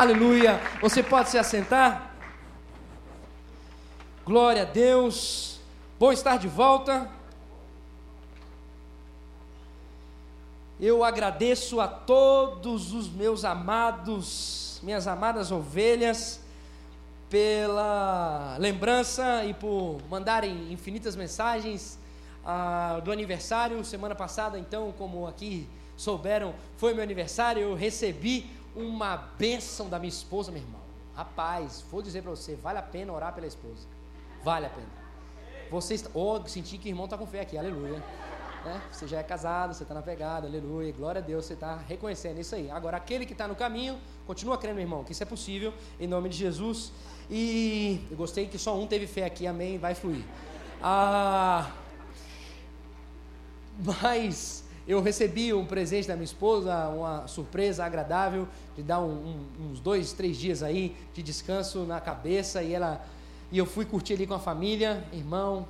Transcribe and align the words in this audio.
Aleluia. 0.00 0.60
Você 0.80 1.02
pode 1.02 1.28
se 1.28 1.36
assentar? 1.36 2.14
Glória 4.24 4.62
a 4.62 4.64
Deus. 4.64 5.58
Bom 5.98 6.12
estar 6.12 6.38
de 6.38 6.46
volta. 6.46 7.10
Eu 10.78 11.02
agradeço 11.02 11.80
a 11.80 11.88
todos 11.88 12.92
os 12.92 13.08
meus 13.08 13.44
amados, 13.44 14.78
minhas 14.84 15.08
amadas 15.08 15.50
ovelhas, 15.50 16.38
pela 17.28 18.56
lembrança 18.60 19.44
e 19.46 19.52
por 19.52 19.98
mandarem 20.08 20.72
infinitas 20.72 21.16
mensagens 21.16 21.98
ah, 22.46 23.00
do 23.02 23.10
aniversário. 23.10 23.84
Semana 23.84 24.14
passada, 24.14 24.60
então, 24.60 24.94
como 24.96 25.26
aqui 25.26 25.68
souberam, 25.96 26.54
foi 26.76 26.94
meu 26.94 27.02
aniversário. 27.02 27.62
Eu 27.62 27.74
recebi 27.74 28.48
uma 28.78 29.16
bênção 29.16 29.88
da 29.88 29.98
minha 29.98 30.08
esposa, 30.08 30.52
meu 30.52 30.62
irmão. 30.62 30.80
Rapaz, 31.14 31.84
vou 31.90 32.00
dizer 32.00 32.22
para 32.22 32.30
você, 32.30 32.54
vale 32.54 32.78
a 32.78 32.82
pena 32.82 33.12
orar 33.12 33.34
pela 33.34 33.46
esposa. 33.46 33.86
Vale 34.44 34.66
a 34.66 34.70
pena. 34.70 34.86
Você 35.70 35.94
está. 35.94 36.08
Oh, 36.14 36.40
senti 36.46 36.78
que 36.78 36.88
o 36.88 36.90
irmão 36.90 37.04
está 37.06 37.18
com 37.18 37.26
fé 37.26 37.40
aqui, 37.40 37.58
aleluia. 37.58 38.02
É, 38.64 38.80
você 38.90 39.06
já 39.06 39.18
é 39.18 39.22
casado, 39.22 39.74
você 39.74 39.82
está 39.82 39.94
na 39.94 40.02
pegada, 40.02 40.46
aleluia, 40.46 40.92
glória 40.92 41.20
a 41.20 41.24
Deus, 41.24 41.46
você 41.46 41.54
está 41.54 41.76
reconhecendo 41.76 42.38
isso 42.38 42.54
aí. 42.54 42.70
Agora, 42.70 42.96
aquele 42.96 43.24
que 43.24 43.32
está 43.32 43.46
no 43.48 43.54
caminho, 43.54 43.98
continua 44.26 44.58
crendo, 44.58 44.76
meu 44.76 44.84
irmão, 44.84 45.04
que 45.04 45.12
isso 45.12 45.22
é 45.22 45.26
possível, 45.26 45.72
em 45.98 46.06
nome 46.06 46.28
de 46.28 46.36
Jesus. 46.36 46.92
E 47.30 48.06
eu 48.10 48.16
gostei 48.16 48.46
que 48.46 48.58
só 48.58 48.76
um 48.78 48.86
teve 48.86 49.06
fé 49.06 49.24
aqui, 49.24 49.46
amém, 49.46 49.78
vai 49.78 49.94
fluir. 49.94 50.24
Ah, 50.82 51.70
mas 53.78 54.64
eu 54.88 55.02
recebi 55.02 55.52
um 55.52 55.66
presente 55.66 56.08
da 56.08 56.14
minha 56.14 56.24
esposa, 56.24 56.88
uma 56.88 57.28
surpresa 57.28 57.84
agradável, 57.84 58.48
de 58.74 58.82
dar 58.82 59.00
um, 59.00 59.10
um, 59.60 59.70
uns 59.70 59.80
dois, 59.80 60.14
três 60.14 60.38
dias 60.38 60.62
aí 60.62 60.96
de 61.12 61.22
descanso 61.22 61.84
na 61.84 62.00
cabeça, 62.00 62.62
e 62.62 62.72
ela 62.72 63.04
e 63.52 63.58
eu 63.58 63.66
fui 63.66 63.84
curtir 63.84 64.14
ali 64.14 64.26
com 64.26 64.34
a 64.34 64.38
família, 64.38 65.04
irmão, 65.12 65.68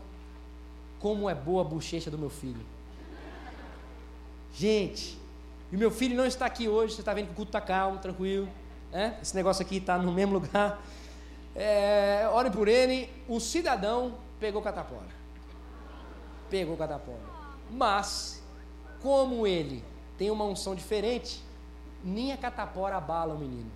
como 1.01 1.29
é 1.29 1.35
boa 1.35 1.63
a 1.63 1.65
bochecha 1.65 2.11
do 2.11 2.19
meu 2.19 2.31
filho. 2.31 2.65
Gente, 4.55 5.19
e 5.73 5.77
meu 5.77 5.91
filho 5.91 6.17
não 6.17 6.25
está 6.25 6.47
aqui 6.47 6.69
hoje, 6.69 6.95
você 6.95 7.01
está 7.01 7.13
vendo 7.13 7.27
que 7.27 7.33
o 7.33 7.37
culto 7.37 7.51
está 7.51 7.61
calmo, 7.61 7.99
tranquilo, 7.99 8.49
né? 8.93 9.19
esse 9.21 9.35
negócio 9.35 9.65
aqui 9.65 9.79
está 9.79 9.99
no 9.99 10.13
mesmo 10.13 10.35
lugar. 10.35 10.81
É, 11.57 12.29
ore 12.33 12.51
por 12.51 12.69
ele, 12.69 13.11
o 13.29 13.41
cidadão 13.41 14.15
pegou 14.39 14.63
catapora. 14.63 15.19
Pegou 16.49 16.77
catapora. 16.77 17.19
Mas 17.71 18.38
como 19.03 19.47
ele 19.47 19.85
tem 20.17 20.31
uma 20.31 20.45
unção 20.45 20.75
diferente, 20.75 21.43
nem 22.03 22.33
a 22.33 22.37
catapora 22.37 22.97
abala 22.97 23.35
o 23.35 23.39
menino. 23.39 23.71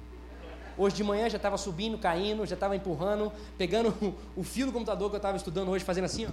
Hoje 0.76 0.96
de 0.96 1.04
manhã 1.04 1.28
já 1.28 1.36
estava 1.36 1.58
subindo, 1.58 1.98
caindo, 1.98 2.46
já 2.46 2.54
estava 2.54 2.74
empurrando, 2.74 3.30
pegando 3.58 3.94
o 4.36 4.42
fio 4.42 4.66
do 4.66 4.72
computador 4.72 5.10
que 5.10 5.16
eu 5.16 5.18
estava 5.18 5.36
estudando 5.36 5.70
hoje, 5.70 5.84
fazendo 5.84 6.04
assim, 6.04 6.26
ó. 6.26 6.30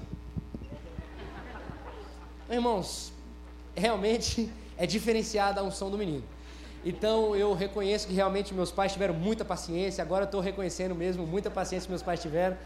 Irmãos, 2.52 3.12
realmente 3.76 4.50
é 4.78 4.88
diferenciada 4.88 5.62
a 5.62 5.64
unção 5.64 5.92
do 5.92 5.98
menino. 5.98 6.24
Então 6.84 7.36
eu 7.36 7.54
reconheço 7.54 8.08
que 8.08 8.14
realmente 8.14 8.54
meus 8.54 8.72
pais 8.72 8.94
tiveram 8.94 9.14
muita 9.14 9.44
paciência, 9.44 10.02
agora 10.02 10.24
estou 10.24 10.40
reconhecendo 10.40 10.96
mesmo 10.96 11.28
muita 11.28 11.52
paciência 11.52 11.88
que 11.88 11.92
meus 11.92 12.02
pais 12.02 12.22
tiveram. 12.22 12.58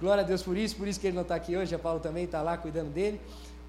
Glória 0.00 0.24
a 0.24 0.26
Deus 0.26 0.42
por 0.42 0.56
isso, 0.56 0.76
por 0.76 0.88
isso 0.88 0.98
que 0.98 1.06
ele 1.06 1.14
não 1.14 1.22
está 1.22 1.34
aqui 1.34 1.56
hoje, 1.56 1.74
a 1.74 1.78
Paulo 1.78 2.00
também 2.00 2.24
está 2.24 2.42
lá 2.42 2.56
cuidando 2.56 2.90
dele. 2.90 3.20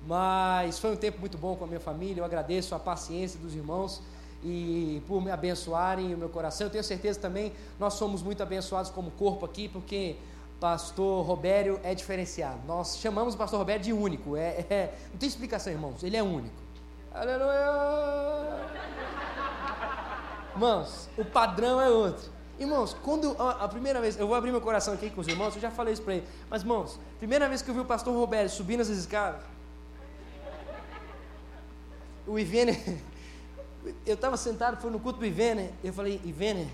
Mas 0.07 0.79
foi 0.79 0.91
um 0.91 0.95
tempo 0.95 1.19
muito 1.19 1.37
bom 1.37 1.55
com 1.55 1.63
a 1.63 1.67
minha 1.67 1.79
família. 1.79 2.21
Eu 2.21 2.25
agradeço 2.25 2.73
a 2.73 2.79
paciência 2.79 3.39
dos 3.39 3.55
irmãos 3.55 4.01
e 4.43 5.01
por 5.07 5.21
me 5.21 5.29
abençoarem 5.31 6.13
o 6.13 6.17
meu 6.17 6.29
coração. 6.29 6.67
Eu 6.67 6.71
tenho 6.71 6.83
certeza 6.83 7.19
também, 7.19 7.53
nós 7.79 7.93
somos 7.93 8.23
muito 8.23 8.41
abençoados 8.41 8.89
como 8.89 9.11
corpo 9.11 9.45
aqui, 9.45 9.67
porque 9.67 10.15
pastor 10.59 11.25
Robério 11.25 11.79
é 11.83 11.93
diferenciado. 11.93 12.59
Nós 12.67 12.97
chamamos 12.97 13.35
o 13.35 13.37
pastor 13.37 13.59
Robério 13.59 13.83
de 13.83 13.93
único. 13.93 14.35
É, 14.35 14.65
é, 14.69 14.93
não 15.11 15.17
tem 15.17 15.27
explicação, 15.27 15.71
irmãos. 15.71 16.03
Ele 16.03 16.17
é 16.17 16.23
único. 16.23 16.55
Aleluia! 17.13 18.71
Irmãos, 20.53 21.09
o 21.17 21.25
padrão 21.25 21.81
é 21.81 21.89
outro. 21.89 22.29
Irmãos, 22.59 22.95
quando 23.01 23.35
a, 23.39 23.63
a, 23.63 23.67
primeira 23.67 23.99
vez, 23.99 24.19
eu 24.19 24.27
vou 24.27 24.35
abrir 24.35 24.51
meu 24.51 24.61
coração 24.61 24.93
aqui 24.93 25.09
com 25.09 25.21
os 25.21 25.27
irmãos, 25.27 25.55
eu 25.55 25.61
já 25.61 25.71
falei 25.71 25.93
isso 25.93 26.03
para 26.03 26.15
ele, 26.15 26.27
mas 26.47 26.61
irmãos, 26.61 26.99
primeira 27.17 27.49
vez 27.49 27.63
que 27.63 27.71
eu 27.71 27.73
vi 27.73 27.79
o 27.79 27.85
pastor 27.85 28.13
Robério 28.13 28.49
subindo 28.49 28.81
essas 28.81 28.99
escadas, 28.99 29.41
o 32.27 32.37
Ivene, 32.39 32.77
eu 34.05 34.15
estava 34.15 34.37
sentado, 34.37 34.77
foi 34.81 34.91
no 34.91 34.99
culto 34.99 35.19
do 35.19 35.25
Ivene, 35.25 35.71
eu 35.83 35.93
falei, 35.93 36.21
Ivene, 36.23 36.69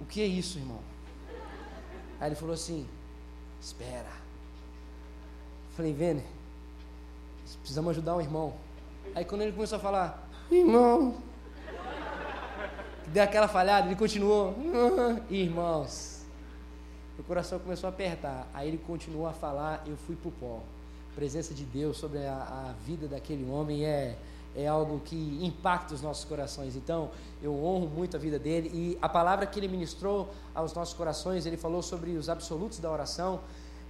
o 0.00 0.04
que 0.04 0.20
é 0.20 0.26
isso, 0.26 0.58
irmão? 0.58 0.80
Aí 2.20 2.28
ele 2.28 2.34
falou 2.34 2.54
assim, 2.54 2.86
espera. 3.60 4.10
Eu 5.70 5.76
falei, 5.76 5.90
Ivene, 5.92 6.24
precisamos 7.60 7.90
ajudar 7.90 8.16
um 8.16 8.20
irmão. 8.20 8.54
Aí 9.14 9.24
quando 9.24 9.42
ele 9.42 9.52
começou 9.52 9.76
a 9.76 9.80
falar, 9.80 10.28
irmão, 10.50 11.16
deu 13.06 13.22
aquela 13.22 13.48
falhada, 13.48 13.86
ele 13.86 13.96
continuou, 13.96 14.54
irmãos. 15.30 16.24
Meu 17.16 17.24
coração 17.24 17.58
começou 17.58 17.86
a 17.86 17.90
apertar. 17.90 18.48
Aí 18.54 18.68
ele 18.68 18.78
continuou 18.78 19.26
a 19.26 19.32
falar, 19.32 19.82
eu 19.86 19.96
fui 19.96 20.16
pro 20.16 20.30
pó 20.30 20.62
presença 21.14 21.54
de 21.54 21.64
Deus 21.64 21.96
sobre 21.96 22.18
a, 22.26 22.34
a 22.34 22.74
vida 22.84 23.06
daquele 23.06 23.48
homem 23.50 23.84
é, 23.84 24.16
é 24.54 24.66
algo 24.66 25.00
que 25.00 25.38
impacta 25.42 25.94
os 25.94 26.02
nossos 26.02 26.24
corações. 26.24 26.76
Então, 26.76 27.10
eu 27.42 27.54
honro 27.64 27.88
muito 27.88 28.16
a 28.16 28.20
vida 28.20 28.38
dele 28.38 28.70
e 28.72 28.98
a 29.00 29.08
palavra 29.08 29.46
que 29.46 29.58
ele 29.58 29.68
ministrou 29.68 30.28
aos 30.54 30.74
nossos 30.74 30.94
corações, 30.94 31.46
ele 31.46 31.56
falou 31.56 31.82
sobre 31.82 32.12
os 32.12 32.28
absolutos 32.28 32.78
da 32.78 32.90
oração. 32.90 33.40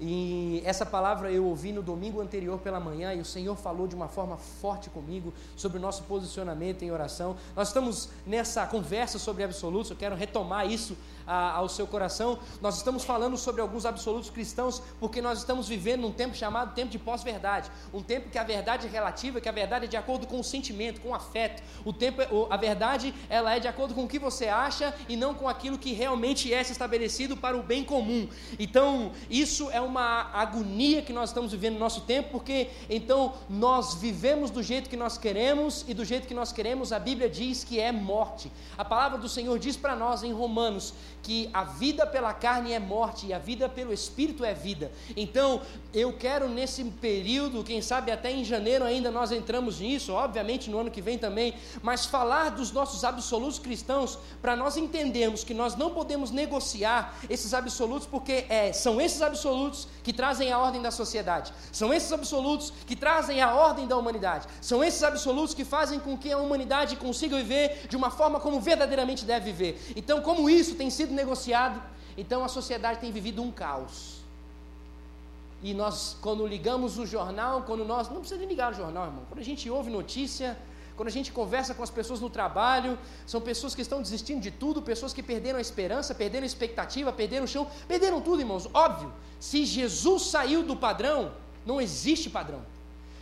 E 0.03 0.63
essa 0.65 0.87
palavra 0.87 1.31
eu 1.31 1.45
ouvi 1.45 1.73
no 1.73 1.83
domingo 1.83 2.23
anterior 2.23 2.59
pela 2.59 2.81
manhã 2.81 3.13
e 3.13 3.21
o 3.21 3.25
Senhor 3.25 3.55
falou 3.55 3.87
de 3.87 3.95
uma 3.95 4.09
forma 4.09 4.39
forte 4.39 4.89
comigo 4.89 5.31
sobre 5.55 5.77
o 5.77 5.81
nosso 5.81 6.05
posicionamento 6.05 6.83
em 6.83 6.91
oração. 6.91 7.37
Nós 7.55 7.69
estamos 7.69 8.09
nessa 8.27 8.67
conversa 8.67 9.19
sobre 9.19 9.45
absolutos, 9.45 9.91
eu 9.91 9.97
quero 9.97 10.17
retomar 10.17 10.67
isso 10.67 10.97
a, 11.31 11.53
ao 11.53 11.69
seu 11.69 11.87
coração. 11.87 12.39
Nós 12.61 12.77
estamos 12.79 13.05
falando 13.05 13.37
sobre 13.37 13.61
alguns 13.61 13.85
absolutos 13.85 14.31
cristãos 14.31 14.83
porque 14.99 15.21
nós 15.21 15.41
estamos 15.41 15.69
vivendo 15.69 16.01
num 16.01 16.13
tempo 16.13 16.35
chamado 16.35 16.75
tempo 16.75 16.91
de 16.91 16.99
pós-verdade, 16.99 17.71
um 17.93 18.03
tempo 18.03 18.31
que 18.31 18.39
a 18.39 18.45
verdade 18.45 18.87
é 18.87 18.91
relativa, 18.91 19.41
que 19.41 19.49
a 19.49 19.53
verdade 19.53 19.85
é 19.85 19.89
de 19.89 19.97
acordo 19.99 20.27
com 20.27 20.41
o 20.41 20.45
sentimento, 20.45 21.01
com 21.03 21.11
o 21.11 21.15
afeto. 21.15 21.63
O 21.85 21.93
tempo, 21.93 22.23
é, 22.23 22.29
a 22.49 22.57
verdade, 22.57 23.15
ela 23.29 23.55
é 23.55 23.61
de 23.61 23.69
acordo 23.69 23.95
com 23.95 24.05
o 24.05 24.09
que 24.09 24.19
você 24.19 24.49
acha 24.49 24.95
e 25.09 25.15
não 25.15 25.35
com 25.35 25.47
aquilo 25.47 25.77
que 25.77 25.93
realmente 25.93 26.53
é 26.55 26.63
estabelecido 26.63 27.37
para 27.37 27.57
o 27.57 27.63
bem 27.63 27.85
comum. 27.85 28.29
Então, 28.59 29.13
isso 29.29 29.71
é 29.71 29.81
um 29.81 29.91
uma 29.91 30.31
agonia 30.33 31.03
que 31.03 31.13
nós 31.13 31.31
estamos 31.31 31.51
vivendo 31.51 31.75
no 31.75 31.81
nosso 31.81 32.03
tempo, 32.03 32.31
porque 32.31 32.71
então 32.89 33.35
nós 33.49 33.95
vivemos 33.95 34.51
do 34.51 34.63
jeito 34.63 34.89
que 34.89 34.97
nós 34.97 35.19
queremos 35.19 35.85
e 35.89 35.93
do 35.93 36.05
jeito 36.05 36.29
que 36.29 36.35
nós 36.35 36.53
queremos, 36.53 36.93
a 36.93 36.99
Bíblia 36.99 37.29
diz 37.29 37.65
que 37.65 37.81
é 37.81 37.91
morte. 37.91 38.51
A 38.79 38.85
palavra 38.85 39.19
do 39.19 39.29
Senhor 39.29 39.59
diz 39.59 39.77
para 39.77 39.97
nós 39.97 40.23
em 40.23 40.33
Romanos 40.33 40.95
que 41.23 41.51
a 41.53 41.65
vida 41.65 42.07
pela 42.07 42.33
carne 42.33 42.73
é 42.73 42.79
morte 42.79 43.27
e 43.27 43.33
a 43.33 43.39
vida 43.39 43.69
pelo 43.69 43.93
espírito 43.93 44.45
é 44.45 44.55
vida. 44.55 44.91
Então, 45.17 45.61
eu 45.93 46.13
quero 46.13 46.49
nesse 46.49 46.85
período, 46.85 47.65
quem 47.65 47.83
sabe 47.83 48.11
até 48.11 48.31
em 48.31 48.45
janeiro 48.45 48.85
ainda 48.85 49.11
nós 49.11 49.33
entramos 49.33 49.81
nisso, 49.81 50.13
obviamente 50.13 50.71
no 50.71 50.79
ano 50.79 50.91
que 50.91 51.03
vem 51.03 51.19
também, 51.19 51.55
mas 51.83 52.07
falar 52.07 52.51
dos 52.51 52.71
nossos 52.73 53.05
absolutos 53.05 53.59
cristãos 53.59 54.19
para 54.41 54.55
nós 54.55 54.77
entendermos 54.77 55.45
que 55.45 55.55
nós 55.55 55.77
não 55.77 55.91
podemos 55.91 56.31
negociar 56.31 57.19
esses 57.29 57.53
absolutos 57.55 58.07
porque 58.07 58.47
é, 58.49 58.73
são 58.73 59.01
esses 59.01 59.21
absolutos 59.23 59.89
que 60.03 60.13
trazem 60.13 60.53
a 60.53 60.59
ordem 60.59 60.81
da 60.81 60.91
sociedade. 60.91 61.53
São 61.73 61.93
esses 61.93 62.13
absolutos 62.13 62.73
que 62.87 62.97
trazem 62.97 63.41
a 63.41 63.55
ordem 63.55 63.87
da 63.87 63.97
humanidade. 63.97 64.47
São 64.61 64.83
esses 64.83 65.03
absolutos 65.03 65.55
que 65.55 65.65
fazem 65.65 65.99
com 65.99 66.17
que 66.17 66.33
a 66.33 66.39
humanidade 66.39 66.97
consiga 66.97 67.37
viver 67.37 67.87
de 67.89 67.97
uma 67.97 68.11
forma 68.11 68.41
como 68.41 68.61
verdadeiramente 68.61 69.25
deve 69.25 69.53
viver. 69.53 69.93
Então, 69.97 70.21
como 70.21 70.49
isso 70.49 70.75
tem 70.75 70.91
sido 70.91 71.10
negociado, 71.15 71.83
então 72.17 72.45
a 72.45 72.49
sociedade 72.49 73.01
tem 73.01 73.13
vivido 73.13 73.43
um 73.43 73.51
caos. 73.51 74.21
E 75.63 75.75
nós, 75.75 76.17
quando 76.21 76.47
ligamos 76.47 76.99
o 76.99 77.07
jornal, 77.07 77.63
quando 77.63 77.85
nós. 77.85 78.09
Não 78.09 78.21
precisa 78.21 78.41
nem 78.41 78.49
ligar 78.49 78.73
o 78.73 78.75
jornal, 78.75 79.07
irmão. 79.07 79.25
Quando 79.29 79.41
a 79.41 79.45
gente 79.45 79.69
ouve 79.69 79.91
notícia 79.91 80.57
quando 81.01 81.09
a 81.09 81.13
gente 81.13 81.33
conversa 81.33 81.73
com 81.73 81.83
as 81.83 81.89
pessoas 81.89 82.21
no 82.21 82.29
trabalho, 82.29 82.99
são 83.27 83.41
pessoas 83.41 83.75
que 83.75 83.81
estão 83.81 84.03
desistindo 84.03 84.39
de 84.39 84.51
tudo, 84.51 84.83
pessoas 84.83 85.15
que 85.15 85.23
perderam 85.23 85.59
a 85.59 85.63
esperança, 85.63 86.15
perderam 86.15 86.43
a 86.43 86.47
expectativa, 86.47 87.11
perderam 87.11 87.47
o 87.47 87.49
chão, 87.49 87.67
perderam 87.89 88.21
tudo, 88.21 88.43
irmãos. 88.43 88.69
Óbvio, 88.75 89.11
se 89.39 89.65
Jesus 89.65 90.25
saiu 90.25 90.63
do 90.63 90.77
padrão, 90.77 91.33
não 91.65 91.81
existe 91.81 92.29
padrão. 92.29 92.61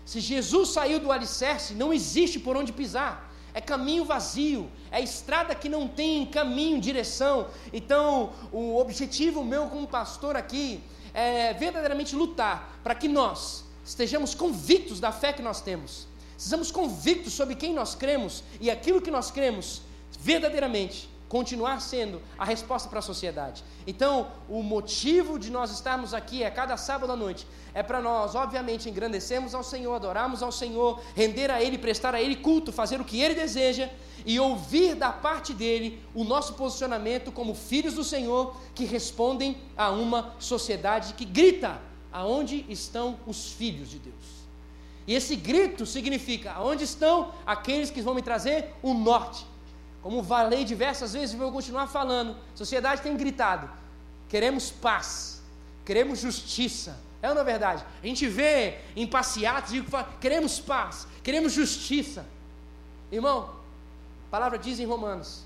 Se 0.05 0.19
Jesus 0.19 0.70
saiu 0.70 0.99
do 0.99 1.12
alicerce, 1.12 1.73
não 1.73 1.93
existe 1.93 2.41
por 2.41 2.56
onde 2.56 2.73
pisar. 2.73 3.28
É 3.55 3.61
caminho 3.61 4.05
vazio, 4.05 4.71
é 4.91 5.00
estrada 5.00 5.55
que 5.55 5.69
não 5.69 5.89
tem 5.89 6.27
caminho, 6.27 6.81
direção. 6.81 7.49
Então, 7.73 8.33
o 8.53 8.79
objetivo 8.79 9.45
meu 9.45 9.69
como 9.69 9.87
pastor 9.87 10.37
aqui 10.37 10.81
é 11.15 11.53
verdadeiramente 11.55 12.15
lutar 12.15 12.79
para 12.85 12.95
que 12.95 13.09
nós 13.09 13.65
estejamos 13.85 14.35
convictos 14.35 15.00
da 15.00 15.11
fé 15.11 15.33
que 15.33 15.43
nós 15.43 15.61
temos 15.61 16.09
Estamos 16.39 16.71
convictos 16.71 17.33
sobre 17.33 17.56
quem 17.56 17.75
nós 17.75 17.97
cremos 17.97 18.45
e 18.61 18.71
aquilo 18.71 19.03
que 19.03 19.11
nós 19.11 19.29
cremos 19.29 19.83
verdadeiramente 20.21 21.09
continuar 21.29 21.81
sendo 21.81 22.23
a 22.39 22.45
resposta 22.45 22.89
para 22.89 23.01
a 23.01 23.03
sociedade. 23.03 23.63
Então, 23.87 24.29
o 24.49 24.63
motivo 24.63 25.39
de 25.39 25.51
nós 25.51 25.71
estarmos 25.71 26.15
aqui 26.15 26.43
é 26.43 26.51
cada 26.51 26.77
sábado 26.77 27.13
à 27.13 27.17
noite 27.17 27.47
é 27.75 27.83
para 27.83 28.01
nós, 28.01 28.35
obviamente, 28.35 28.89
engrandecermos 28.89 29.55
ao 29.55 29.63
Senhor, 29.63 29.95
adorarmos 29.95 30.43
ao 30.43 30.51
Senhor, 30.51 31.01
render 31.15 31.51
a 31.51 31.63
Ele, 31.63 31.79
prestar 31.79 32.15
a 32.15 32.21
Ele 32.21 32.35
culto, 32.35 32.73
fazer 32.73 33.01
o 33.01 33.05
que 33.05 33.21
Ele 33.21 33.35
deseja 33.35 33.89
e 34.27 34.41
ouvir 34.41 34.95
da 34.95 35.13
parte 35.13 35.55
dele 35.55 36.03
o 36.15 36.25
nosso 36.25 36.55
posicionamento 36.55 37.31
como 37.31 37.55
filhos 37.55 37.95
do 37.95 38.03
Senhor 38.03 38.57
que 38.75 38.85
respondem 38.85 39.57
a 39.77 39.91
uma 39.91 40.35
sociedade 40.41 41.15
que 41.15 41.25
grita: 41.25 41.81
aonde 42.13 42.67
estão 42.69 43.19
os 43.27 43.53
filhos 43.53 43.89
de 43.91 43.99
Deus? 43.99 44.39
E 45.07 45.15
esse 45.15 45.37
grito 45.37 45.87
significa: 45.87 46.53
aonde 46.53 46.85
estão 46.85 47.33
aqueles 47.47 47.91
que 47.91 48.03
vão 48.03 48.15
me 48.15 48.23
trazer 48.23 48.75
o 48.83 48.93
norte? 48.93 49.47
Como 50.03 50.23
falei 50.23 50.65
diversas 50.65 51.12
vezes, 51.12 51.35
vou 51.35 51.53
continuar 51.53 51.87
falando. 51.87 52.37
A 52.55 52.56
sociedade 52.56 53.03
tem 53.03 53.17
gritado: 53.17 53.69
queremos 54.29 54.71
paz, 54.71 55.43
queremos 55.85 56.21
justiça. 56.21 56.99
É 57.21 57.29
ou 57.29 57.35
não 57.35 57.43
é 57.43 57.45
verdade? 57.45 57.85
A 58.03 58.06
gente 58.06 58.29
vê 58.29 58.79
em 58.95 59.06
passeatos, 59.06 59.73
digo, 59.73 59.91
queremos 60.21 60.61
paz, 60.61 61.06
queremos 61.23 61.53
justiça. 61.53 62.25
Irmão, 63.11 63.50
a 64.29 64.31
palavra 64.31 64.59
diz 64.59 64.79
em 64.79 64.87
Romanos 64.87 65.43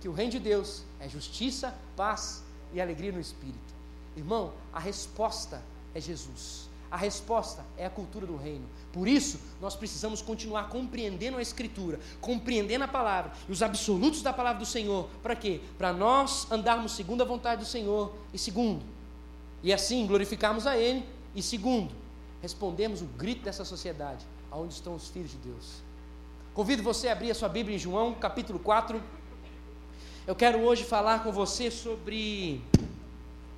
que 0.00 0.08
o 0.08 0.12
reino 0.12 0.32
de 0.32 0.40
Deus 0.40 0.82
é 0.98 1.08
justiça, 1.08 1.72
paz 1.96 2.42
e 2.72 2.80
alegria 2.80 3.12
no 3.12 3.20
espírito. 3.20 3.74
Irmão, 4.16 4.52
a 4.72 4.80
resposta 4.80 5.62
é 5.94 6.00
Jesus. 6.00 6.68
A 6.94 6.96
resposta 6.96 7.64
é 7.76 7.84
a 7.84 7.90
cultura 7.90 8.24
do 8.24 8.36
reino. 8.36 8.64
Por 8.92 9.08
isso, 9.08 9.40
nós 9.60 9.74
precisamos 9.74 10.22
continuar 10.22 10.68
compreendendo 10.68 11.38
a 11.38 11.42
Escritura, 11.42 11.98
compreendendo 12.20 12.84
a 12.84 12.86
palavra 12.86 13.32
e 13.48 13.50
os 13.50 13.64
absolutos 13.64 14.22
da 14.22 14.32
palavra 14.32 14.60
do 14.60 14.64
Senhor. 14.64 15.08
Para 15.20 15.34
quê? 15.34 15.60
Para 15.76 15.92
nós 15.92 16.48
andarmos 16.52 16.92
segundo 16.92 17.20
a 17.20 17.24
vontade 17.24 17.62
do 17.62 17.66
Senhor. 17.66 18.14
E 18.32 18.38
segundo, 18.38 18.80
e 19.60 19.72
assim 19.72 20.06
glorificarmos 20.06 20.68
a 20.68 20.78
Ele. 20.78 21.04
E 21.34 21.42
segundo, 21.42 21.92
respondemos 22.40 23.02
o 23.02 23.06
grito 23.06 23.42
dessa 23.42 23.64
sociedade: 23.64 24.24
aonde 24.48 24.74
estão 24.74 24.94
os 24.94 25.08
filhos 25.08 25.32
de 25.32 25.38
Deus? 25.38 25.82
Convido 26.54 26.80
você 26.80 27.08
a 27.08 27.12
abrir 27.12 27.32
a 27.32 27.34
sua 27.34 27.48
Bíblia 27.48 27.74
em 27.74 27.78
João, 27.80 28.14
capítulo 28.14 28.60
4. 28.60 29.02
Eu 30.28 30.36
quero 30.36 30.60
hoje 30.60 30.84
falar 30.84 31.24
com 31.24 31.32
você 31.32 31.72
sobre 31.72 32.62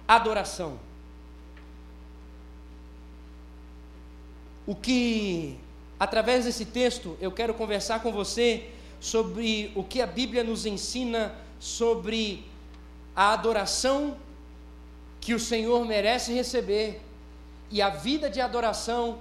adoração. 0.09 0.86
O 4.67 4.75
que, 4.75 5.59
através 5.99 6.45
desse 6.45 6.65
texto, 6.65 7.17
eu 7.21 7.31
quero 7.31 7.55
conversar 7.55 8.03
com 8.03 8.11
você 8.11 8.69
sobre 8.99 9.71
o 9.77 9.85
que 9.85 10.03
a 10.03 10.07
Bíblia 10.07 10.43
nos 10.43 10.67
ensina 10.67 11.35
sobre 11.61 12.45
a 13.15 13.33
adoração 13.33 14.17
que 15.21 15.35
o 15.35 15.41
Senhor 15.41 15.85
merece 15.85 16.33
receber 16.33 17.01
e 17.71 17.81
a 17.81 17.89
vida 17.89 18.29
de 18.29 18.41
adoração 18.41 19.19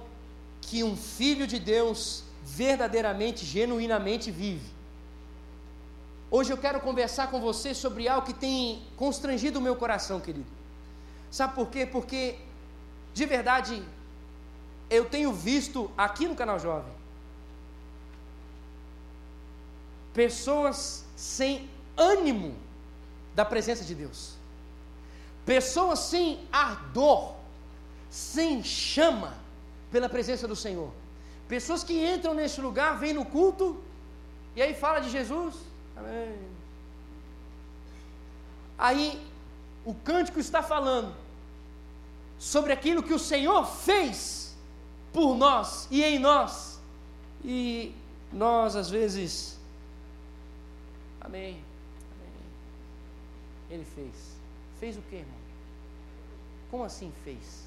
que 0.60 0.82
um 0.82 0.96
filho 0.96 1.46
de 1.46 1.58
Deus 1.58 2.24
verdadeiramente, 2.44 3.44
genuinamente 3.44 4.30
vive. 4.30 4.76
Hoje 6.30 6.52
eu 6.52 6.56
quero 6.56 6.80
conversar 6.80 7.30
com 7.30 7.40
você 7.40 7.72
sobre 7.72 8.08
algo 8.08 8.26
que 8.26 8.34
tem 8.34 8.82
constrangido 8.96 9.58
o 9.58 9.62
meu 9.62 9.76
coração, 9.76 10.20
querido. 10.20 10.46
Sabe 11.30 11.54
por 11.54 11.68
quê? 11.68 11.86
Porque, 11.86 12.36
de 13.14 13.24
verdade, 13.24 13.82
eu 14.88 15.04
tenho 15.04 15.32
visto 15.32 15.90
aqui 15.96 16.28
no 16.28 16.34
canal 16.34 16.58
Jovem 16.58 16.92
pessoas 20.16 21.04
sem 21.14 21.68
ânimo 21.94 22.56
da 23.34 23.44
presença 23.44 23.84
de 23.84 23.94
Deus, 23.94 24.32
pessoas 25.44 25.98
sem 25.98 26.40
ardor, 26.50 27.34
sem 28.08 28.64
chama 28.64 29.34
pela 29.90 30.08
presença 30.08 30.48
do 30.48 30.56
Senhor. 30.56 30.90
Pessoas 31.46 31.84
que 31.84 31.92
entram 31.92 32.32
neste 32.32 32.62
lugar, 32.62 32.98
vêm 32.98 33.12
no 33.12 33.26
culto, 33.26 33.80
e 34.56 34.62
aí 34.62 34.72
fala 34.72 35.00
de 35.00 35.10
Jesus. 35.10 35.54
Amém. 35.94 36.34
Aí 38.78 39.22
o 39.84 39.94
cântico 39.94 40.40
está 40.40 40.62
falando 40.62 41.14
sobre 42.38 42.72
aquilo 42.72 43.02
que 43.02 43.12
o 43.12 43.18
Senhor 43.18 43.66
fez 43.66 44.45
por 45.16 45.34
nós 45.34 45.88
e 45.90 46.04
em 46.04 46.18
nós. 46.18 46.78
E 47.42 47.94
nós 48.30 48.76
às 48.76 48.90
vezes 48.90 49.58
Amém. 51.26 51.54
Amém. 52.12 52.46
Ele 53.70 53.84
fez. 53.84 54.36
Fez 54.78 54.96
o 54.98 55.00
que, 55.00 55.16
irmão? 55.16 55.40
Como 56.70 56.84
assim 56.84 57.10
fez? 57.24 57.64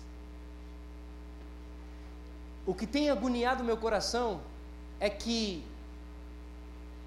O 2.68 2.74
que 2.74 2.86
tem 2.86 3.10
agoniado 3.10 3.63
meu 3.63 3.75
coração 3.75 4.40
é 5.00 5.10
que 5.10 5.66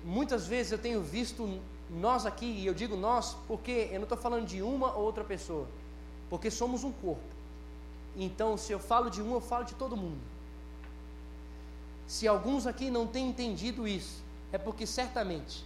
muitas 0.04 0.46
vezes 0.46 0.72
eu 0.72 0.78
tenho 0.78 1.00
visto 1.00 1.60
nós 1.88 2.26
aqui, 2.26 2.46
e 2.46 2.66
eu 2.66 2.74
digo 2.74 2.96
nós 2.96 3.36
porque 3.46 3.88
eu 3.92 4.00
não 4.00 4.02
estou 4.02 4.18
falando 4.18 4.46
de 4.46 4.60
uma 4.60 4.92
ou 4.94 5.04
outra 5.04 5.22
pessoa, 5.22 5.68
porque 6.28 6.50
somos 6.50 6.82
um 6.82 6.90
corpo. 6.90 7.22
Então, 8.16 8.56
se 8.58 8.72
eu 8.72 8.80
falo 8.80 9.08
de 9.08 9.22
um, 9.22 9.32
eu 9.34 9.40
falo 9.40 9.64
de 9.64 9.74
todo 9.74 9.96
mundo. 9.96 10.31
Se 12.06 12.28
alguns 12.28 12.66
aqui 12.66 12.90
não 12.90 13.06
têm 13.06 13.28
entendido 13.28 13.86
isso, 13.86 14.22
é 14.52 14.58
porque 14.58 14.86
certamente 14.86 15.64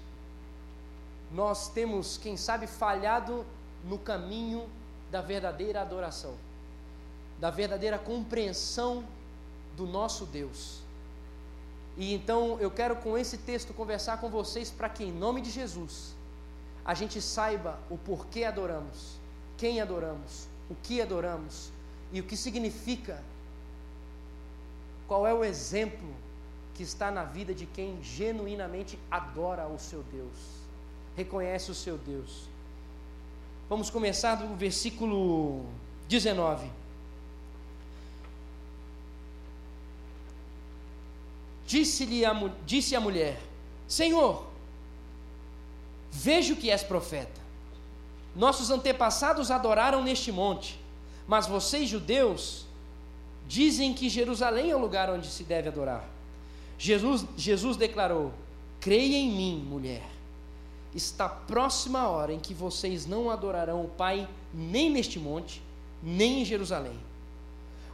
nós 1.33 1.69
temos, 1.69 2.17
quem 2.17 2.37
sabe, 2.37 2.67
falhado 2.67 3.45
no 3.85 3.99
caminho 3.99 4.69
da 5.11 5.21
verdadeira 5.21 5.81
adoração, 5.83 6.35
da 7.41 7.51
verdadeira 7.51 7.99
compreensão 7.99 9.05
do 9.77 9.87
nosso 9.87 10.25
Deus. 10.25 10.81
E 11.97 12.15
então 12.15 12.59
eu 12.61 12.71
quero 12.71 12.97
com 12.97 13.17
esse 13.17 13.39
texto 13.39 13.73
conversar 13.73 14.19
com 14.19 14.29
vocês 14.29 14.71
para 14.71 14.89
que, 14.89 15.05
em 15.05 15.13
nome 15.13 15.41
de 15.41 15.51
Jesus, 15.51 16.15
a 16.85 16.95
gente 16.95 17.21
saiba 17.21 17.79
o 17.91 17.99
porquê 17.99 18.45
adoramos, 18.45 19.19
quem 19.57 19.81
adoramos, 19.81 20.47
o 20.71 20.75
que 20.75 21.01
adoramos 21.01 21.71
e 22.13 22.21
o 22.21 22.25
que 22.25 22.37
significa, 22.37 23.23
qual 25.09 25.27
é 25.27 25.33
o 25.33 25.45
exemplo 25.45 26.15
que 26.77 26.83
está 26.83 27.11
na 27.11 27.25
vida 27.25 27.55
de 27.55 27.65
quem 27.65 28.03
genuinamente 28.03 28.99
adora 29.11 29.67
o 29.67 29.79
seu 29.79 30.03
Deus, 30.13 30.37
reconhece 31.17 31.71
o 31.71 31.75
seu 31.75 31.97
Deus. 31.97 32.49
Vamos 33.69 33.89
começar 33.89 34.35
do 34.35 34.55
versículo 34.55 35.65
19. 36.07 36.71
Disse-lhe 41.67 42.25
a, 42.25 42.33
disse 42.65 42.95
a 42.95 43.01
mulher: 43.01 43.41
Senhor, 43.89 44.47
vejo 46.13 46.57
que 46.57 46.71
és 46.71 46.83
profeta. 46.83 47.41
Nossos 48.37 48.71
antepassados 48.71 49.51
adoraram 49.51 50.05
neste 50.05 50.31
monte, 50.31 50.79
mas 51.27 51.47
vocês, 51.47 51.89
judeus, 51.89 52.67
dizem 53.49 53.95
que 53.95 54.11
Jerusalém 54.11 54.71
é 54.71 54.77
o 54.77 54.79
lugar 54.79 55.09
onde 55.09 55.27
se 55.27 55.43
deve 55.43 55.69
adorar. 55.69 56.16
Jesus, 56.79 57.25
Jesus 57.37 57.77
declarou: 57.77 58.33
Creia 58.81 59.17
em 59.17 59.31
mim, 59.31 59.65
mulher. 59.69 60.07
Está 60.95 61.29
próxima 61.29 62.01
a 62.01 62.09
hora 62.09 62.33
em 62.33 62.39
que 62.39 62.55
vocês 62.55 63.07
não 63.07 63.31
adorarão 63.31 63.85
o 63.85 63.89
Pai 63.89 64.29
nem 64.53 64.91
neste 64.91 65.19
monte, 65.19 65.63
nem 66.03 66.41
em 66.41 66.45
Jerusalém. 66.45 66.99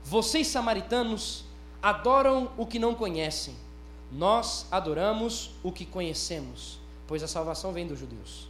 Vocês, 0.04 0.46
samaritanos, 0.46 1.44
adoram 1.82 2.50
o 2.56 2.66
que 2.66 2.78
não 2.78 2.94
conhecem. 2.94 3.54
Nós 4.10 4.66
adoramos 4.70 5.50
o 5.62 5.72
que 5.72 5.86
conhecemos, 5.86 6.78
pois 7.06 7.22
a 7.22 7.28
salvação 7.28 7.72
vem 7.72 7.86
dos 7.86 7.98
judeus. 7.98 8.46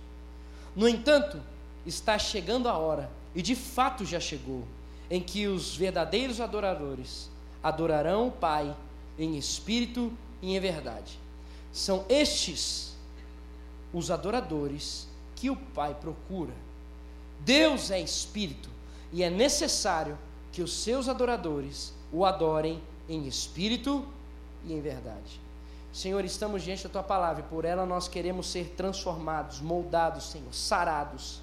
No 0.75 0.89
entanto, 0.89 1.41
está 1.87 2.19
chegando 2.19 2.69
a 2.69 2.77
hora, 2.77 3.11
e 3.35 3.41
de 3.41 3.55
fato 3.55 4.05
já 4.05 4.19
chegou, 4.19 4.65
em 5.11 5.21
que 5.21 5.47
os 5.47 5.77
verdadeiros 5.77 6.41
adoradores 6.41 7.31
adorarão 7.63 8.29
o 8.29 8.33
Pai 8.33 8.75
em 9.19 9.37
espírito 9.37 10.13
e 10.43 10.55
em 10.55 10.61
verdade. 10.61 11.19
São 11.73 12.05
estes 12.09 12.93
os 13.93 14.11
adoradores 14.11 15.07
que 15.37 15.49
o 15.49 15.57
Pai 15.57 15.95
procura. 15.95 16.53
Deus 17.41 17.91
é 17.91 18.01
espírito 18.01 18.69
e 19.13 19.23
é 19.23 19.31
necessário 19.31 20.19
que 20.53 20.63
os 20.63 20.73
seus 20.73 21.09
adoradores 21.09 21.95
o 22.13 22.25
adorem 22.25 22.83
em 23.09 23.27
espírito 23.27 24.05
e 24.65 24.73
em 24.73 24.81
verdade. 24.81 25.41
Senhor, 25.93 26.25
estamos 26.25 26.63
diante 26.63 26.85
da 26.85 26.89
tua 26.89 27.03
palavra 27.03 27.45
e 27.45 27.49
por 27.49 27.65
ela 27.65 27.85
nós 27.85 28.09
queremos 28.09 28.47
ser 28.47 28.75
transformados, 28.77 29.61
moldados, 29.61 30.31
Senhor, 30.31 30.53
sarados. 30.53 31.41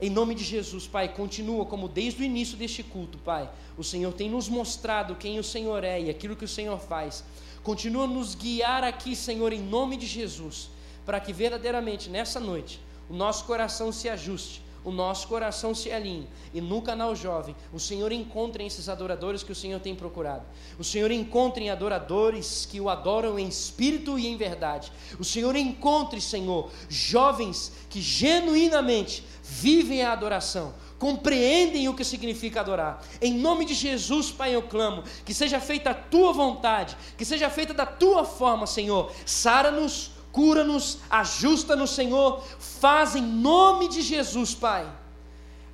Em 0.00 0.10
nome 0.10 0.34
de 0.34 0.44
Jesus, 0.44 0.86
Pai, 0.86 1.08
continua 1.08 1.64
como 1.64 1.88
desde 1.88 2.22
o 2.22 2.24
início 2.24 2.56
deste 2.56 2.82
culto, 2.82 3.18
Pai. 3.18 3.48
O 3.76 3.84
Senhor 3.84 4.12
tem 4.12 4.30
nos 4.30 4.48
mostrado 4.48 5.16
quem 5.16 5.38
o 5.38 5.44
Senhor 5.44 5.82
é 5.82 6.00
e 6.00 6.10
aquilo 6.10 6.36
que 6.36 6.44
o 6.44 6.48
Senhor 6.48 6.78
faz. 6.78 7.24
Continua 7.62 8.04
a 8.04 8.08
nos 8.08 8.34
guiar 8.34 8.82
aqui, 8.82 9.14
Senhor, 9.14 9.52
em 9.52 9.60
nome 9.60 9.96
de 9.96 10.06
Jesus, 10.06 10.68
para 11.06 11.20
que 11.20 11.32
verdadeiramente 11.32 12.10
nessa 12.10 12.40
noite 12.40 12.80
o 13.08 13.14
nosso 13.14 13.44
coração 13.44 13.92
se 13.92 14.08
ajuste, 14.08 14.62
o 14.84 14.90
nosso 14.90 15.28
coração 15.28 15.72
se 15.74 15.92
alinhe 15.92 16.26
e 16.52 16.60
no 16.60 16.82
canal 16.82 17.14
jovem 17.14 17.54
o 17.72 17.78
Senhor 17.78 18.10
encontre 18.10 18.66
esses 18.66 18.88
adoradores 18.88 19.44
que 19.44 19.52
o 19.52 19.54
Senhor 19.54 19.78
tem 19.78 19.94
procurado. 19.94 20.44
O 20.76 20.82
Senhor 20.82 21.10
encontre 21.12 21.68
adoradores 21.68 22.66
que 22.66 22.80
o 22.80 22.88
adoram 22.88 23.38
em 23.38 23.46
espírito 23.46 24.18
e 24.18 24.26
em 24.26 24.36
verdade. 24.36 24.90
O 25.20 25.24
Senhor 25.24 25.54
encontre, 25.54 26.20
Senhor, 26.20 26.68
jovens 26.88 27.72
que 27.88 28.00
genuinamente 28.00 29.24
vivem 29.44 30.02
a 30.02 30.12
adoração, 30.12 30.74
compreendem 31.02 31.88
o 31.88 31.94
que 31.94 32.04
significa 32.04 32.60
adorar. 32.60 33.02
Em 33.20 33.34
nome 33.34 33.64
de 33.64 33.74
Jesus, 33.74 34.30
Pai, 34.30 34.54
eu 34.54 34.62
clamo 34.62 35.02
que 35.24 35.34
seja 35.34 35.58
feita 35.58 35.90
a 35.90 35.94
tua 35.94 36.32
vontade, 36.32 36.96
que 37.18 37.24
seja 37.24 37.50
feita 37.50 37.74
da 37.74 37.84
tua 37.84 38.24
forma, 38.24 38.68
Senhor. 38.68 39.12
Sara-nos 39.26 40.12
cura-nos, 40.30 40.98
ajusta-nos, 41.10 41.90
Senhor, 41.90 42.42
faz 42.60 43.16
em 43.16 43.20
nome 43.20 43.88
de 43.88 44.00
Jesus, 44.00 44.54
Pai. 44.54 44.88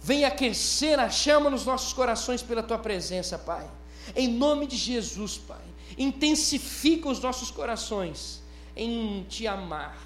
Venha 0.00 0.28
aquecer 0.28 0.98
a 0.98 1.10
chama 1.10 1.50
nos 1.50 1.66
nossos 1.66 1.92
corações 1.92 2.40
pela 2.42 2.62
tua 2.62 2.78
presença, 2.78 3.38
Pai. 3.38 3.68
Em 4.16 4.28
nome 4.28 4.66
de 4.66 4.76
Jesus, 4.76 5.36
Pai. 5.36 5.66
Intensifica 5.98 7.06
os 7.06 7.20
nossos 7.20 7.50
corações 7.50 8.42
em 8.74 9.26
te 9.28 9.46
amar, 9.46 9.98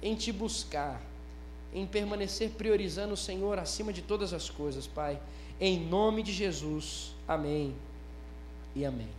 em 0.00 0.14
te 0.14 0.30
buscar, 0.30 1.02
em 1.76 1.86
permanecer 1.86 2.52
priorizando 2.52 3.12
o 3.12 3.16
Senhor 3.18 3.58
acima 3.58 3.92
de 3.92 4.00
todas 4.00 4.32
as 4.32 4.48
coisas, 4.48 4.86
Pai. 4.86 5.20
Em 5.60 5.78
nome 5.78 6.22
de 6.22 6.32
Jesus. 6.32 7.14
Amém 7.28 7.74
e 8.74 8.86
amém. 8.86 9.10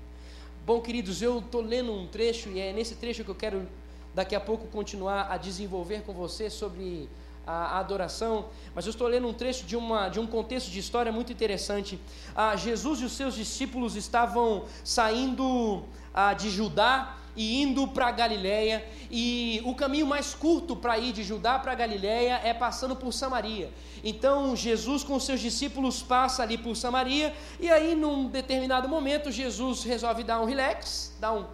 Bom, 0.65 0.81
queridos, 0.81 1.21
eu 1.21 1.37
estou 1.37 1.61
lendo 1.61 1.93
um 1.93 2.07
trecho 2.07 2.49
e 2.49 2.59
é 2.59 2.73
nesse 2.73 2.95
trecho 2.95 3.23
que 3.23 3.29
eu 3.29 3.35
quero 3.35 3.67
daqui 4.15 4.35
a 4.35 4.39
pouco 4.39 4.65
continuar 4.69 5.31
a 5.31 5.37
desenvolver 5.37 6.01
com 6.01 6.13
você 6.13 6.49
sobre 6.49 7.07
a, 7.45 7.77
adoração, 7.77 8.47
mas 8.73 8.87
eu 8.87 8.89
estou 8.89 9.07
lendo 9.07 9.27
um 9.27 9.33
trecho 9.33 9.63
de, 9.63 9.75
uma, 9.75 10.09
de 10.09 10.19
um 10.19 10.25
contexto 10.25 10.71
de 10.71 10.79
história 10.79 11.11
muito 11.11 11.31
interessante. 11.31 11.99
Ah, 12.35 12.55
Jesus 12.55 13.01
e 13.01 13.05
os 13.05 13.11
seus 13.11 13.35
discípulos 13.35 13.95
estavam 13.95 14.65
saindo 14.83 15.83
ah, 16.11 16.33
de 16.33 16.49
Judá 16.49 17.17
e 17.37 17.61
indo 17.61 17.87
para 17.87 18.11
Galiléia, 18.11 18.83
e 19.09 19.61
o 19.63 19.73
caminho 19.75 20.07
mais 20.07 20.33
curto 20.33 20.75
para 20.75 20.97
ir 20.97 21.13
de 21.13 21.23
Judá 21.23 21.57
para 21.59 21.73
Galiléia 21.75 22.41
é 22.43 22.53
passando 22.53 22.95
por 22.95 23.13
Samaria. 23.13 23.71
Então 24.03 24.55
Jesus 24.55 25.03
com 25.03 25.19
seus 25.19 25.39
discípulos 25.39 26.01
passa 26.01 26.43
ali 26.43 26.57
por 26.57 26.75
Samaria, 26.75 27.33
e 27.59 27.69
aí 27.69 27.95
num 27.95 28.27
determinado 28.27 28.89
momento 28.89 29.31
Jesus 29.31 29.83
resolve 29.83 30.23
dar 30.23 30.41
um 30.41 30.45
relax, 30.45 31.15
dar 31.19 31.31
um 31.31 31.45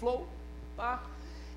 flow, 0.00 0.26
pá, 0.74 1.02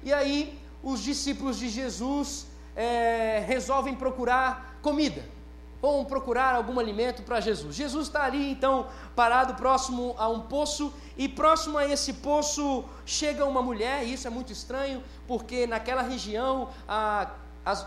e 0.03 0.13
aí 0.13 0.59
os 0.83 1.01
discípulos 1.01 1.57
de 1.57 1.69
Jesus 1.69 2.47
é, 2.75 3.43
resolvem 3.47 3.95
procurar 3.95 4.77
comida. 4.81 5.38
Vão 5.81 6.03
procurar 6.03 6.55
algum 6.55 6.79
alimento 6.79 7.23
para 7.23 7.39
Jesus. 7.39 7.75
Jesus 7.75 8.07
está 8.07 8.23
ali, 8.23 8.51
então, 8.51 8.87
parado 9.15 9.53
próximo 9.55 10.13
a 10.17 10.27
um 10.27 10.41
poço, 10.41 10.93
e 11.17 11.27
próximo 11.27 11.77
a 11.77 11.87
esse 11.87 12.13
poço 12.13 12.83
chega 13.05 13.45
uma 13.45 13.61
mulher, 13.61 14.05
e 14.05 14.13
isso 14.13 14.27
é 14.27 14.29
muito 14.29 14.51
estranho, 14.51 15.01
porque 15.27 15.65
naquela 15.65 16.01
região 16.01 16.69
as, 16.87 17.85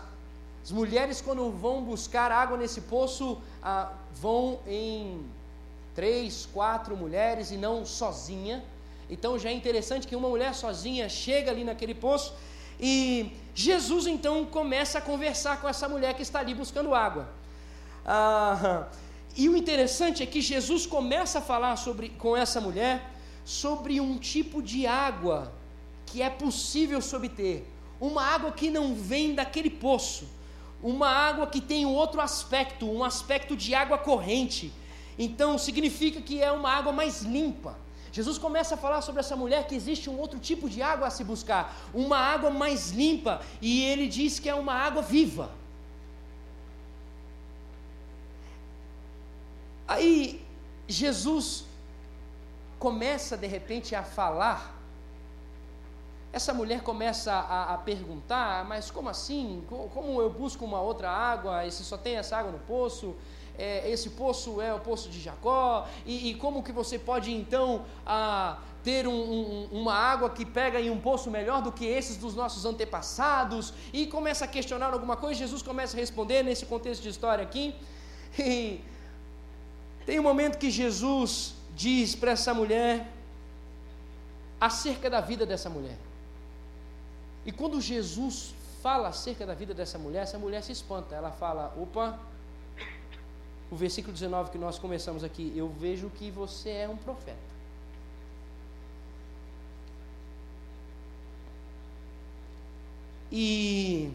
as, 0.63 0.71
mulheres, 0.71 1.21
quando 1.21 1.51
vão 1.51 1.83
buscar 1.83 2.31
água 2.31 2.57
nesse 2.57 2.81
poço, 2.81 3.41
vão 4.13 4.59
em 4.65 5.23
três, 5.93 6.47
quatro 6.51 6.97
mulheres 6.97 7.51
e 7.51 7.57
não 7.57 7.85
sozinha. 7.85 8.63
Então 9.09 9.37
já 9.37 9.49
é 9.49 9.53
interessante 9.53 10.07
que 10.07 10.15
uma 10.15 10.29
mulher 10.29 10.53
sozinha 10.55 11.07
chega 11.09 11.51
ali 11.51 11.63
naquele 11.63 11.93
poço 11.93 12.33
e 12.79 13.31
Jesus 13.53 14.07
então 14.07 14.45
começa 14.45 14.97
a 14.97 15.01
conversar 15.01 15.61
com 15.61 15.67
essa 15.67 15.87
mulher 15.87 16.13
que 16.15 16.21
está 16.21 16.39
ali 16.39 16.53
buscando 16.53 16.95
água. 16.95 17.27
Ah, 18.05 18.87
e 19.35 19.49
o 19.49 19.57
interessante 19.57 20.21
é 20.21 20.25
que 20.25 20.41
Jesus 20.41 20.85
começa 20.85 21.39
a 21.39 21.41
falar 21.41 21.75
sobre, 21.75 22.09
com 22.09 22.35
essa 22.35 22.61
mulher 22.61 23.11
sobre 23.43 23.99
um 23.99 24.17
tipo 24.17 24.61
de 24.61 24.85
água 24.85 25.51
que 26.05 26.21
é 26.21 26.29
possível 26.29 27.01
se 27.01 27.15
obter. 27.15 27.67
Uma 27.99 28.23
água 28.23 28.51
que 28.51 28.69
não 28.69 28.93
vem 28.93 29.33
daquele 29.33 29.69
poço. 29.69 30.27
Uma 30.81 31.07
água 31.07 31.47
que 31.47 31.61
tem 31.61 31.85
um 31.85 31.93
outro 31.93 32.19
aspecto, 32.19 32.85
um 32.85 33.03
aspecto 33.03 33.55
de 33.55 33.73
água 33.73 33.97
corrente. 33.97 34.71
Então 35.17 35.57
significa 35.57 36.21
que 36.21 36.41
é 36.41 36.51
uma 36.51 36.69
água 36.69 36.91
mais 36.91 37.21
limpa. 37.21 37.77
Jesus 38.11 38.37
começa 38.37 38.75
a 38.75 38.77
falar 38.77 39.01
sobre 39.01 39.21
essa 39.21 39.35
mulher 39.35 39.65
que 39.65 39.73
existe 39.73 40.07
um 40.07 40.19
outro 40.19 40.39
tipo 40.39 40.69
de 40.69 40.83
água 40.83 41.07
a 41.07 41.09
se 41.09 41.23
buscar, 41.23 41.75
uma 41.91 42.17
água 42.17 42.51
mais 42.51 42.91
limpa, 42.91 43.41
e 43.59 43.83
ele 43.85 44.07
diz 44.07 44.37
que 44.37 44.47
é 44.47 44.53
uma 44.53 44.73
água 44.73 45.01
viva. 45.01 45.49
Aí 49.93 50.45
Jesus 50.87 51.65
começa 52.79 53.37
de 53.37 53.47
repente 53.47 53.95
a 53.95 54.03
falar, 54.03 54.73
essa 56.31 56.53
mulher 56.53 56.81
começa 56.81 57.31
a, 57.31 57.73
a 57.73 57.77
perguntar, 57.77 58.65
mas 58.65 58.89
como 58.89 59.09
assim? 59.09 59.63
Como 59.69 60.21
eu 60.21 60.29
busco 60.29 60.65
uma 60.65 60.81
outra 60.81 61.09
água? 61.09 61.65
E 61.65 61.71
se 61.71 61.83
só 61.83 61.97
tem 61.97 62.15
essa 62.15 62.37
água 62.37 62.51
no 62.51 62.59
poço? 62.59 63.15
é, 63.57 63.89
esse 63.89 64.09
poço 64.11 64.61
é 64.61 64.73
o 64.73 64.79
poço 64.79 65.09
de 65.09 65.19
Jacó, 65.19 65.87
e, 66.05 66.29
e 66.29 66.35
como 66.35 66.63
que 66.63 66.71
você 66.71 66.97
pode 66.97 67.31
então 67.31 67.85
a, 68.05 68.57
ter 68.83 69.07
um, 69.07 69.13
um, 69.13 69.67
uma 69.71 69.93
água 69.93 70.29
que 70.29 70.45
pega 70.45 70.79
em 70.79 70.89
um 70.89 70.99
poço 70.99 71.29
melhor 71.29 71.61
do 71.61 71.71
que 71.71 71.85
esses 71.85 72.17
dos 72.17 72.35
nossos 72.35 72.65
antepassados, 72.65 73.73
e 73.91 74.07
começa 74.07 74.45
a 74.45 74.47
questionar 74.47 74.91
alguma 74.93 75.15
coisa, 75.15 75.39
Jesus 75.39 75.61
começa 75.61 75.95
a 75.95 75.99
responder 75.99 76.43
nesse 76.43 76.65
contexto 76.65 77.03
de 77.03 77.09
história 77.09 77.43
aqui, 77.43 77.75
e 78.37 78.81
tem 80.05 80.19
um 80.19 80.23
momento 80.23 80.57
que 80.57 80.69
Jesus 80.69 81.53
diz 81.75 82.15
para 82.15 82.31
essa 82.31 82.53
mulher 82.53 83.07
acerca 84.59 85.09
da 85.09 85.21
vida 85.21 85.45
dessa 85.45 85.69
mulher. 85.69 85.97
E 87.45 87.51
quando 87.51 87.81
Jesus 87.81 88.53
fala 88.81 89.07
acerca 89.09 89.45
da 89.45 89.53
vida 89.53 89.73
dessa 89.73 89.97
mulher, 89.97 90.23
essa 90.23 90.37
mulher 90.37 90.61
se 90.61 90.71
espanta. 90.71 91.15
Ela 91.15 91.31
fala: 91.31 91.73
opa, 91.77 92.19
o 93.71 93.75
versículo 93.75 94.13
19 94.13 94.51
que 94.51 94.57
nós 94.57 94.77
começamos 94.77 95.23
aqui, 95.23 95.51
eu 95.55 95.69
vejo 95.69 96.09
que 96.09 96.29
você 96.29 96.69
é 96.69 96.89
um 96.89 96.97
profeta. 96.97 97.53
E 103.31 104.11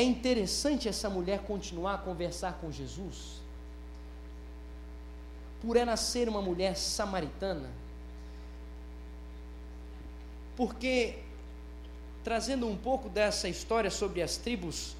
É 0.00 0.02
interessante 0.02 0.88
essa 0.88 1.10
mulher 1.10 1.40
continuar 1.40 1.92
a 1.96 1.98
conversar 1.98 2.54
com 2.54 2.72
Jesus 2.72 3.38
por 5.60 5.76
ela 5.76 5.94
ser 5.94 6.26
uma 6.26 6.40
mulher 6.40 6.74
samaritana. 6.74 7.68
Porque, 10.56 11.18
trazendo 12.24 12.66
um 12.66 12.78
pouco 12.78 13.10
dessa 13.10 13.46
história 13.46 13.90
sobre 13.90 14.22
as 14.22 14.38
tribos, 14.38 14.96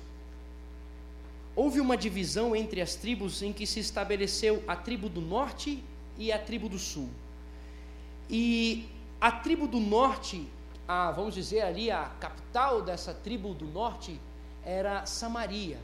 houve 1.56 1.80
uma 1.80 1.96
divisão 1.96 2.54
entre 2.54 2.82
as 2.82 2.94
tribos 2.94 3.40
em 3.40 3.54
que 3.54 3.66
se 3.66 3.80
estabeleceu 3.80 4.62
a 4.68 4.76
tribo 4.76 5.08
do 5.08 5.22
norte 5.22 5.82
e 6.18 6.30
a 6.30 6.38
tribo 6.38 6.68
do 6.68 6.78
sul. 6.78 7.08
E 8.28 8.86
a 9.18 9.32
tribo 9.32 9.66
do 9.66 9.80
norte, 9.80 10.46
a, 10.86 11.10
vamos 11.10 11.34
dizer 11.34 11.62
ali, 11.62 11.90
a 11.90 12.04
capital 12.20 12.82
dessa 12.82 13.14
tribo 13.14 13.54
do 13.54 13.64
norte 13.64 14.20
era 14.70 15.04
Samaria. 15.06 15.78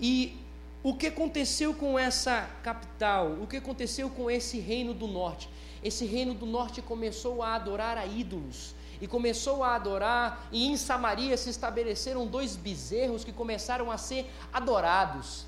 E 0.00 0.36
o 0.82 0.94
que 0.94 1.08
aconteceu 1.08 1.74
com 1.74 1.98
essa 1.98 2.48
capital? 2.62 3.32
O 3.42 3.46
que 3.46 3.56
aconteceu 3.56 4.08
com 4.08 4.30
esse 4.30 4.58
reino 4.58 4.94
do 4.94 5.06
norte? 5.06 5.48
Esse 5.82 6.04
reino 6.06 6.34
do 6.34 6.46
norte 6.46 6.80
começou 6.80 7.42
a 7.42 7.54
adorar 7.54 7.98
a 7.98 8.06
ídolos 8.06 8.74
e 9.00 9.06
começou 9.08 9.64
a 9.64 9.74
adorar, 9.74 10.46
e 10.52 10.68
em 10.68 10.76
Samaria 10.76 11.36
se 11.36 11.50
estabeleceram 11.50 12.24
dois 12.24 12.54
bezerros 12.54 13.24
que 13.24 13.32
começaram 13.32 13.90
a 13.90 13.98
ser 13.98 14.30
adorados. 14.52 15.44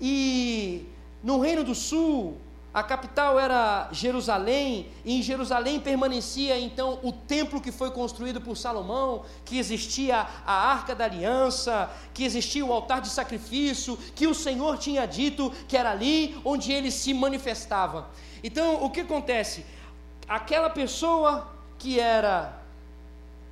E 0.00 0.86
no 1.20 1.40
reino 1.40 1.64
do 1.64 1.74
sul, 1.74 2.38
a 2.72 2.84
capital 2.84 3.38
era 3.38 3.88
Jerusalém, 3.90 4.86
e 5.04 5.18
em 5.18 5.22
Jerusalém 5.22 5.80
permanecia 5.80 6.58
então 6.58 7.00
o 7.02 7.10
templo 7.12 7.60
que 7.60 7.72
foi 7.72 7.90
construído 7.90 8.40
por 8.40 8.56
Salomão, 8.56 9.24
que 9.44 9.58
existia 9.58 10.24
a 10.46 10.52
arca 10.52 10.94
da 10.94 11.04
aliança, 11.04 11.90
que 12.14 12.22
existia 12.22 12.64
o 12.64 12.72
altar 12.72 13.00
de 13.00 13.08
sacrifício, 13.08 13.98
que 14.14 14.28
o 14.28 14.34
Senhor 14.34 14.78
tinha 14.78 15.04
dito 15.04 15.50
que 15.66 15.76
era 15.76 15.90
ali 15.90 16.40
onde 16.44 16.70
ele 16.70 16.92
se 16.92 17.12
manifestava. 17.12 18.08
Então, 18.42 18.84
o 18.84 18.90
que 18.90 19.00
acontece? 19.00 19.66
Aquela 20.28 20.70
pessoa 20.70 21.50
que 21.76 21.98
era 21.98 22.56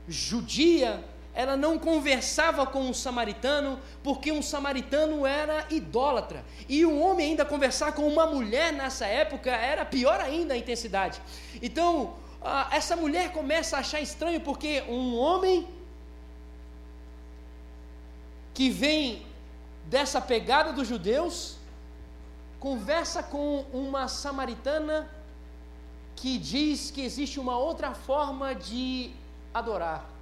judia, 0.06 1.04
ela 1.38 1.57
não 1.57 1.78
conversava 1.78 2.66
com 2.66 2.80
um 2.80 2.92
samaritano, 2.92 3.78
porque 4.02 4.33
um 4.33 4.42
samaritano 4.42 5.25
era 5.25 5.64
idólatra. 5.71 6.45
E 6.68 6.85
um 6.85 7.00
homem 7.00 7.28
ainda 7.28 7.45
conversar 7.45 7.92
com 7.92 8.09
uma 8.09 8.26
mulher 8.26 8.73
nessa 8.73 9.07
época 9.07 9.49
era 9.49 9.85
pior 9.85 10.21
ainda 10.21 10.54
a 10.54 10.57
intensidade. 10.57 11.23
Então, 11.62 12.16
essa 12.73 12.97
mulher 12.97 13.30
começa 13.30 13.76
a 13.76 13.78
achar 13.78 14.00
estranho, 14.00 14.40
porque 14.40 14.83
um 14.88 15.16
homem 15.16 15.68
que 18.52 18.68
vem 18.68 19.25
dessa 19.85 20.21
pegada 20.21 20.73
dos 20.73 20.88
judeus, 20.88 21.57
conversa 22.59 23.23
com 23.23 23.64
uma 23.73 24.09
samaritana 24.09 25.09
que 26.16 26.37
diz 26.37 26.90
que 26.90 27.00
existe 27.00 27.38
uma 27.38 27.57
outra 27.57 27.95
forma 27.95 28.57
de 28.57 29.12
adorar. 29.54 30.17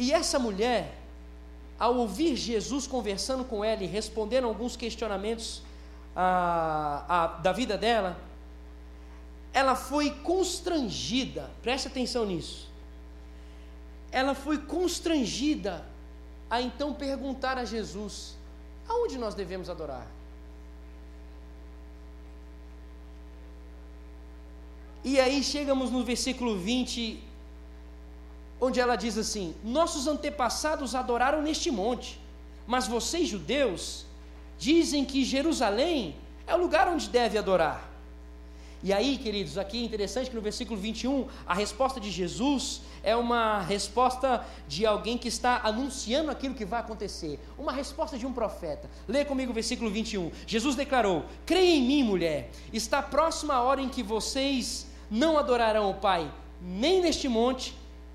E 0.00 0.14
essa 0.14 0.38
mulher, 0.38 0.96
ao 1.78 1.94
ouvir 1.94 2.34
Jesus 2.34 2.86
conversando 2.86 3.44
com 3.44 3.62
ela 3.62 3.84
e 3.84 3.86
respondendo 3.86 4.46
alguns 4.46 4.74
questionamentos 4.74 5.62
ah, 6.16 7.04
ah, 7.06 7.26
da 7.42 7.52
vida 7.52 7.76
dela, 7.76 8.18
ela 9.52 9.76
foi 9.76 10.10
constrangida, 10.10 11.50
preste 11.60 11.88
atenção 11.88 12.24
nisso. 12.24 12.66
Ela 14.10 14.34
foi 14.34 14.56
constrangida 14.56 15.84
a 16.48 16.62
então 16.62 16.94
perguntar 16.94 17.58
a 17.58 17.66
Jesus: 17.66 18.38
aonde 18.88 19.18
nós 19.18 19.34
devemos 19.34 19.68
adorar? 19.68 20.06
E 25.04 25.20
aí 25.20 25.44
chegamos 25.44 25.90
no 25.90 26.02
versículo 26.02 26.56
20, 26.56 27.22
onde 28.60 28.78
ela 28.78 28.96
diz 28.96 29.16
assim: 29.16 29.54
Nossos 29.64 30.06
antepassados 30.06 30.94
adoraram 30.94 31.42
neste 31.42 31.70
monte, 31.70 32.20
mas 32.66 32.86
vocês, 32.86 33.28
judeus, 33.28 34.04
dizem 34.58 35.04
que 35.04 35.24
Jerusalém 35.24 36.14
é 36.46 36.54
o 36.54 36.58
lugar 36.58 36.88
onde 36.88 37.08
deve 37.08 37.38
adorar. 37.38 37.88
E 38.82 38.94
aí, 38.94 39.18
queridos, 39.18 39.58
aqui 39.58 39.78
é 39.78 39.84
interessante 39.84 40.30
que 40.30 40.36
no 40.36 40.40
versículo 40.40 40.80
21, 40.80 41.28
a 41.46 41.52
resposta 41.52 42.00
de 42.00 42.10
Jesus 42.10 42.80
é 43.02 43.14
uma 43.14 43.60
resposta 43.60 44.42
de 44.66 44.86
alguém 44.86 45.18
que 45.18 45.28
está 45.28 45.60
anunciando 45.62 46.30
aquilo 46.30 46.54
que 46.54 46.64
vai 46.64 46.80
acontecer, 46.80 47.38
uma 47.58 47.72
resposta 47.72 48.16
de 48.16 48.24
um 48.24 48.32
profeta. 48.32 48.88
Lê 49.06 49.22
comigo 49.22 49.50
o 49.50 49.54
versículo 49.54 49.90
21. 49.90 50.30
Jesus 50.46 50.76
declarou: 50.76 51.26
Creia 51.44 51.76
em 51.76 51.82
mim, 51.82 52.02
mulher, 52.02 52.50
está 52.72 53.02
próxima 53.02 53.54
a 53.54 53.62
hora 53.62 53.82
em 53.82 53.88
que 53.88 54.02
vocês 54.02 54.86
não 55.10 55.36
adorarão 55.36 55.90
o 55.90 55.94
Pai, 55.94 56.32
nem 56.62 57.02
neste 57.02 57.28
monte, 57.28 57.74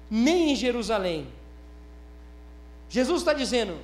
nem 0.09 0.51
em 0.51 0.55
Jerusalém. 0.55 1.27
Jesus 2.89 3.21
está 3.21 3.33
dizendo: 3.33 3.77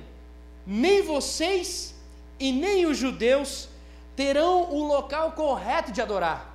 nem 0.66 1.02
vocês 1.02 1.94
e 2.38 2.52
nem 2.52 2.86
os 2.86 2.96
judeus 2.96 3.68
terão 4.14 4.72
o 4.72 4.86
local 4.86 5.32
correto 5.32 5.92
de 5.92 6.00
adorar. 6.00 6.54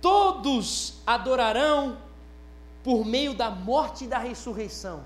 Todos 0.00 0.94
adorarão 1.06 1.98
por 2.82 3.04
meio 3.04 3.34
da 3.34 3.50
morte 3.50 4.04
e 4.04 4.08
da 4.08 4.18
ressurreição. 4.18 5.04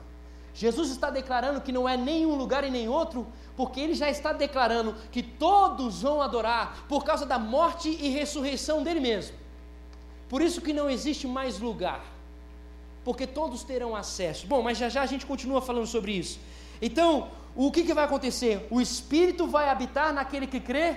Jesus 0.52 0.90
está 0.90 1.10
declarando 1.10 1.60
que 1.60 1.72
não 1.72 1.88
é 1.88 1.96
nenhum 1.96 2.34
lugar 2.34 2.64
e 2.64 2.70
nem 2.70 2.88
outro, 2.88 3.26
porque 3.56 3.80
ele 3.80 3.94
já 3.94 4.10
está 4.10 4.32
declarando 4.32 4.94
que 5.10 5.22
todos 5.22 6.02
vão 6.02 6.20
adorar 6.20 6.84
por 6.88 7.04
causa 7.04 7.24
da 7.24 7.38
morte 7.38 7.88
e 7.88 8.08
ressurreição 8.10 8.82
dele 8.82 9.00
mesmo. 9.00 9.36
Por 10.28 10.42
isso 10.42 10.60
que 10.60 10.72
não 10.72 10.90
existe 10.90 11.26
mais 11.26 11.58
lugar 11.58 12.04
porque 13.04 13.26
todos 13.26 13.62
terão 13.64 13.96
acesso. 13.96 14.46
Bom, 14.46 14.62
mas 14.62 14.78
já 14.78 14.88
já 14.88 15.02
a 15.02 15.06
gente 15.06 15.26
continua 15.26 15.60
falando 15.60 15.86
sobre 15.86 16.12
isso. 16.12 16.38
Então, 16.80 17.28
o 17.54 17.70
que, 17.70 17.82
que 17.82 17.94
vai 17.94 18.04
acontecer? 18.04 18.66
O 18.70 18.80
Espírito 18.80 19.46
vai 19.46 19.68
habitar 19.68 20.12
naquele 20.12 20.46
que 20.46 20.60
crê, 20.60 20.96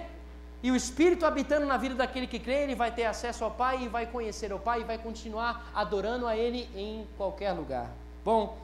e 0.64 0.72
o 0.72 0.76
Espírito 0.78 1.26
habitando 1.26 1.66
na 1.66 1.76
vida 1.76 1.94
daquele 1.94 2.26
que 2.26 2.40
crê, 2.40 2.64
ele 2.64 2.74
vai 2.74 2.90
ter 2.90 3.04
acesso 3.04 3.44
ao 3.44 3.52
Pai 3.52 3.84
e 3.84 3.90
vai 3.90 4.06
conhecer 4.06 4.54
o 4.54 4.60
Pai 4.60 4.80
e 4.80 4.86
vai 4.86 4.98
continuar 4.98 5.70
adorando 5.76 6.26
a 6.26 6.38
Ele 6.38 6.70
em 6.74 7.06
qualquer 7.18 7.52
lugar. 7.52 7.92
Bom, 8.24 8.58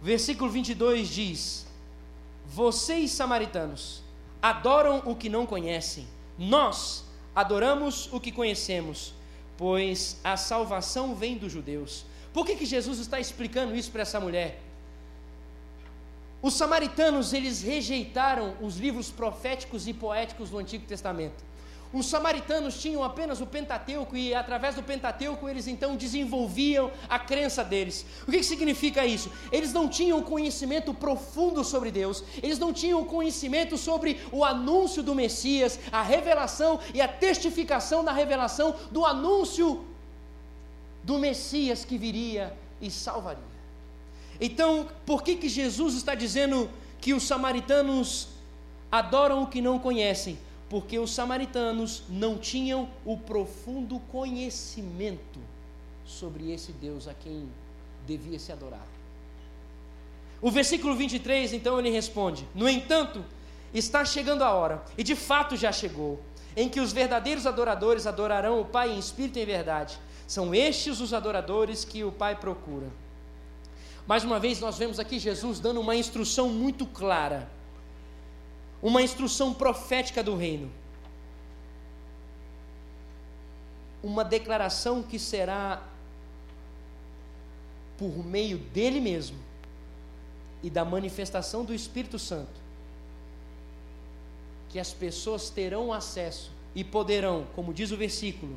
versículo 0.00 0.48
22 0.48 1.08
diz: 1.08 1.66
Vocês, 2.46 3.10
samaritanos, 3.10 4.04
adoram 4.40 5.02
o 5.04 5.16
que 5.16 5.28
não 5.28 5.44
conhecem, 5.44 6.06
nós 6.38 7.04
adoramos 7.34 8.08
o 8.12 8.20
que 8.20 8.30
conhecemos, 8.30 9.12
pois 9.58 10.18
a 10.22 10.36
salvação 10.36 11.14
vem 11.14 11.36
dos 11.36 11.52
judeus. 11.52 12.06
Por 12.32 12.46
que, 12.46 12.54
que 12.54 12.64
Jesus 12.64 13.00
está 13.00 13.18
explicando 13.18 13.74
isso 13.74 13.90
para 13.90 14.02
essa 14.02 14.20
mulher? 14.20 14.62
Os 16.40 16.54
samaritanos, 16.54 17.32
eles 17.32 17.60
rejeitaram 17.60 18.54
os 18.60 18.76
livros 18.76 19.10
proféticos 19.10 19.88
e 19.88 19.92
poéticos 19.92 20.50
do 20.50 20.58
Antigo 20.58 20.86
Testamento. 20.86 21.47
Os 21.90 22.06
samaritanos 22.06 22.78
tinham 22.78 23.02
apenas 23.02 23.40
o 23.40 23.46
Pentateuco 23.46 24.14
e 24.14 24.34
através 24.34 24.74
do 24.74 24.82
Pentateuco 24.82 25.48
eles 25.48 25.66
então 25.66 25.96
desenvolviam 25.96 26.90
a 27.08 27.18
crença 27.18 27.64
deles. 27.64 28.04
O 28.26 28.30
que, 28.30 28.38
que 28.38 28.44
significa 28.44 29.06
isso? 29.06 29.32
Eles 29.50 29.72
não 29.72 29.88
tinham 29.88 30.22
conhecimento 30.22 30.92
profundo 30.92 31.64
sobre 31.64 31.90
Deus, 31.90 32.22
eles 32.42 32.58
não 32.58 32.74
tinham 32.74 33.02
conhecimento 33.04 33.78
sobre 33.78 34.20
o 34.30 34.44
anúncio 34.44 35.02
do 35.02 35.14
Messias, 35.14 35.80
a 35.90 36.02
revelação 36.02 36.78
e 36.92 37.00
a 37.00 37.08
testificação 37.08 38.04
da 38.04 38.12
revelação 38.12 38.76
do 38.90 39.06
anúncio 39.06 39.82
do 41.02 41.18
Messias 41.18 41.86
que 41.86 41.96
viria 41.96 42.54
e 42.82 42.90
salvaria. 42.90 43.42
Então, 44.38 44.88
por 45.06 45.22
que, 45.22 45.36
que 45.36 45.48
Jesus 45.48 45.94
está 45.94 46.14
dizendo 46.14 46.70
que 47.00 47.14
os 47.14 47.22
samaritanos 47.22 48.28
adoram 48.92 49.42
o 49.42 49.46
que 49.46 49.62
não 49.62 49.78
conhecem? 49.78 50.38
Porque 50.68 50.98
os 50.98 51.14
samaritanos 51.14 52.02
não 52.08 52.36
tinham 52.36 52.88
o 53.04 53.16
profundo 53.16 53.98
conhecimento 54.10 55.38
sobre 56.04 56.50
esse 56.52 56.72
Deus 56.72 57.08
a 57.08 57.14
quem 57.14 57.48
devia 58.06 58.38
se 58.38 58.52
adorar. 58.52 58.86
O 60.40 60.50
versículo 60.50 60.94
23, 60.94 61.52
então, 61.52 61.78
ele 61.78 61.90
responde: 61.90 62.46
No 62.54 62.68
entanto, 62.68 63.24
está 63.72 64.04
chegando 64.04 64.42
a 64.42 64.52
hora, 64.52 64.82
e 64.96 65.02
de 65.02 65.16
fato 65.16 65.56
já 65.56 65.72
chegou, 65.72 66.20
em 66.56 66.68
que 66.68 66.80
os 66.80 66.92
verdadeiros 66.92 67.46
adoradores 67.46 68.06
adorarão 68.06 68.60
o 68.60 68.64
Pai 68.64 68.90
em 68.90 68.98
espírito 68.98 69.38
e 69.38 69.42
em 69.42 69.46
verdade 69.46 69.98
são 70.26 70.54
estes 70.54 71.00
os 71.00 71.14
adoradores 71.14 71.86
que 71.86 72.04
o 72.04 72.12
Pai 72.12 72.36
procura. 72.36 72.86
Mais 74.06 74.24
uma 74.24 74.38
vez, 74.38 74.60
nós 74.60 74.76
vemos 74.76 75.00
aqui 75.00 75.18
Jesus 75.18 75.58
dando 75.58 75.80
uma 75.80 75.96
instrução 75.96 76.50
muito 76.50 76.84
clara, 76.84 77.48
uma 78.82 79.02
instrução 79.02 79.52
profética 79.52 80.22
do 80.22 80.36
reino. 80.36 80.70
Uma 84.02 84.24
declaração 84.24 85.02
que 85.02 85.18
será 85.18 85.82
por 87.96 88.24
meio 88.24 88.58
dele 88.58 89.00
mesmo 89.00 89.36
e 90.62 90.70
da 90.70 90.84
manifestação 90.84 91.64
do 91.64 91.74
Espírito 91.74 92.18
Santo, 92.18 92.60
que 94.68 94.78
as 94.78 94.92
pessoas 94.92 95.50
terão 95.50 95.92
acesso 95.92 96.52
e 96.74 96.84
poderão, 96.84 97.46
como 97.54 97.74
diz 97.74 97.90
o 97.90 97.96
versículo, 97.96 98.56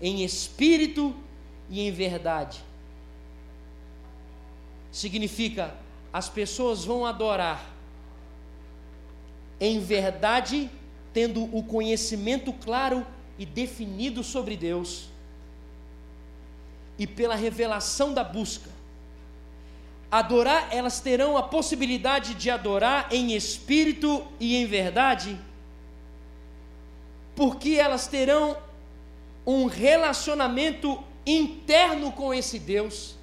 em 0.00 0.24
espírito 0.24 1.14
e 1.70 1.80
em 1.80 1.92
verdade. 1.92 2.62
Significa, 4.90 5.74
as 6.12 6.28
pessoas 6.28 6.84
vão 6.84 7.06
adorar 7.06 7.73
em 9.60 9.80
verdade, 9.80 10.70
tendo 11.12 11.44
o 11.56 11.62
conhecimento 11.62 12.52
claro 12.52 13.06
e 13.38 13.46
definido 13.46 14.22
sobre 14.22 14.56
Deus, 14.56 15.08
e 16.98 17.06
pela 17.06 17.34
revelação 17.34 18.12
da 18.12 18.22
busca. 18.22 18.70
Adorar, 20.10 20.68
elas 20.70 21.00
terão 21.00 21.36
a 21.36 21.42
possibilidade 21.42 22.34
de 22.34 22.48
adorar 22.50 23.08
em 23.10 23.34
espírito 23.34 24.24
e 24.38 24.54
em 24.56 24.66
verdade, 24.66 25.36
porque 27.34 27.70
elas 27.70 28.06
terão 28.06 28.56
um 29.44 29.66
relacionamento 29.66 31.02
interno 31.26 32.12
com 32.12 32.32
esse 32.32 32.58
Deus, 32.58 33.13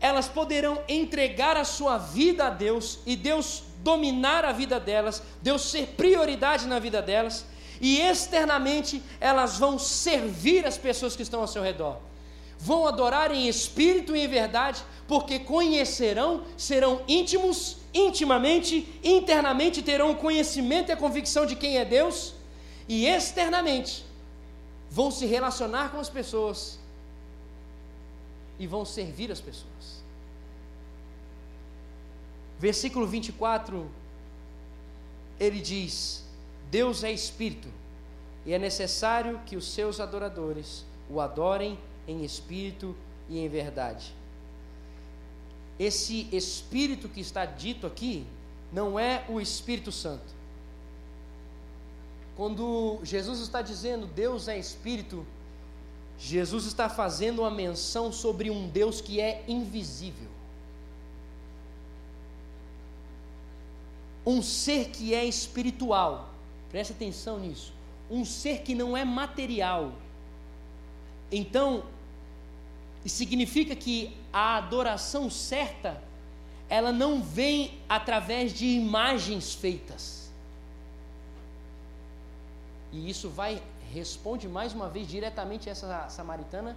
elas 0.00 0.28
poderão 0.28 0.80
entregar 0.88 1.56
a 1.56 1.64
sua 1.64 1.98
vida 1.98 2.46
a 2.46 2.50
Deus 2.50 3.00
e 3.04 3.16
Deus 3.16 3.64
dominar 3.82 4.44
a 4.44 4.52
vida 4.52 4.78
delas, 4.78 5.22
Deus 5.42 5.62
ser 5.62 5.88
prioridade 5.96 6.66
na 6.66 6.78
vida 6.78 7.00
delas, 7.00 7.44
e 7.80 8.00
externamente 8.00 9.02
elas 9.20 9.58
vão 9.58 9.78
servir 9.78 10.66
as 10.66 10.76
pessoas 10.76 11.14
que 11.14 11.22
estão 11.22 11.40
ao 11.40 11.46
seu 11.46 11.62
redor. 11.62 11.98
Vão 12.58 12.88
adorar 12.88 13.30
em 13.32 13.48
espírito 13.48 14.16
e 14.16 14.20
em 14.20 14.28
verdade, 14.28 14.82
porque 15.06 15.38
conhecerão, 15.38 16.42
serão 16.56 17.02
íntimos, 17.06 17.76
intimamente, 17.94 18.88
internamente 19.02 19.80
terão 19.80 20.10
o 20.10 20.16
conhecimento 20.16 20.90
e 20.90 20.92
a 20.92 20.96
convicção 20.96 21.46
de 21.46 21.54
quem 21.54 21.78
é 21.78 21.84
Deus, 21.84 22.34
e 22.88 23.06
externamente 23.06 24.04
vão 24.90 25.10
se 25.10 25.26
relacionar 25.26 25.90
com 25.90 26.00
as 26.00 26.08
pessoas 26.08 26.78
e 28.58 28.66
vão 28.66 28.84
servir 28.84 29.30
as 29.30 29.40
pessoas. 29.40 29.77
Versículo 32.58 33.06
24, 33.06 33.88
ele 35.38 35.60
diz: 35.60 36.24
Deus 36.70 37.04
é 37.04 37.12
espírito, 37.12 37.68
e 38.44 38.52
é 38.52 38.58
necessário 38.58 39.40
que 39.46 39.56
os 39.56 39.66
seus 39.72 40.00
adoradores 40.00 40.84
o 41.10 41.20
adorem 41.20 41.78
em 42.06 42.24
espírito 42.24 42.94
e 43.28 43.38
em 43.38 43.48
verdade. 43.48 44.12
Esse 45.78 46.28
espírito 46.32 47.08
que 47.08 47.20
está 47.20 47.46
dito 47.46 47.86
aqui 47.86 48.26
não 48.72 48.98
é 48.98 49.24
o 49.28 49.40
Espírito 49.40 49.92
Santo. 49.92 50.36
Quando 52.36 52.98
Jesus 53.02 53.40
está 53.40 53.62
dizendo 53.62 54.06
Deus 54.06 54.48
é 54.48 54.58
espírito, 54.58 55.26
Jesus 56.18 56.64
está 56.64 56.88
fazendo 56.88 57.40
uma 57.40 57.50
menção 57.50 58.12
sobre 58.12 58.50
um 58.50 58.68
Deus 58.68 59.00
que 59.00 59.20
é 59.20 59.44
invisível. 59.46 60.27
Um 64.28 64.42
ser 64.42 64.90
que 64.90 65.14
é 65.14 65.24
espiritual. 65.24 66.28
Preste 66.70 66.92
atenção 66.92 67.38
nisso. 67.38 67.72
Um 68.10 68.26
ser 68.26 68.60
que 68.60 68.74
não 68.74 68.94
é 68.94 69.02
material. 69.02 69.92
Então, 71.32 71.82
significa 73.06 73.74
que 73.74 74.14
a 74.30 74.56
adoração 74.56 75.30
certa, 75.30 76.02
ela 76.68 76.92
não 76.92 77.22
vem 77.22 77.78
através 77.88 78.52
de 78.52 78.66
imagens 78.66 79.54
feitas. 79.54 80.30
E 82.92 83.08
isso 83.08 83.30
vai 83.30 83.62
responde 83.94 84.46
mais 84.46 84.74
uma 84.74 84.90
vez 84.90 85.08
diretamente 85.08 85.70
essa 85.70 86.06
samaritana 86.10 86.76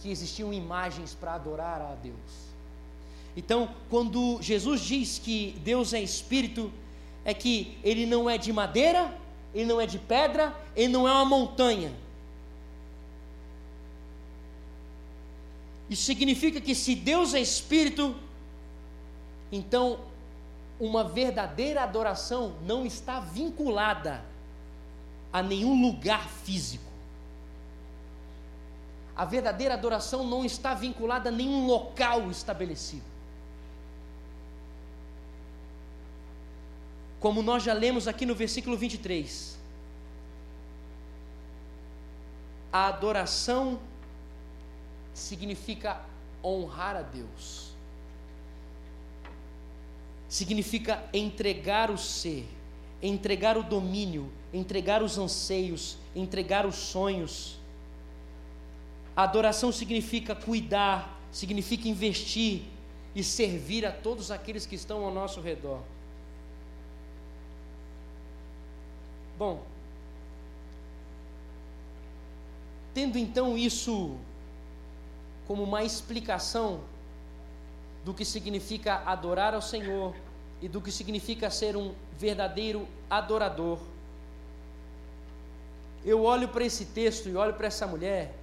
que 0.00 0.10
existiam 0.10 0.52
imagens 0.52 1.14
para 1.14 1.34
adorar 1.34 1.80
a 1.80 1.94
Deus. 1.94 2.49
Então, 3.36 3.70
quando 3.88 4.40
Jesus 4.42 4.80
diz 4.80 5.18
que 5.18 5.56
Deus 5.62 5.92
é 5.92 6.00
espírito, 6.00 6.72
é 7.24 7.32
que 7.32 7.78
ele 7.84 8.06
não 8.06 8.28
é 8.28 8.36
de 8.36 8.52
madeira, 8.52 9.16
ele 9.54 9.66
não 9.66 9.80
é 9.80 9.86
de 9.86 9.98
pedra, 9.98 10.54
ele 10.74 10.88
não 10.88 11.06
é 11.06 11.12
uma 11.12 11.24
montanha. 11.24 11.92
Isso 15.88 16.04
significa 16.04 16.60
que 16.60 16.74
se 16.74 16.94
Deus 16.94 17.34
é 17.34 17.40
espírito, 17.40 18.14
então 19.50 19.98
uma 20.78 21.02
verdadeira 21.02 21.82
adoração 21.82 22.54
não 22.64 22.86
está 22.86 23.20
vinculada 23.20 24.24
a 25.32 25.42
nenhum 25.42 25.80
lugar 25.82 26.28
físico. 26.28 26.84
A 29.16 29.24
verdadeira 29.24 29.74
adoração 29.74 30.26
não 30.26 30.44
está 30.44 30.74
vinculada 30.74 31.28
a 31.28 31.32
nenhum 31.32 31.66
local 31.66 32.30
estabelecido. 32.30 33.09
Como 37.20 37.42
nós 37.42 37.62
já 37.62 37.74
lemos 37.74 38.08
aqui 38.08 38.24
no 38.24 38.34
versículo 38.34 38.78
23. 38.78 39.58
A 42.72 42.86
adoração 42.86 43.78
significa 45.12 46.00
honrar 46.42 46.96
a 46.96 47.02
Deus. 47.02 47.72
Significa 50.28 51.04
entregar 51.12 51.90
o 51.90 51.98
ser, 51.98 52.46
entregar 53.02 53.58
o 53.58 53.62
domínio, 53.62 54.32
entregar 54.52 55.02
os 55.02 55.18
anseios, 55.18 55.98
entregar 56.16 56.64
os 56.64 56.76
sonhos. 56.76 57.58
A 59.14 59.24
adoração 59.24 59.70
significa 59.70 60.34
cuidar, 60.34 61.20
significa 61.30 61.86
investir 61.86 62.62
e 63.14 63.22
servir 63.22 63.84
a 63.84 63.92
todos 63.92 64.30
aqueles 64.30 64.64
que 64.64 64.76
estão 64.76 65.04
ao 65.04 65.12
nosso 65.12 65.40
redor. 65.40 65.82
Bom, 69.40 69.60
tendo 72.94 73.18
então 73.18 73.58
isso 73.58 74.16
como 75.48 75.64
uma 75.64 75.82
explicação 75.82 76.80
do 78.04 78.14
que 78.14 78.24
significa 78.24 79.02
adorar 79.06 79.54
ao 79.54 79.62
Senhor 79.62 80.14
e 80.62 80.68
do 80.68 80.80
que 80.80 80.92
significa 80.92 81.50
ser 81.50 81.76
um 81.76 81.94
verdadeiro 82.18 82.86
adorador 83.08 83.78
eu 86.04 86.22
olho 86.22 86.48
para 86.48 86.64
esse 86.64 86.86
texto 86.86 87.28
e 87.28 87.36
olho 87.36 87.52
para 87.54 87.66
essa 87.66 87.86
mulher. 87.86 88.34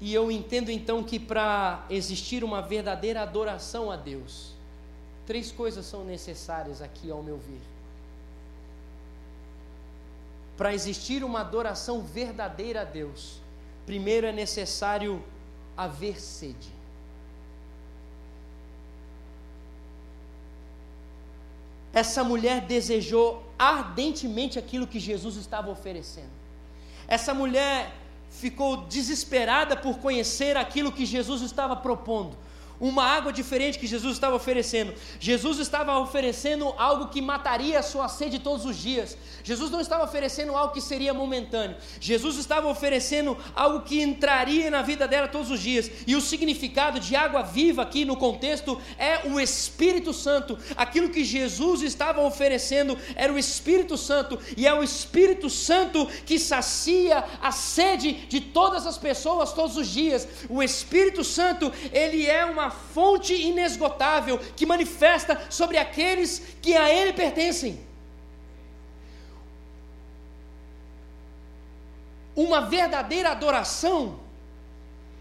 E 0.00 0.12
eu 0.12 0.30
entendo 0.30 0.70
então 0.70 1.02
que 1.02 1.18
para 1.18 1.86
existir 1.88 2.44
uma 2.44 2.60
verdadeira 2.60 3.22
adoração 3.22 3.90
a 3.90 3.96
Deus, 3.96 4.53
três 5.26 5.50
coisas 5.50 5.86
são 5.86 6.04
necessárias 6.04 6.80
aqui, 6.82 7.10
ao 7.10 7.22
meu 7.22 7.36
ver. 7.36 7.60
Para 10.56 10.72
existir 10.72 11.24
uma 11.24 11.40
adoração 11.40 12.02
verdadeira 12.02 12.82
a 12.82 12.84
Deus, 12.84 13.40
primeiro 13.84 14.26
é 14.26 14.32
necessário 14.32 15.22
haver 15.76 16.20
sede. 16.20 16.74
essa 21.94 22.24
mulher 22.24 22.62
desejou 22.62 23.42
ardentemente 23.56 24.58
aquilo 24.58 24.86
que 24.86 24.98
Jesus 24.98 25.36
estava 25.36 25.70
oferecendo. 25.70 26.34
Essa 27.06 27.32
mulher 27.32 27.94
ficou 28.28 28.78
desesperada 28.78 29.76
por 29.76 29.98
conhecer 29.98 30.56
aquilo 30.56 30.90
que 30.90 31.06
Jesus 31.06 31.40
estava 31.40 31.76
propondo 31.76 32.36
uma 32.80 33.04
água 33.04 33.32
diferente 33.32 33.78
que 33.78 33.86
Jesus 33.86 34.14
estava 34.14 34.36
oferecendo. 34.36 34.94
Jesus 35.20 35.58
estava 35.58 35.98
oferecendo 35.98 36.74
algo 36.76 37.08
que 37.08 37.22
mataria 37.22 37.78
a 37.78 37.82
sua 37.82 38.08
sede 38.08 38.38
todos 38.38 38.64
os 38.64 38.76
dias. 38.76 39.16
Jesus 39.42 39.70
não 39.70 39.80
estava 39.80 40.04
oferecendo 40.04 40.56
algo 40.56 40.72
que 40.72 40.80
seria 40.80 41.14
momentâneo. 41.14 41.76
Jesus 42.00 42.36
estava 42.36 42.68
oferecendo 42.68 43.36
algo 43.54 43.82
que 43.82 44.02
entraria 44.02 44.70
na 44.70 44.82
vida 44.82 45.06
dela 45.06 45.28
todos 45.28 45.50
os 45.50 45.60
dias. 45.60 45.90
E 46.06 46.16
o 46.16 46.20
significado 46.20 46.98
de 46.98 47.14
água 47.14 47.42
viva 47.42 47.82
aqui 47.82 48.04
no 48.04 48.16
contexto 48.16 48.80
é 48.98 49.28
o 49.28 49.38
Espírito 49.38 50.12
Santo. 50.12 50.58
Aquilo 50.76 51.10
que 51.10 51.24
Jesus 51.24 51.82
estava 51.82 52.22
oferecendo 52.22 52.98
era 53.14 53.32
o 53.32 53.38
Espírito 53.38 53.96
Santo, 53.96 54.38
e 54.56 54.66
é 54.66 54.74
o 54.74 54.82
Espírito 54.82 55.48
Santo 55.50 56.06
que 56.26 56.38
sacia 56.38 57.24
a 57.40 57.52
sede 57.52 58.12
de 58.28 58.40
todas 58.40 58.86
as 58.86 58.98
pessoas 58.98 59.52
todos 59.52 59.76
os 59.76 59.88
dias. 59.88 60.26
O 60.48 60.62
Espírito 60.62 61.22
Santo, 61.22 61.72
ele 61.92 62.26
é 62.26 62.44
uma 62.44 62.63
fonte 62.70 63.34
inesgotável 63.34 64.38
que 64.56 64.66
manifesta 64.66 65.40
sobre 65.50 65.78
aqueles 65.78 66.40
que 66.60 66.76
a 66.76 66.90
Ele 66.92 67.12
pertencem. 67.12 67.80
Uma 72.34 72.62
verdadeira 72.62 73.30
adoração. 73.30 74.20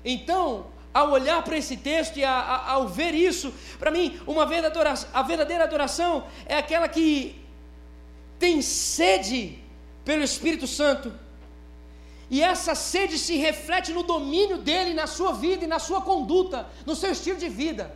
Então, 0.03 0.67
ao 0.93 1.11
olhar 1.11 1.41
para 1.43 1.57
esse 1.57 1.77
texto 1.77 2.17
e 2.17 2.23
a, 2.23 2.31
a, 2.31 2.71
ao 2.71 2.87
ver 2.87 3.13
isso, 3.13 3.53
para 3.79 3.91
mim, 3.91 4.19
uma 4.27 4.45
verdadeira, 4.45 4.93
a 5.13 5.21
verdadeira 5.23 5.63
adoração 5.63 6.25
é 6.45 6.55
aquela 6.55 6.87
que 6.87 7.41
tem 8.37 8.61
sede 8.61 9.59
pelo 10.03 10.23
Espírito 10.23 10.67
Santo 10.67 11.13
e 12.33 12.41
essa 12.41 12.73
sede 12.73 13.19
se 13.19 13.35
reflete 13.37 13.93
no 13.93 14.01
domínio 14.01 14.57
dele 14.57 14.91
na 14.95 15.05
sua 15.05 15.33
vida 15.33 15.65
e 15.65 15.67
na 15.67 15.77
sua 15.77 16.01
conduta, 16.01 16.67
no 16.83 16.95
seu 16.95 17.11
estilo 17.11 17.37
de 17.37 17.47
vida. 17.47 17.95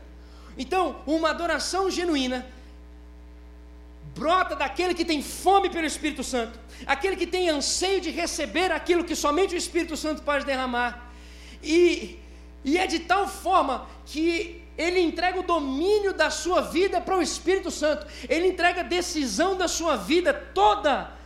Então, 0.56 0.98
uma 1.08 1.32
adoração 1.32 1.90
genuína 1.90 2.46
brota 4.14 4.56
daquele 4.56 4.94
que 4.94 5.04
tem 5.04 5.24
fome 5.24 5.72
pelo 5.72 5.88
Espírito 5.88 6.24
Santo, 6.24 6.60
aquele 6.86 7.16
que 7.16 7.26
tem 7.26 7.50
anseio 7.50 8.00
de 8.00 8.12
receber 8.12 8.72
aquilo 8.72 9.04
que 9.04 9.16
somente 9.16 9.56
o 9.56 9.58
Espírito 9.58 9.98
Santo 9.98 10.22
pode 10.22 10.46
derramar. 10.46 11.12
E, 11.64 12.20
e 12.64 12.78
é 12.78 12.86
de 12.86 13.00
tal 13.00 13.28
forma 13.28 13.88
que 14.06 14.62
ele 14.78 15.00
entrega 15.00 15.40
o 15.40 15.50
domínio 15.56 16.14
da 16.14 16.30
sua 16.30 16.62
vida 16.62 17.02
para 17.02 17.18
o 17.18 17.24
Espírito 17.24 17.72
Santo, 17.72 18.06
ele 18.30 18.50
entrega 18.50 18.82
a 18.82 18.84
decisão 18.84 19.58
da 19.58 19.68
sua 19.68 19.96
vida 19.96 20.32
toda 20.32 21.17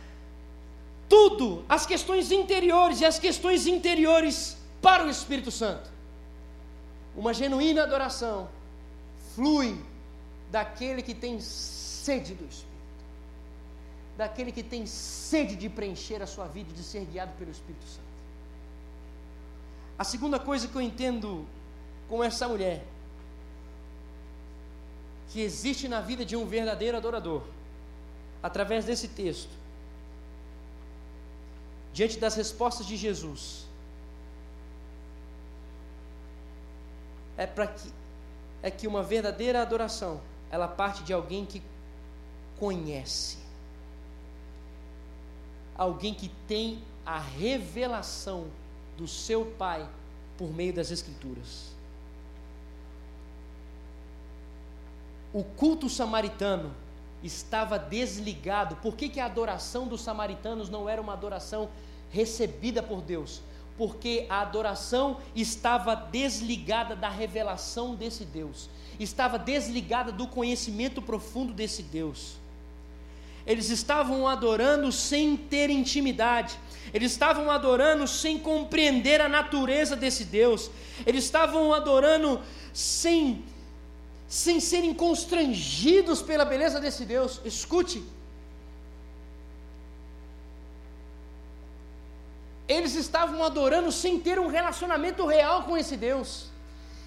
tudo, 1.12 1.62
as 1.68 1.84
questões 1.84 2.32
interiores 2.32 3.02
e 3.02 3.04
as 3.04 3.18
questões 3.18 3.66
interiores 3.66 4.56
para 4.80 5.04
o 5.04 5.10
Espírito 5.10 5.50
Santo. 5.50 5.90
Uma 7.14 7.34
genuína 7.34 7.82
adoração 7.82 8.48
flui 9.34 9.78
daquele 10.50 11.02
que 11.02 11.14
tem 11.14 11.38
sede 11.38 12.32
do 12.32 12.46
Espírito, 12.46 13.04
daquele 14.16 14.50
que 14.50 14.62
tem 14.62 14.86
sede 14.86 15.54
de 15.54 15.68
preencher 15.68 16.22
a 16.22 16.26
sua 16.26 16.46
vida 16.46 16.70
e 16.70 16.72
de 16.72 16.82
ser 16.82 17.04
guiado 17.04 17.32
pelo 17.36 17.50
Espírito 17.50 17.84
Santo. 17.84 18.12
A 19.98 20.04
segunda 20.04 20.40
coisa 20.40 20.66
que 20.66 20.74
eu 20.74 20.80
entendo 20.80 21.44
com 22.08 22.24
essa 22.24 22.48
mulher, 22.48 22.86
que 25.30 25.42
existe 25.42 25.88
na 25.88 26.00
vida 26.00 26.24
de 26.24 26.36
um 26.36 26.46
verdadeiro 26.46 26.96
adorador, 26.96 27.42
através 28.42 28.86
desse 28.86 29.08
texto, 29.08 29.61
diante 31.92 32.18
das 32.18 32.34
respostas 32.34 32.86
de 32.86 32.96
Jesus, 32.96 33.66
é 37.36 37.46
para 37.46 37.66
que 37.66 37.92
é 38.62 38.70
que 38.70 38.86
uma 38.86 39.02
verdadeira 39.02 39.60
adoração, 39.60 40.20
ela 40.50 40.68
parte 40.68 41.02
de 41.02 41.12
alguém 41.12 41.44
que 41.44 41.60
conhece. 42.58 43.38
Alguém 45.76 46.14
que 46.14 46.28
tem 46.46 46.80
a 47.04 47.18
revelação 47.18 48.46
do 48.96 49.08
seu 49.08 49.44
Pai 49.58 49.88
por 50.38 50.48
meio 50.52 50.72
das 50.72 50.92
Escrituras. 50.92 51.72
O 55.32 55.42
culto 55.42 55.88
samaritano 55.88 56.72
estava 57.22 57.78
desligado. 57.78 58.76
Por 58.76 58.96
que, 58.96 59.08
que 59.08 59.20
a 59.20 59.26
adoração 59.26 59.86
dos 59.86 60.02
samaritanos 60.02 60.68
não 60.68 60.88
era 60.88 61.00
uma 61.00 61.12
adoração 61.12 61.68
recebida 62.10 62.82
por 62.82 63.00
Deus? 63.00 63.40
Porque 63.76 64.26
a 64.28 64.40
adoração 64.40 65.18
estava 65.34 65.94
desligada 65.94 66.94
da 66.94 67.08
revelação 67.08 67.94
desse 67.94 68.24
Deus, 68.24 68.68
estava 69.00 69.38
desligada 69.38 70.12
do 70.12 70.26
conhecimento 70.26 71.00
profundo 71.00 71.52
desse 71.52 71.82
Deus. 71.82 72.36
Eles 73.46 73.70
estavam 73.70 74.28
adorando 74.28 74.92
sem 74.92 75.36
ter 75.36 75.68
intimidade, 75.68 76.56
eles 76.94 77.12
estavam 77.12 77.50
adorando 77.50 78.06
sem 78.06 78.38
compreender 78.38 79.20
a 79.20 79.28
natureza 79.28 79.96
desse 79.96 80.24
Deus, 80.24 80.70
eles 81.04 81.24
estavam 81.24 81.72
adorando 81.72 82.40
sem 82.72 83.42
sem 84.32 84.60
serem 84.60 84.94
constrangidos 84.94 86.22
pela 86.22 86.42
beleza 86.42 86.80
desse 86.80 87.04
Deus. 87.04 87.38
Escute. 87.44 88.02
Eles 92.66 92.94
estavam 92.94 93.44
adorando 93.44 93.92
sem 93.92 94.18
ter 94.18 94.38
um 94.38 94.46
relacionamento 94.46 95.26
real 95.26 95.64
com 95.64 95.76
esse 95.76 95.98
Deus. 95.98 96.46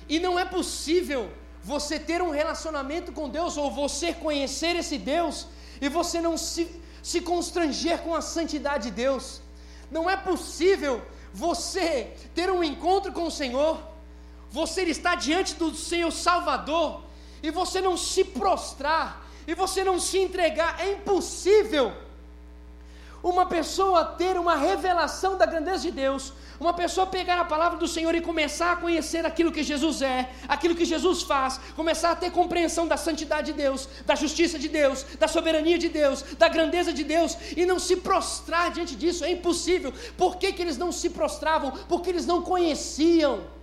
E 0.07 0.19
não 0.19 0.37
é 0.37 0.45
possível 0.45 1.31
você 1.63 1.97
ter 1.97 2.21
um 2.21 2.29
relacionamento 2.29 3.11
com 3.11 3.27
Deus 3.27 3.57
ou 3.57 3.71
você 3.71 4.13
conhecer 4.13 4.75
esse 4.75 4.99
Deus 4.99 5.47
e 5.81 5.89
você 5.89 6.21
não 6.21 6.37
se, 6.37 6.79
se 7.01 7.21
constranger 7.21 8.03
com 8.03 8.13
a 8.13 8.21
santidade 8.21 8.91
de 8.91 8.91
Deus. 8.91 9.41
Não 9.89 10.07
é 10.07 10.15
possível 10.15 11.01
você 11.33 12.13
ter 12.35 12.51
um 12.51 12.63
encontro 12.63 13.11
com 13.11 13.23
o 13.23 13.31
Senhor, 13.31 13.79
você 14.51 14.83
estar 14.83 15.15
diante 15.15 15.55
do 15.55 15.73
seu 15.73 16.11
Salvador 16.11 17.04
e 17.47 17.51
você 17.51 17.79
não 17.81 17.95
se 17.95 18.23
prostrar, 18.23 19.25
e 19.47 19.53
você 19.53 19.83
não 19.83 19.99
se 19.99 20.17
entregar, 20.17 20.79
é 20.79 20.93
impossível 20.93 21.93
uma 23.29 23.45
pessoa 23.47 24.05
ter 24.05 24.37
uma 24.37 24.55
revelação 24.55 25.35
da 25.35 25.47
grandeza 25.47 25.79
de 25.79 25.91
Deus, 25.91 26.31
uma 26.59 26.73
pessoa 26.73 27.07
pegar 27.07 27.39
a 27.39 27.45
palavra 27.45 27.77
do 27.77 27.87
Senhor 27.87 28.13
e 28.13 28.21
começar 28.21 28.73
a 28.73 28.75
conhecer 28.75 29.25
aquilo 29.25 29.51
que 29.51 29.63
Jesus 29.63 30.03
é, 30.03 30.29
aquilo 30.47 30.75
que 30.75 30.85
Jesus 30.85 31.23
faz, 31.23 31.59
começar 31.75 32.11
a 32.11 32.15
ter 32.15 32.31
compreensão 32.31 32.87
da 32.87 32.95
santidade 32.95 33.51
de 33.51 33.57
Deus, 33.57 33.89
da 34.05 34.13
justiça 34.13 34.59
de 34.59 34.69
Deus, 34.69 35.03
da 35.19 35.27
soberania 35.27 35.77
de 35.77 35.89
Deus, 35.89 36.21
da 36.37 36.47
grandeza 36.47 36.93
de 36.93 37.03
Deus, 37.03 37.35
e 37.57 37.65
não 37.65 37.79
se 37.79 37.95
prostrar 37.97 38.71
diante 38.71 38.95
disso, 38.95 39.25
é 39.25 39.31
impossível. 39.31 39.91
Por 40.15 40.37
que, 40.37 40.53
que 40.53 40.61
eles 40.61 40.77
não 40.77 40.91
se 40.91 41.09
prostravam? 41.09 41.71
Porque 41.89 42.11
eles 42.11 42.27
não 42.27 42.43
conheciam. 42.43 43.54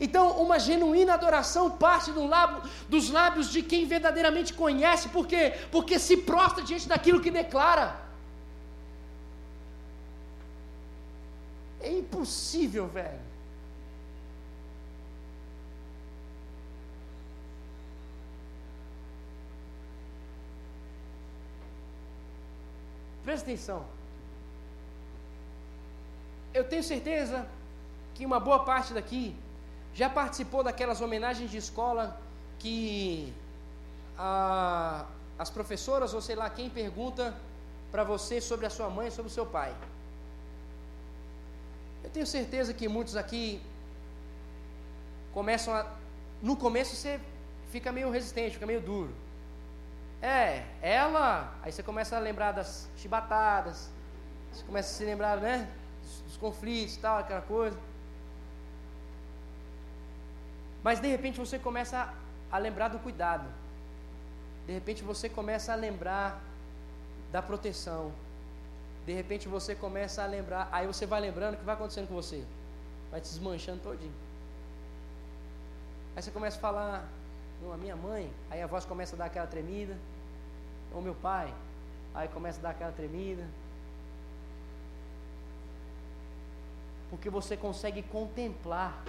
Então, 0.00 0.42
uma 0.42 0.58
genuína 0.58 1.14
adoração 1.14 1.70
parte 1.70 2.10
do 2.10 2.26
lábio, 2.26 2.62
dos 2.88 3.10
lábios 3.10 3.50
de 3.50 3.62
quem 3.62 3.86
verdadeiramente 3.86 4.52
conhece, 4.52 5.08
por 5.08 5.26
quê? 5.26 5.54
Porque 5.70 5.98
se 5.98 6.16
prostra 6.16 6.62
diante 6.62 6.88
daquilo 6.88 7.20
que 7.20 7.30
declara. 7.30 7.96
É 11.80 11.92
impossível, 11.92 12.86
velho. 12.88 13.20
Presta 23.24 23.46
atenção. 23.46 23.84
Eu 26.52 26.64
tenho 26.64 26.82
certeza 26.82 27.46
que 28.14 28.24
uma 28.24 28.38
boa 28.38 28.64
parte 28.64 28.92
daqui 28.92 29.34
já 29.94 30.10
participou 30.10 30.62
daquelas 30.64 31.00
homenagens 31.00 31.50
de 31.50 31.56
escola 31.56 32.20
que 32.58 33.32
a, 34.18 35.06
as 35.38 35.50
professoras 35.50 36.12
ou 36.12 36.20
sei 36.20 36.34
lá 36.34 36.50
quem 36.50 36.68
pergunta 36.68 37.34
para 37.92 38.02
você 38.02 38.40
sobre 38.40 38.66
a 38.66 38.70
sua 38.70 38.90
mãe, 38.90 39.10
sobre 39.10 39.30
o 39.30 39.34
seu 39.34 39.46
pai? 39.46 39.74
Eu 42.02 42.10
tenho 42.10 42.26
certeza 42.26 42.74
que 42.74 42.88
muitos 42.88 43.16
aqui 43.16 43.62
começam 45.32 45.72
a. 45.74 45.86
No 46.42 46.56
começo 46.56 46.96
você 46.96 47.20
fica 47.70 47.92
meio 47.92 48.10
resistente, 48.10 48.54
fica 48.54 48.66
meio 48.66 48.80
duro. 48.80 49.14
É, 50.20 50.64
ela. 50.82 51.54
Aí 51.62 51.70
você 51.70 51.82
começa 51.82 52.16
a 52.16 52.18
lembrar 52.18 52.52
das 52.52 52.88
chibatadas, 52.96 53.90
você 54.52 54.64
começa 54.64 54.90
a 54.90 54.96
se 54.96 55.04
lembrar, 55.04 55.36
né? 55.38 55.68
Dos, 56.02 56.20
dos 56.22 56.36
conflitos 56.36 56.96
e 56.96 56.98
tal, 56.98 57.18
aquela 57.18 57.42
coisa. 57.42 57.78
Mas 60.84 61.00
de 61.00 61.08
repente 61.08 61.38
você 61.38 61.58
começa 61.58 62.12
a, 62.52 62.58
lembrar 62.58 62.88
do 62.88 62.98
cuidado. 62.98 63.48
De 64.66 64.72
repente 64.74 65.02
você 65.02 65.30
começa 65.30 65.72
a 65.72 65.74
lembrar 65.74 66.38
da 67.32 67.40
proteção. 67.40 68.12
De 69.06 69.14
repente 69.14 69.48
você 69.48 69.74
começa 69.74 70.22
a 70.22 70.26
lembrar, 70.26 70.68
aí 70.70 70.86
você 70.86 71.06
vai 71.06 71.22
lembrando 71.22 71.54
o 71.54 71.56
que 71.56 71.64
vai 71.64 71.74
acontecendo 71.74 72.08
com 72.08 72.14
você. 72.14 72.44
Vai 73.10 73.18
te 73.22 73.28
desmanchando 73.30 73.80
todinho. 73.80 74.12
Aí 76.14 76.22
você 76.22 76.30
começa 76.30 76.58
a 76.58 76.60
falar, 76.60 77.08
não, 77.62 77.72
a 77.72 77.78
minha 77.78 77.96
mãe, 77.96 78.30
aí 78.50 78.62
a 78.62 78.66
voz 78.66 78.84
começa 78.84 79.16
a 79.16 79.18
dar 79.18 79.24
aquela 79.24 79.46
tremida. 79.46 79.96
Ou 80.92 81.00
meu 81.00 81.14
pai, 81.14 81.52
aí 82.14 82.28
começa 82.28 82.58
a 82.58 82.62
dar 82.62 82.70
aquela 82.70 82.92
tremida. 82.92 83.44
Porque 87.08 87.30
você 87.30 87.56
consegue 87.56 88.02
contemplar 88.02 89.02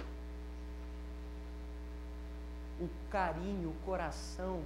o 2.80 2.88
carinho, 3.10 3.70
o 3.70 3.84
coração. 3.84 4.62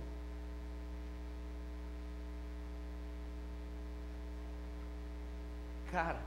Cara, 5.91 6.21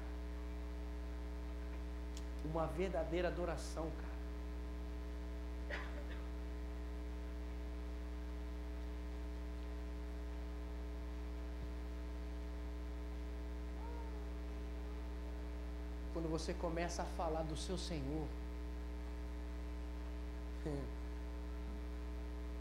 uma 2.46 2.68
verdadeira 2.68 3.30
adoração, 3.30 3.90
cara. 3.98 4.14
Quando 16.14 16.30
você 16.30 16.54
começa 16.54 17.02
a 17.02 17.06
falar 17.06 17.44
do 17.44 17.58
seu 17.58 17.78
Senhor, 17.78 18.28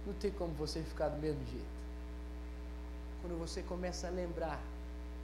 não 0.07 0.15
tem 0.15 0.31
como 0.31 0.53
você 0.55 0.83
ficar 0.83 1.09
do 1.09 1.21
mesmo 1.21 1.45
jeito. 1.47 1.73
Quando 3.21 3.39
você 3.39 3.63
começa 3.63 4.09
a 4.09 4.11
lembrar 4.11 4.61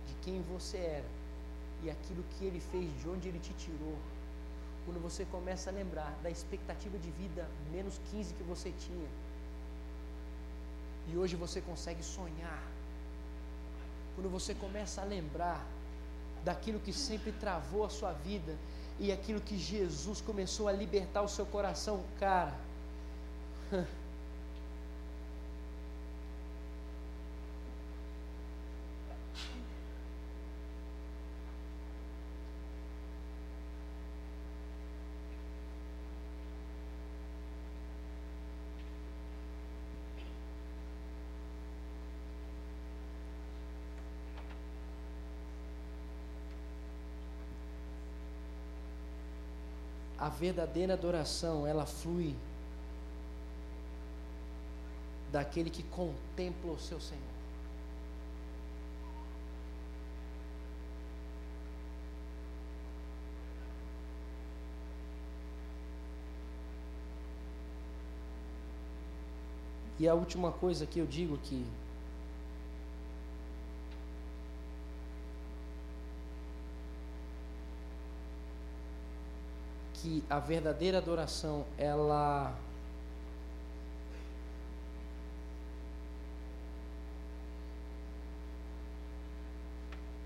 de 0.06 0.14
quem 0.22 0.40
você 0.42 0.78
era 0.78 1.04
e 1.82 1.90
aquilo 1.90 2.24
que 2.30 2.44
ele 2.44 2.60
fez, 2.60 2.90
de 3.00 3.08
onde 3.08 3.28
ele 3.28 3.38
te 3.38 3.52
tirou, 3.54 3.96
quando 4.84 5.02
você 5.02 5.24
começa 5.26 5.70
a 5.70 5.72
lembrar 5.72 6.16
da 6.22 6.30
expectativa 6.30 6.96
de 6.98 7.10
vida 7.10 7.46
menos 7.70 8.00
15 8.10 8.34
que 8.34 8.42
você 8.42 8.72
tinha, 8.72 9.08
e 11.12 11.16
hoje 11.16 11.36
você 11.36 11.60
consegue 11.60 12.02
sonhar, 12.02 12.62
quando 14.14 14.30
você 14.30 14.54
começa 14.54 15.00
a 15.00 15.04
lembrar 15.04 15.64
daquilo 16.44 16.80
que 16.80 16.92
sempre 16.92 17.32
travou 17.32 17.84
a 17.84 17.90
sua 17.90 18.12
vida 18.12 18.56
e 18.98 19.12
aquilo 19.12 19.40
que 19.40 19.58
Jesus 19.58 20.20
começou 20.20 20.68
a 20.68 20.72
libertar 20.72 21.22
o 21.22 21.28
seu 21.28 21.46
coração, 21.46 22.02
cara. 22.18 22.54
a 50.18 50.28
verdadeira 50.28 50.94
adoração, 50.94 51.66
ela 51.66 51.86
flui 51.86 52.34
daquele 55.30 55.70
que 55.70 55.82
contempla 55.84 56.72
o 56.72 56.78
seu 56.78 57.00
Senhor. 57.00 57.22
E 70.00 70.06
a 70.06 70.14
última 70.14 70.52
coisa 70.52 70.86
que 70.86 70.98
eu 70.98 71.06
digo 71.06 71.36
que 71.38 71.66
Que 80.08 80.24
a 80.30 80.38
verdadeira 80.38 80.96
adoração, 80.96 81.66
ela 81.76 82.58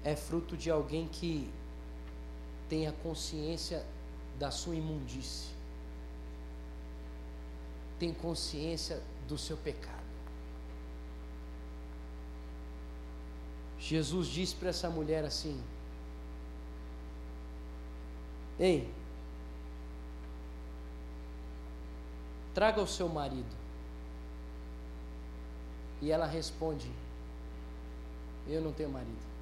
é 0.05 0.15
fruto 0.15 0.57
de 0.57 0.71
alguém 0.71 1.09
que 1.09 1.51
tenha 2.69 2.93
consciência 2.93 3.85
da 4.39 4.53
sua 4.53 4.77
imundície, 4.77 5.51
tem 7.99 8.15
consciência 8.15 9.03
do 9.27 9.37
seu 9.37 9.57
pecado. 9.57 10.01
Jesus 13.81 14.29
disse 14.29 14.55
para 14.55 14.69
essa 14.69 14.89
mulher 14.89 15.25
assim: 15.25 15.61
Ei, 18.61 19.02
traga 22.55 22.81
o 22.81 22.87
seu 22.87 23.09
marido. 23.09 23.55
E 26.01 26.11
ela 26.11 26.27
responde: 26.27 26.91
Eu 28.49 28.61
não 28.61 28.73
tenho 28.73 28.91
marido. 28.91 29.33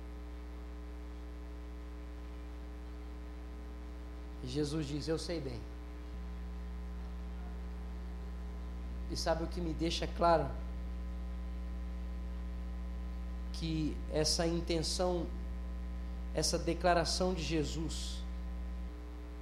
E 4.44 4.49
Jesus 4.49 4.87
diz: 4.87 5.09
Eu 5.09 5.18
sei 5.18 5.40
bem. 5.40 5.61
E 9.11 9.16
sabe 9.16 9.42
o 9.42 9.46
que 9.46 9.61
me 9.61 9.73
deixa 9.73 10.07
claro? 10.07 10.49
Que 13.55 13.96
essa 14.12 14.46
intenção, 14.46 15.27
essa 16.35 16.59
declaração 16.59 17.35
de 17.35 17.42
Jesus 17.42 18.20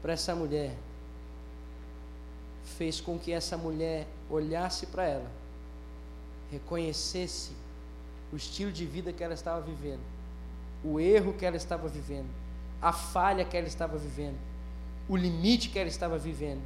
para 0.00 0.12
essa 0.12 0.34
mulher, 0.34 0.76
fez 2.78 3.00
com 3.00 3.18
que 3.18 3.32
essa 3.32 3.56
mulher 3.56 4.06
olhasse 4.30 4.86
para 4.86 5.04
ela, 5.04 5.28
reconhecesse 6.48 7.50
o 8.32 8.36
estilo 8.36 8.70
de 8.70 8.86
vida 8.86 9.12
que 9.12 9.24
ela 9.24 9.34
estava 9.34 9.60
vivendo, 9.60 10.00
o 10.84 11.00
erro 11.00 11.32
que 11.32 11.44
ela 11.44 11.56
estava 11.56 11.88
vivendo, 11.88 12.28
a 12.80 12.92
falha 12.92 13.44
que 13.44 13.56
ela 13.56 13.66
estava 13.66 13.98
vivendo, 13.98 14.38
o 15.08 15.16
limite 15.16 15.70
que 15.70 15.78
ela 15.78 15.88
estava 15.88 16.16
vivendo 16.16 16.62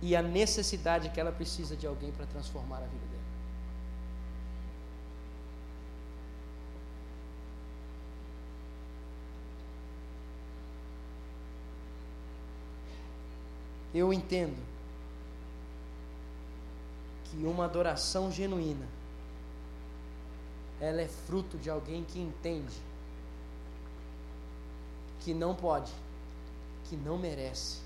e 0.00 0.14
a 0.14 0.22
necessidade 0.22 1.10
que 1.10 1.18
ela 1.18 1.32
precisa 1.32 1.76
de 1.76 1.84
alguém 1.84 2.12
para 2.12 2.26
transformar 2.26 2.76
a 2.76 2.86
vida 2.86 3.06
dela. 3.10 3.22
Eu 13.92 14.12
entendo 14.12 14.71
que 17.32 17.44
uma 17.44 17.64
adoração 17.64 18.30
genuína 18.30 18.86
ela 20.80 21.00
é 21.00 21.08
fruto 21.08 21.56
de 21.56 21.70
alguém 21.70 22.04
que 22.04 22.20
entende 22.20 22.76
que 25.20 25.32
não 25.32 25.54
pode 25.54 25.92
que 26.92 26.96
não 26.96 27.16
merece. 27.16 27.78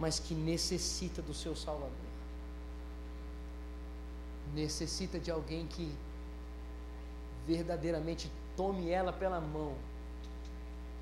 Mas 0.00 0.18
que 0.18 0.34
necessita 0.34 1.20
do 1.20 1.34
seu 1.34 1.54
Salvador. 1.54 1.90
Necessita 4.54 5.18
de 5.18 5.30
alguém 5.30 5.66
que 5.66 5.94
verdadeiramente 7.46 8.30
tome 8.56 8.90
ela 8.90 9.12
pela 9.12 9.40
mão 9.40 9.74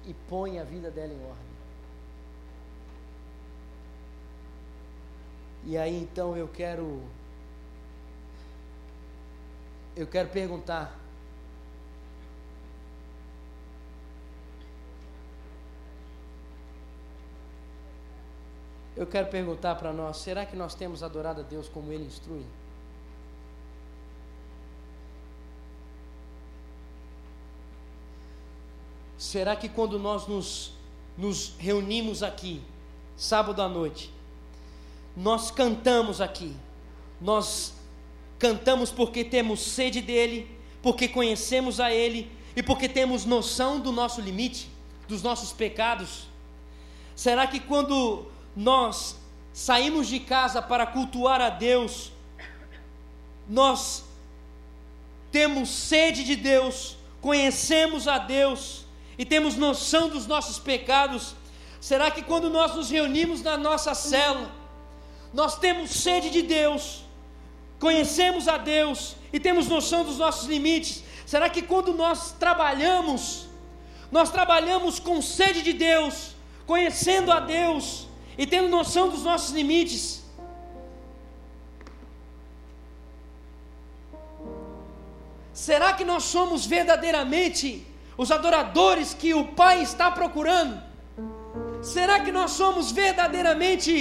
e 0.04 0.14
põe 0.28 0.58
a 0.58 0.64
vida 0.64 0.90
dela 0.90 1.12
em 1.12 1.24
ordem. 1.24 1.52
E 5.64 5.78
aí 5.78 6.02
então 6.02 6.36
eu 6.36 6.48
quero 6.48 7.00
eu 9.94 10.06
quero 10.06 10.28
perguntar 10.28 10.98
Eu 18.94 19.06
quero 19.06 19.28
perguntar 19.28 19.74
para 19.76 19.90
nós, 19.92 20.18
será 20.18 20.44
que 20.44 20.54
nós 20.54 20.74
temos 20.74 21.02
adorado 21.02 21.40
a 21.40 21.42
Deus 21.42 21.66
como 21.66 21.90
ele 21.90 22.04
instrui? 22.04 22.44
Será 29.22 29.54
que 29.54 29.68
quando 29.68 30.00
nós 30.00 30.26
nos, 30.26 30.72
nos 31.16 31.54
reunimos 31.56 32.24
aqui, 32.24 32.60
sábado 33.16 33.62
à 33.62 33.68
noite, 33.68 34.12
nós 35.16 35.48
cantamos 35.48 36.20
aqui. 36.20 36.56
Nós 37.20 37.72
cantamos 38.36 38.90
porque 38.90 39.22
temos 39.22 39.60
sede 39.60 40.00
dele, 40.00 40.50
porque 40.82 41.06
conhecemos 41.06 41.78
a 41.78 41.92
ele 41.92 42.32
e 42.56 42.64
porque 42.64 42.88
temos 42.88 43.24
noção 43.24 43.78
do 43.78 43.92
nosso 43.92 44.20
limite, 44.20 44.68
dos 45.06 45.22
nossos 45.22 45.52
pecados. 45.52 46.26
Será 47.14 47.46
que 47.46 47.60
quando 47.60 48.26
nós 48.56 49.20
saímos 49.52 50.08
de 50.08 50.18
casa 50.18 50.60
para 50.60 50.84
cultuar 50.84 51.40
a 51.40 51.48
Deus, 51.48 52.10
nós 53.48 54.02
temos 55.30 55.68
sede 55.68 56.24
de 56.24 56.34
Deus, 56.34 56.96
conhecemos 57.20 58.08
a 58.08 58.18
Deus 58.18 58.81
e 59.18 59.24
temos 59.24 59.56
noção 59.56 60.08
dos 60.08 60.26
nossos 60.26 60.58
pecados? 60.58 61.34
Será 61.80 62.10
que 62.10 62.22
quando 62.22 62.48
nós 62.48 62.74
nos 62.74 62.90
reunimos 62.90 63.42
na 63.42 63.56
nossa 63.56 63.94
cela, 63.94 64.50
nós 65.32 65.58
temos 65.58 65.90
sede 65.90 66.30
de 66.30 66.42
Deus, 66.42 67.04
conhecemos 67.78 68.48
a 68.48 68.56
Deus 68.56 69.16
e 69.32 69.40
temos 69.40 69.66
noção 69.66 70.04
dos 70.04 70.18
nossos 70.18 70.46
limites. 70.46 71.02
Será 71.26 71.48
que 71.48 71.62
quando 71.62 71.92
nós 71.92 72.32
trabalhamos, 72.32 73.48
nós 74.10 74.30
trabalhamos 74.30 74.98
com 74.98 75.22
sede 75.22 75.62
de 75.62 75.72
Deus, 75.72 76.34
conhecendo 76.66 77.32
a 77.32 77.40
Deus 77.40 78.06
e 78.36 78.46
tendo 78.46 78.68
noção 78.68 79.08
dos 79.08 79.22
nossos 79.24 79.50
limites? 79.50 80.22
Será 85.52 85.92
que 85.92 86.04
nós 86.04 86.24
somos 86.24 86.66
verdadeiramente 86.66 87.86
os 88.22 88.30
adoradores 88.30 89.12
que 89.12 89.34
o 89.34 89.44
Pai 89.60 89.82
está 89.82 90.10
procurando? 90.10 90.80
Será 91.82 92.20
que 92.20 92.32
nós 92.32 92.52
somos 92.52 92.90
verdadeiramente 92.92 93.94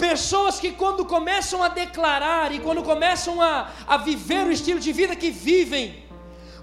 Pessoas 0.00 0.58
que, 0.58 0.72
quando 0.72 1.04
começam 1.04 1.62
a 1.62 1.68
declarar 1.68 2.52
e 2.54 2.58
quando 2.58 2.82
começam 2.82 3.38
a, 3.38 3.70
a 3.86 3.98
viver 3.98 4.46
o 4.46 4.50
estilo 4.50 4.80
de 4.80 4.92
vida 4.92 5.14
que 5.14 5.30
vivem, 5.30 6.02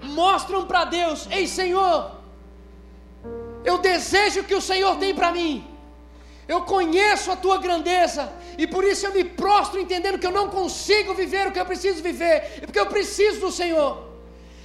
mostram 0.02 0.66
para 0.66 0.84
Deus: 0.84 1.28
Ei 1.30 1.46
Senhor, 1.46 2.10
eu 3.64 3.78
desejo 3.78 4.42
que 4.42 4.56
o 4.56 4.60
Senhor 4.60 4.96
tem 4.96 5.14
para 5.14 5.30
mim, 5.30 5.64
eu 6.48 6.62
conheço 6.62 7.30
a 7.30 7.36
tua 7.36 7.58
grandeza, 7.58 8.28
e 8.58 8.66
por 8.66 8.82
isso 8.82 9.06
eu 9.06 9.14
me 9.14 9.22
prostro 9.22 9.78
entendendo 9.78 10.18
que 10.18 10.26
eu 10.26 10.32
não 10.32 10.48
consigo 10.50 11.14
viver 11.14 11.46
o 11.46 11.52
que 11.52 11.60
eu 11.60 11.66
preciso 11.66 12.02
viver, 12.02 12.62
porque 12.62 12.80
eu 12.80 12.86
preciso 12.86 13.38
do 13.38 13.52
Senhor. 13.52 14.07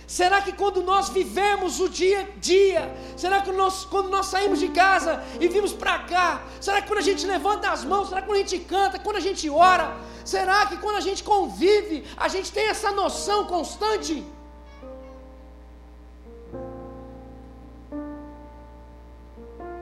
Será 0.07 0.41
que 0.41 0.51
quando 0.51 0.83
nós 0.83 1.09
vivemos 1.09 1.79
o 1.79 1.87
dia 1.87 2.21
a 2.21 2.39
dia, 2.39 2.93
será 3.15 3.41
que 3.41 3.51
nós, 3.51 3.85
quando 3.85 4.09
nós 4.09 4.25
saímos 4.27 4.59
de 4.59 4.67
casa 4.67 5.23
e 5.39 5.47
vimos 5.47 5.73
para 5.73 5.99
cá, 5.99 6.41
será 6.59 6.81
que 6.81 6.87
quando 6.87 6.99
a 6.99 7.07
gente 7.09 7.25
levanta 7.25 7.71
as 7.71 7.83
mãos, 7.83 8.09
será 8.09 8.21
que 8.21 8.27
quando 8.27 8.37
a 8.37 8.41
gente 8.41 8.59
canta, 8.59 8.99
quando 8.99 9.15
a 9.15 9.21
gente 9.21 9.49
ora, 9.49 9.95
será 10.25 10.65
que 10.65 10.77
quando 10.77 10.97
a 10.97 11.01
gente 11.01 11.23
convive, 11.23 12.05
a 12.17 12.27
gente 12.27 12.51
tem 12.51 12.67
essa 12.67 12.91
noção 12.91 13.45
constante? 13.45 14.23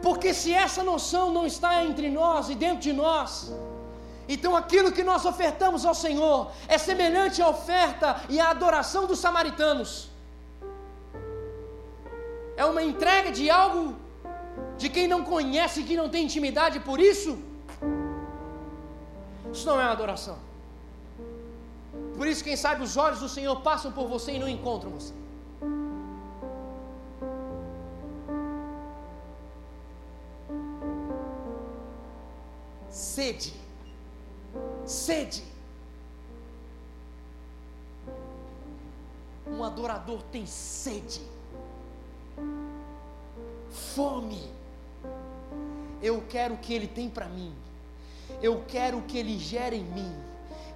Porque 0.01 0.33
se 0.33 0.51
essa 0.53 0.83
noção 0.83 1.31
não 1.31 1.45
está 1.45 1.83
entre 1.83 2.09
nós 2.09 2.49
e 2.49 2.55
dentro 2.55 2.79
de 2.79 2.93
nós, 2.93 3.53
então 4.33 4.55
aquilo 4.55 4.91
que 4.91 5.03
nós 5.03 5.25
ofertamos 5.25 5.85
ao 5.85 5.95
Senhor 5.95 6.51
é 6.67 6.77
semelhante 6.77 7.41
à 7.41 7.49
oferta 7.49 8.21
e 8.29 8.39
à 8.39 8.49
adoração 8.49 9.05
dos 9.05 9.19
samaritanos 9.19 10.11
é 12.61 12.65
uma 12.65 12.83
entrega 12.83 13.31
de 13.31 13.49
algo 13.49 13.95
de 14.77 14.89
quem 14.89 15.07
não 15.07 15.23
conhece, 15.23 15.83
que 15.83 15.95
não 15.95 16.09
tem 16.09 16.25
intimidade, 16.25 16.79
por 16.79 16.99
isso, 16.99 17.31
isso 19.53 19.65
não 19.65 19.79
é 19.79 19.83
uma 19.85 19.91
adoração. 19.91 20.37
Por 22.17 22.27
isso, 22.27 22.43
quem 22.43 22.55
sabe, 22.55 22.83
os 22.83 22.97
olhos 22.97 23.19
do 23.19 23.29
Senhor 23.29 23.55
passam 23.61 23.91
por 23.91 24.07
você 24.07 24.33
e 24.33 24.39
não 24.39 24.47
encontram 24.47 24.91
você. 24.91 25.13
Sede. 32.89 33.60
Sede. 34.85 35.43
Um 39.47 39.63
adorador 39.63 40.21
tem 40.31 40.45
sede. 40.45 41.21
Fome. 43.69 44.49
Eu 46.01 46.23
quero 46.27 46.55
o 46.55 46.57
que 46.57 46.73
ele 46.73 46.87
tem 46.87 47.09
para 47.09 47.27
mim. 47.27 47.53
Eu 48.41 48.63
quero 48.67 48.97
o 48.97 49.03
que 49.03 49.17
ele 49.17 49.37
gera 49.37 49.75
em 49.75 49.83
mim. 49.83 50.15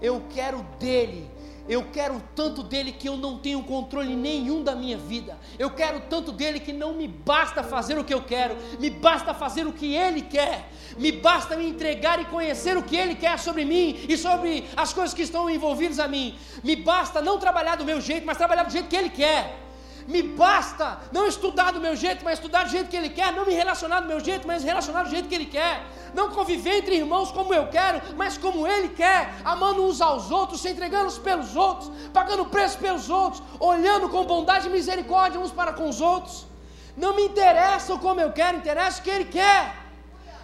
Eu 0.01 0.23
quero 0.29 0.61
dele. 0.79 1.29
Eu 1.67 1.83
quero 1.91 2.21
tanto 2.35 2.61
dele 2.61 2.91
que 2.91 3.09
eu 3.09 3.17
não 3.17 3.39
tenho 3.39 3.63
controle 3.63 4.15
nenhum 4.15 4.63
da 4.63 4.75
minha 4.75 4.97
vida. 4.97 5.37
Eu 5.57 5.71
quero 5.71 6.01
tanto 6.01 6.31
dele 6.31 6.59
que 6.59 6.71
não 6.71 6.93
me 6.93 7.07
basta 7.07 7.63
fazer 7.63 7.97
o 7.97 8.03
que 8.03 8.13
eu 8.13 8.21
quero, 8.21 8.55
me 8.79 8.89
basta 8.89 9.33
fazer 9.33 9.65
o 9.65 9.73
que 9.73 9.93
ele 9.93 10.21
quer. 10.21 10.69
Me 10.97 11.11
basta 11.11 11.57
me 11.57 11.67
entregar 11.67 12.21
e 12.21 12.25
conhecer 12.25 12.77
o 12.77 12.83
que 12.83 12.95
ele 12.95 13.15
quer 13.15 13.39
sobre 13.39 13.65
mim 13.65 14.05
e 14.07 14.15
sobre 14.15 14.65
as 14.77 14.93
coisas 14.93 15.13
que 15.13 15.23
estão 15.23 15.49
envolvidas 15.49 15.99
a 15.99 16.07
mim. 16.07 16.37
Me 16.63 16.75
basta 16.75 17.21
não 17.21 17.39
trabalhar 17.39 17.75
do 17.75 17.83
meu 17.83 17.99
jeito, 17.99 18.25
mas 18.25 18.37
trabalhar 18.37 18.63
do 18.63 18.71
jeito 18.71 18.87
que 18.87 18.95
ele 18.95 19.09
quer. 19.09 19.64
Me 20.07 20.21
basta 20.21 20.99
não 21.11 21.27
estudar 21.27 21.71
do 21.71 21.79
meu 21.79 21.95
jeito, 21.95 22.23
mas 22.23 22.39
estudar 22.39 22.63
do 22.63 22.69
jeito 22.69 22.89
que 22.89 22.95
ele 22.95 23.09
quer, 23.09 23.33
não 23.33 23.45
me 23.45 23.53
relacionar 23.53 24.01
do 24.01 24.07
meu 24.07 24.19
jeito, 24.19 24.47
mas 24.47 24.63
relacionar 24.63 25.03
do 25.03 25.09
jeito 25.09 25.27
que 25.27 25.35
ele 25.35 25.45
quer 25.45 25.83
não 26.15 26.31
conviver 26.31 26.77
entre 26.77 26.95
irmãos 26.95 27.29
como 27.29 27.53
eu 27.53 27.67
quero, 27.67 28.01
mas 28.15 28.37
como 28.37 28.65
Ele 28.65 28.89
quer, 28.89 29.33
amando 29.43 29.85
uns 29.85 29.99
aos 30.01 30.31
outros, 30.31 30.61
se 30.61 30.69
entregando 30.69 31.07
uns 31.07 31.17
pelos 31.17 31.55
outros, 31.55 31.91
pagando 32.13 32.45
preço 32.45 32.77
pelos 32.77 33.09
outros, 33.09 33.43
olhando 33.59 34.07
com 34.07 34.23
bondade 34.25 34.67
e 34.67 34.71
misericórdia 34.71 35.39
uns 35.39 35.51
para 35.51 35.73
com 35.73 35.89
os 35.89 35.99
outros. 35.99 36.47
Não 36.95 37.13
me 37.13 37.25
interessa 37.25 37.97
como 37.97 38.21
eu 38.21 38.31
quero, 38.31 38.57
interessa 38.57 39.01
o 39.01 39.03
que 39.03 39.09
Ele 39.09 39.25
quer. 39.25 39.75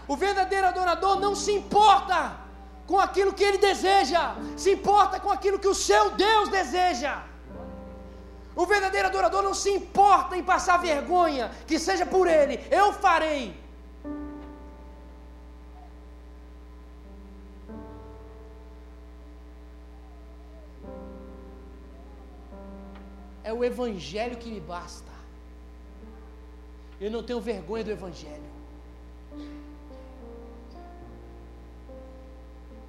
O 0.07 0.18
verdadeiro 0.18 0.68
adorador 0.68 1.20
não 1.22 1.34
se 1.34 1.53
importa 1.53 2.36
com 2.86 2.99
aquilo 2.99 3.32
que 3.32 3.43
ele 3.43 3.57
deseja, 3.57 4.36
se 4.57 4.72
importa 4.72 5.18
com 5.18 5.32
aquilo 5.32 5.57
que 5.57 5.68
o 5.68 5.74
seu 5.74 6.09
Deus 6.09 6.49
deseja. 6.49 7.24
O 8.56 8.66
verdadeiro 8.66 9.08
adorador 9.08 9.41
não 9.41 9.54
se 9.54 9.70
importa 9.70 10.38
em 10.38 10.43
passar 10.43 10.78
vergonha, 10.78 11.52
que 11.66 11.80
seja 11.80 12.06
por 12.06 12.28
ele, 12.28 12.60
eu 12.70 12.91
farei. 12.93 13.56
É 23.43 23.54
o 23.54 23.64
Evangelho 23.64 24.38
que 24.38 24.49
me 24.49 24.60
basta. 24.60 25.12
Eu 26.99 27.10
não 27.10 27.24
tenho 27.24 27.41
vergonha 27.41 27.84
do 27.84 27.91
Evangelho. 27.91 28.52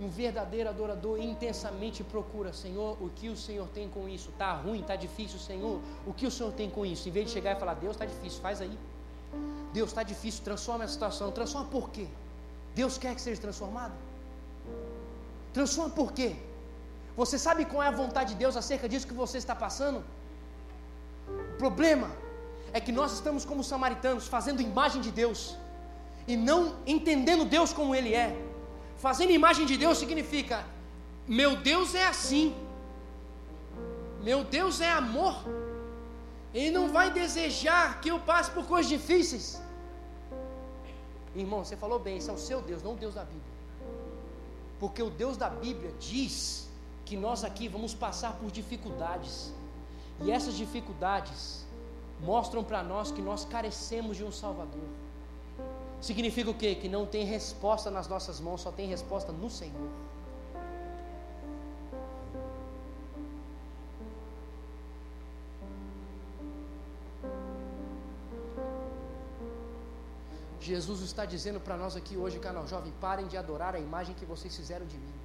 Um 0.03 0.09
verdadeiro 0.09 0.69
adorador 0.69 1.17
intensamente 1.23 2.03
procura, 2.03 2.53
Senhor, 2.53 2.97
o 3.01 3.09
que 3.09 3.29
o 3.29 3.37
Senhor 3.37 3.69
tem 3.69 3.89
com 3.89 4.09
isso? 4.09 4.31
Está 4.31 4.53
ruim, 4.53 4.81
está 4.81 4.97
difícil, 4.97 5.39
Senhor, 5.39 5.81
o 6.05 6.13
que 6.13 6.27
o 6.27 6.31
Senhor 6.31 6.53
tem 6.53 6.69
com 6.69 6.85
isso? 6.85 7.09
Em 7.09 7.13
vez 7.13 7.27
de 7.27 7.33
chegar 7.33 7.57
e 7.57 7.61
falar, 7.61 7.75
Deus 7.75 7.95
está 7.95 8.05
difícil, 8.05 8.41
faz 8.41 8.61
aí. 8.61 8.77
Deus 9.73 9.91
está 9.91 10.03
difícil, 10.03 10.43
transforma 10.43 10.83
a 10.85 10.89
situação. 10.89 11.31
Transforma 11.31 11.69
por 11.69 11.89
quê? 11.91 12.09
Deus 12.75 12.99
quer 12.99 13.15
que 13.15 13.21
seja 13.21 13.41
transformado? 13.41 13.95
Transforma 15.53 15.91
por 15.91 16.13
quê? 16.13 16.35
Você 17.17 17.39
sabe 17.39 17.65
qual 17.65 17.83
é 17.83 17.87
a 17.87 17.97
vontade 18.03 18.33
de 18.33 18.39
Deus 18.41 18.57
acerca 18.57 18.89
disso 18.89 19.07
que 19.07 19.15
você 19.15 19.39
está 19.39 19.55
passando? 19.55 20.03
O 21.29 21.57
problema 21.59 22.11
é 22.73 22.81
que 22.81 22.91
nós 22.91 23.13
estamos 23.13 23.45
como 23.45 23.63
samaritanos, 23.63 24.27
fazendo 24.27 24.61
imagem 24.61 25.01
de 25.01 25.13
Deus 25.13 25.57
e 26.27 26.37
não 26.37 26.75
entendendo 26.87 27.45
Deus 27.45 27.73
como 27.73 27.95
Ele 27.95 28.15
é. 28.15 28.52
Fazendo 28.99 29.31
imagem 29.31 29.67
de 29.67 29.77
Deus 29.77 29.99
significa: 29.99 30.65
meu 31.27 31.57
Deus 31.57 31.95
é 31.95 32.07
assim, 32.07 32.55
meu 34.23 34.45
Deus 34.45 34.81
é 34.81 34.91
amor, 34.91 35.45
Ele 36.55 36.71
não 36.71 36.89
vai 36.89 37.11
desejar 37.11 38.01
que 38.01 38.11
eu 38.11 38.19
passe 38.19 38.51
por 38.51 38.67
coisas 38.67 38.89
difíceis. 38.89 39.61
Irmão, 41.35 41.65
você 41.65 41.77
falou 41.77 41.99
bem, 41.99 42.19
esse 42.19 42.29
é 42.29 42.33
o 42.33 42.39
seu 42.39 42.61
Deus, 42.61 42.83
não 42.83 42.93
o 42.93 42.97
Deus 42.97 43.15
da 43.15 43.25
Bíblia. 43.25 43.53
Porque 44.79 45.03
o 45.03 45.09
Deus 45.09 45.37
da 45.37 45.49
Bíblia 45.49 45.93
diz 45.99 46.69
que 47.05 47.17
nós 47.17 47.45
aqui 47.45 47.69
vamos 47.69 47.95
passar 47.95 48.35
por 48.35 48.51
dificuldades. 48.51 49.53
E 50.21 50.31
essas 50.31 50.55
dificuldades 50.55 51.65
mostram 52.21 52.63
para 52.63 52.83
nós 52.83 53.11
que 53.11 53.23
nós 53.23 53.45
carecemos 53.45 54.17
de 54.17 54.25
um 54.25 54.33
Salvador. 54.33 54.89
Significa 56.03 56.51
o 56.51 56.55
quê? 56.55 56.75
Que 56.75 56.89
não 56.89 57.07
tem 57.07 57.25
resposta 57.25 57.91
nas 57.91 58.09
nossas 58.09 58.41
mãos, 58.41 58.61
só 58.61 58.73
tem 58.73 58.89
resposta 58.89 59.33
no 59.33 59.49
Senhor. 59.49 59.91
Jesus 70.61 71.01
está 71.01 71.25
dizendo 71.25 71.61
para 71.61 71.77
nós 71.77 71.97
aqui 71.97 72.17
hoje, 72.17 72.39
canal 72.39 72.67
jovem, 72.67 72.93
parem 73.01 73.27
de 73.27 73.37
adorar 73.37 73.75
a 73.75 73.81
imagem 73.81 74.15
que 74.15 74.25
vocês 74.25 74.55
fizeram 74.57 74.87
de 74.87 74.99
mim. 74.99 75.23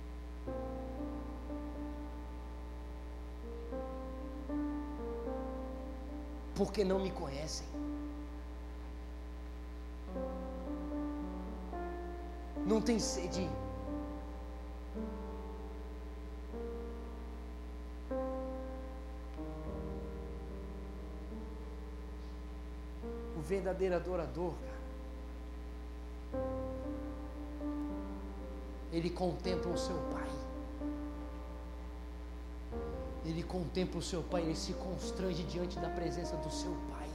porque 6.58 6.84
não 6.84 7.00
me 7.00 7.12
conhecem. 7.12 7.77
Não 12.68 12.82
tem 12.82 13.00
sede. 13.00 13.50
O 23.36 23.42
verdadeiro 23.42 23.96
adorador, 23.96 24.54
cara, 24.54 26.44
ele 28.92 29.10
contempla 29.10 29.72
o 29.72 29.78
seu 29.78 29.96
Pai 30.12 30.28
ele 33.30 33.44
contempla 33.44 34.00
o 34.00 34.02
seu 34.02 34.24
pai, 34.24 34.42
ele 34.42 34.56
se 34.56 34.72
constrange 34.74 35.44
diante 35.44 35.78
da 35.80 35.90
presença 35.90 36.38
do 36.38 36.50
seu 36.50 36.72
pai. 36.90 37.08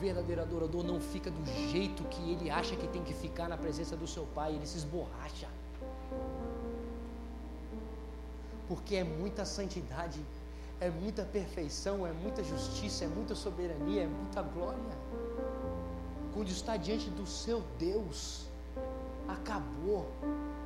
Verdadeiro 0.00 0.40
adorador 0.40 0.82
não 0.82 0.98
fica 0.98 1.30
do 1.30 1.44
jeito 1.70 2.02
que 2.04 2.32
ele 2.32 2.50
acha 2.50 2.74
que 2.74 2.88
tem 2.88 3.02
que 3.04 3.12
ficar 3.12 3.48
na 3.48 3.56
presença 3.58 3.94
do 3.94 4.06
seu 4.06 4.24
pai, 4.34 4.54
ele 4.54 4.66
se 4.66 4.78
esborracha. 4.78 5.46
Porque 8.66 8.96
é 8.96 9.04
muita 9.04 9.44
santidade, 9.44 10.18
é 10.80 10.88
muita 10.88 11.22
perfeição, 11.22 12.06
é 12.06 12.12
muita 12.12 12.42
justiça, 12.42 13.04
é 13.04 13.08
muita 13.08 13.34
soberania, 13.34 14.04
é 14.04 14.06
muita 14.06 14.40
glória. 14.40 14.80
Quando 16.32 16.48
está 16.48 16.78
diante 16.78 17.10
do 17.10 17.26
seu 17.26 17.62
Deus, 17.78 18.46
acabou, 19.28 20.06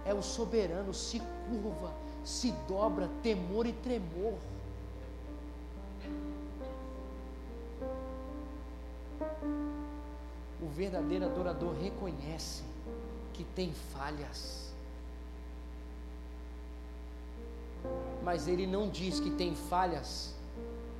é 0.05 0.14
o 0.14 0.22
soberano, 0.22 0.95
se 0.95 1.20
curva, 1.49 1.93
se 2.22 2.53
dobra 2.68 3.11
temor 3.20 3.66
e 3.66 3.72
tremor. 3.72 4.39
Verdadeiro 10.75 11.25
adorador 11.25 11.75
reconhece 11.81 12.62
que 13.33 13.45
tem 13.45 13.72
falhas. 13.93 14.72
Mas 18.22 18.49
ele 18.49 18.66
não 18.66 18.89
diz 18.89 19.20
que 19.20 19.31
tem 19.31 19.55
falhas 19.55 20.35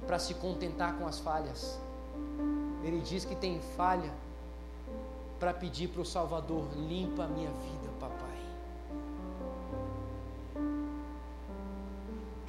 para 0.07 0.19
se 0.19 0.35
contentar 0.35 0.97
com 0.99 1.07
as 1.07 1.19
falhas. 1.19 1.79
Ele 2.83 3.01
diz 3.01 3.25
que 3.25 3.35
tem 3.35 3.61
falha 3.77 4.13
para 5.41 5.53
pedir 5.53 5.89
para 5.89 6.03
o 6.03 6.05
Salvador: 6.05 6.67
limpa 6.77 7.25
a 7.25 7.29
minha 7.29 7.51
vida, 7.51 7.89
papai. 7.99 8.35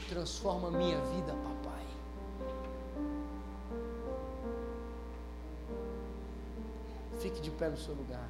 transforma 0.08 0.68
a 0.68 0.72
minha 0.72 1.00
vida, 1.02 1.34
papai. 1.34 1.55
Pé 7.56 7.70
no 7.70 7.78
seu 7.78 7.94
lugar. 7.94 8.30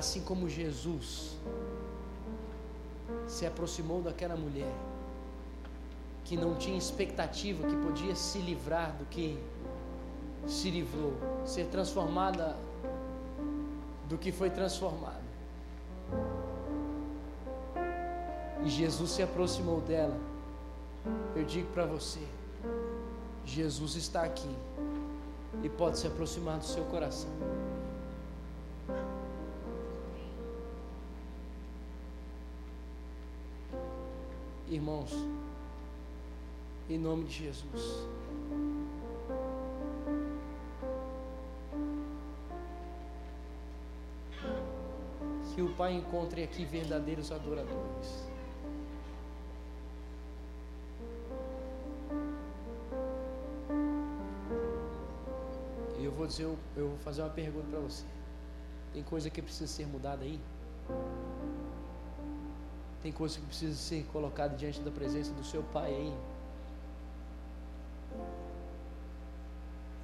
assim 0.00 0.22
como 0.22 0.48
Jesus 0.48 1.36
se 3.28 3.44
aproximou 3.44 4.00
daquela 4.00 4.34
mulher 4.34 4.72
que 6.30 6.36
não 6.36 6.54
tinha 6.54 6.78
expectativa 6.78 7.66
que 7.66 7.74
podia 7.74 8.14
se 8.14 8.38
livrar 8.38 8.92
do 8.96 9.04
que 9.06 9.36
se 10.46 10.70
livrou, 10.70 11.12
ser 11.44 11.66
transformada 11.66 12.56
do 14.08 14.16
que 14.16 14.30
foi 14.30 14.48
transformado. 14.48 15.24
E 18.64 18.68
Jesus 18.70 19.10
se 19.10 19.24
aproximou 19.24 19.80
dela. 19.80 20.16
Eu 21.34 21.44
digo 21.44 21.66
para 21.72 21.84
você, 21.84 22.20
Jesus 23.44 23.96
está 23.96 24.22
aqui 24.22 24.54
e 25.64 25.68
pode 25.68 25.98
se 25.98 26.06
aproximar 26.06 26.58
do 26.58 26.64
seu 26.64 26.84
coração. 26.84 27.30
Irmãos, 34.68 35.10
em 36.90 36.98
nome 36.98 37.24
de 37.24 37.44
Jesus. 37.44 38.08
Que 45.54 45.62
o 45.62 45.74
Pai 45.74 45.92
encontre 45.92 46.42
aqui 46.42 46.64
verdadeiros 46.64 47.30
adoradores. 47.30 48.30
E 55.98 56.04
eu 56.04 56.10
vou 56.12 56.26
dizer, 56.26 56.44
eu 56.44 56.88
vou 56.88 56.98
fazer 56.98 57.20
uma 57.20 57.28
pergunta 57.28 57.66
para 57.68 57.80
você. 57.80 58.06
Tem 58.94 59.02
coisa 59.02 59.28
que 59.28 59.42
precisa 59.42 59.66
ser 59.66 59.86
mudada 59.86 60.24
aí? 60.24 60.40
Tem 63.02 63.12
coisa 63.12 63.38
que 63.38 63.44
precisa 63.44 63.74
ser 63.74 64.04
colocada 64.12 64.56
diante 64.56 64.80
da 64.80 64.90
presença 64.90 65.32
do 65.34 65.44
seu 65.44 65.62
Pai 65.64 65.94
aí? 65.94 66.39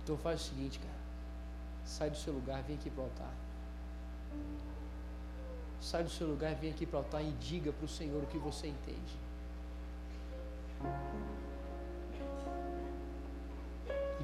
Então 0.07 0.17
faz 0.17 0.41
o 0.41 0.45
seguinte, 0.45 0.79
cara. 0.79 0.95
Sai 1.85 2.11
do 2.11 2.17
seu 2.17 2.33
lugar, 2.33 2.63
vem 2.63 2.77
aqui 2.77 2.89
para 2.89 3.01
o 3.01 3.05
altar. 3.07 3.35
Sai 5.81 6.05
do 6.05 6.11
seu 6.11 6.29
lugar, 6.29 6.55
vem 6.55 6.71
aqui 6.71 6.87
para 6.87 6.99
o 6.99 6.99
altar 7.01 7.23
e 7.25 7.33
diga 7.41 7.73
para 7.73 7.85
o 7.85 7.89
Senhor 7.89 8.23
o 8.23 8.27
que 8.27 8.39
você 8.39 8.69
entende. 8.69 9.19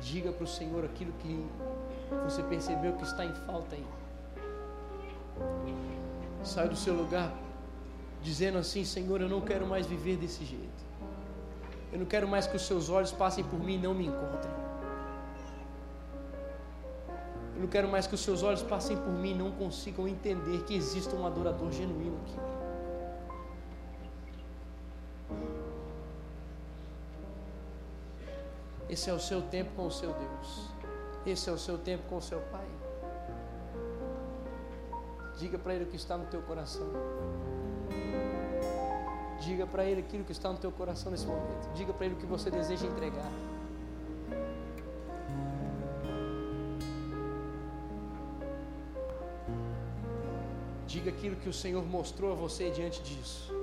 Diga 0.01 0.31
para 0.31 0.45
o 0.45 0.47
Senhor 0.47 0.85
aquilo 0.85 1.13
que 1.15 1.51
você 2.27 2.45
percebeu 2.45 2.93
que 2.93 3.03
está 3.03 3.25
em 3.25 3.35
falta 3.35 3.75
aí. 3.75 3.87
Sai 6.45 6.69
do 6.69 6.77
seu 6.77 6.95
lugar 6.95 7.35
dizendo 8.23 8.59
assim: 8.59 8.85
Senhor, 8.85 9.21
eu 9.21 9.29
não 9.29 9.41
quero 9.41 9.67
mais 9.67 9.85
viver 9.85 10.17
desse 10.17 10.45
jeito. 10.45 10.85
Eu 11.93 11.99
não 11.99 12.07
quero 12.07 12.29
mais 12.29 12.47
que 12.47 12.55
os 12.55 12.63
seus 12.63 12.89
olhos 12.89 13.11
passem 13.11 13.43
por 13.43 13.59
mim 13.59 13.75
e 13.75 13.79
não 13.79 13.93
me 13.93 14.07
encontrem. 14.07 14.62
Quero 17.73 17.89
mais 17.89 18.07
que 18.07 18.15
os 18.15 18.21
seus 18.21 18.43
olhos 18.43 18.63
passem 18.63 18.99
por 18.99 19.11
mim 19.11 19.31
e 19.31 19.35
não 19.35 19.51
consigam 19.51 20.07
entender 20.07 20.63
que 20.65 20.75
existe 20.75 21.15
um 21.15 21.27
adorador 21.27 21.73
genuíno 21.73 22.19
aqui. 22.23 22.39
Esse 28.91 29.09
é 29.09 29.15
o 29.15 29.19
seu 29.19 29.41
tempo 29.41 29.71
com 29.75 29.87
o 29.87 29.91
seu 29.91 30.13
Deus. 30.13 30.69
Esse 31.25 31.49
é 31.49 31.53
o 31.53 31.57
seu 31.57 31.79
tempo 31.79 32.07
com 32.11 32.19
o 32.19 32.21
seu 32.21 32.41
Pai. 32.41 32.67
Diga 35.39 35.59
para 35.59 35.75
Ele 35.75 35.85
o 35.85 35.87
que 35.87 35.97
está 35.97 36.19
no 36.19 36.27
teu 36.27 36.43
coração. 36.43 36.87
Diga 39.41 39.67
para 39.67 39.87
Ele 39.87 40.03
aquilo 40.03 40.25
que 40.25 40.33
está 40.33 40.53
no 40.53 40.59
teu 40.59 40.71
coração 40.71 41.11
nesse 41.11 41.27
momento. 41.27 41.73
Diga 41.73 41.95
para 41.95 42.05
Ele 42.05 42.17
o 42.17 42.19
que 42.19 42.27
você 42.27 42.51
deseja 42.51 42.87
entregar. 42.87 43.33
Aquilo 51.23 51.37
que 51.37 51.49
o 51.49 51.53
Senhor 51.53 51.85
mostrou 51.85 52.33
a 52.33 52.35
você 52.35 52.69
diante 52.71 53.01
disso. 53.01 53.62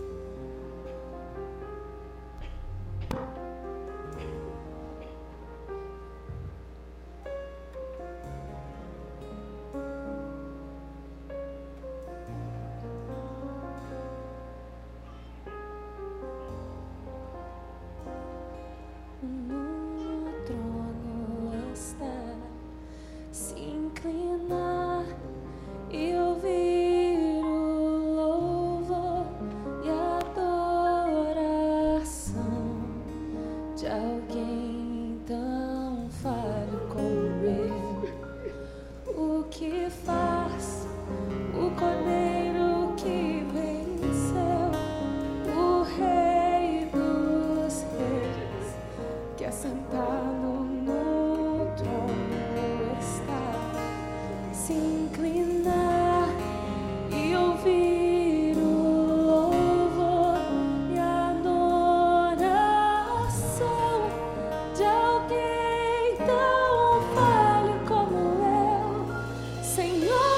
Que 69.97 70.28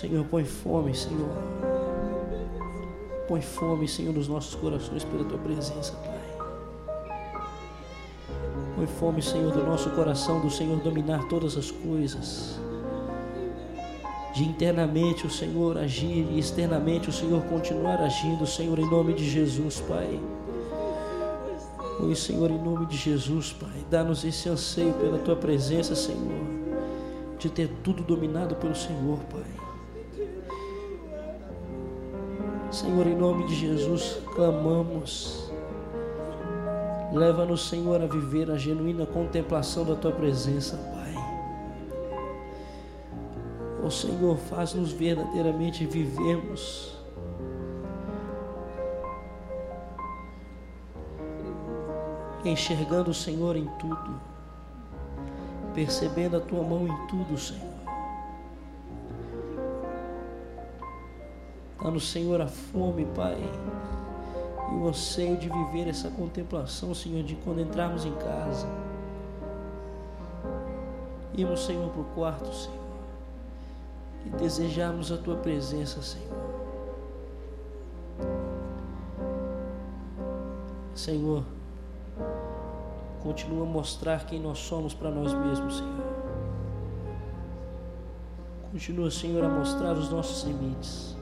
Senhor, 0.00 0.24
põe 0.26 0.44
fome, 0.44 0.94
Senhor. 0.94 1.28
Põe 3.26 3.40
fome, 3.40 3.88
Senhor, 3.88 4.14
nos 4.14 4.28
nossos 4.28 4.54
corações 4.54 5.02
pela 5.02 5.24
tua 5.24 5.38
presença, 5.38 5.92
Pai. 5.94 7.18
Põe 8.76 8.86
fome, 8.86 9.20
Senhor, 9.20 9.52
do 9.52 9.64
nosso 9.64 9.90
coração, 9.90 10.40
do 10.40 10.48
Senhor 10.48 10.78
dominar 10.78 11.24
todas 11.24 11.56
as 11.56 11.72
coisas. 11.72 12.60
De 14.32 14.44
internamente 14.44 15.26
o 15.26 15.30
Senhor 15.30 15.76
agir 15.76 16.28
e 16.30 16.38
externamente 16.38 17.08
o 17.08 17.12
Senhor 17.12 17.42
continuar 17.46 18.00
agindo, 18.00 18.46
Senhor, 18.46 18.78
em 18.78 18.88
nome 18.88 19.14
de 19.14 19.28
Jesus, 19.28 19.80
Pai. 19.80 20.20
Oi, 21.98 22.14
Senhor, 22.14 22.52
em 22.52 22.62
nome 22.62 22.86
de 22.86 22.96
Jesus, 22.96 23.52
Pai, 23.52 23.84
dá-nos 23.90 24.24
esse 24.24 24.48
anseio 24.48 24.92
pela 24.92 25.18
Tua 25.18 25.34
presença, 25.34 25.96
Senhor, 25.96 26.46
de 27.36 27.50
ter 27.50 27.68
tudo 27.82 28.04
dominado 28.04 28.54
pelo 28.54 28.76
Senhor, 28.76 29.18
Pai. 29.28 29.67
Senhor, 32.78 33.08
em 33.08 33.16
nome 33.16 33.44
de 33.48 33.56
Jesus, 33.56 34.20
clamamos. 34.36 35.50
Leva-nos, 37.12 37.68
Senhor, 37.68 38.00
a 38.00 38.06
viver 38.06 38.48
a 38.52 38.56
genuína 38.56 39.04
contemplação 39.04 39.84
da 39.84 39.96
Tua 39.96 40.12
presença, 40.12 40.76
Pai. 40.76 41.12
O 43.84 43.90
Senhor, 43.90 44.36
faz-nos 44.36 44.92
verdadeiramente 44.92 45.84
vivermos 45.86 46.96
enxergando 52.44 53.10
o 53.10 53.14
Senhor 53.14 53.56
em 53.56 53.66
tudo, 53.80 54.20
percebendo 55.74 56.36
a 56.36 56.40
tua 56.40 56.62
mão 56.62 56.86
em 56.86 57.06
tudo, 57.08 57.36
Senhor. 57.36 57.67
Dá 61.88 61.92
no 61.92 62.00
Senhor 62.00 62.38
a 62.38 62.46
fome, 62.46 63.06
Pai, 63.16 63.38
e 64.70 64.74
o 64.74 64.88
anseio 64.88 65.38
de 65.38 65.48
viver 65.48 65.88
essa 65.88 66.10
contemplação, 66.10 66.94
Senhor, 66.94 67.22
de 67.22 67.34
quando 67.36 67.62
entrarmos 67.62 68.04
em 68.04 68.12
casa, 68.12 68.68
irmos, 71.32 71.64
Senhor, 71.64 71.88
para 71.88 72.02
o 72.02 72.04
quarto, 72.14 72.54
Senhor, 72.54 72.78
e 74.26 74.28
desejarmos 74.36 75.10
a 75.10 75.16
tua 75.16 75.36
presença, 75.36 76.02
Senhor. 76.02 76.36
Senhor, 80.94 81.42
Continua 83.22 83.64
a 83.64 83.68
mostrar 83.68 84.26
quem 84.26 84.40
nós 84.40 84.58
somos 84.58 84.92
para 84.92 85.10
nós 85.10 85.32
mesmos, 85.32 85.78
Senhor. 85.78 86.04
Continua, 88.70 89.10
Senhor, 89.10 89.42
a 89.42 89.48
mostrar 89.48 89.94
os 89.94 90.10
nossos 90.10 90.44
limites. 90.44 91.17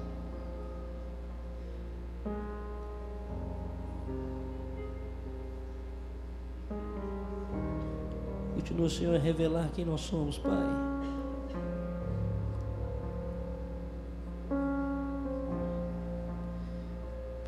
Continua, 8.56 8.88
Senhor, 8.88 9.14
a 9.14 9.18
revelar 9.18 9.68
quem 9.74 9.84
nós 9.84 10.00
somos, 10.00 10.38
Pai. 10.38 10.50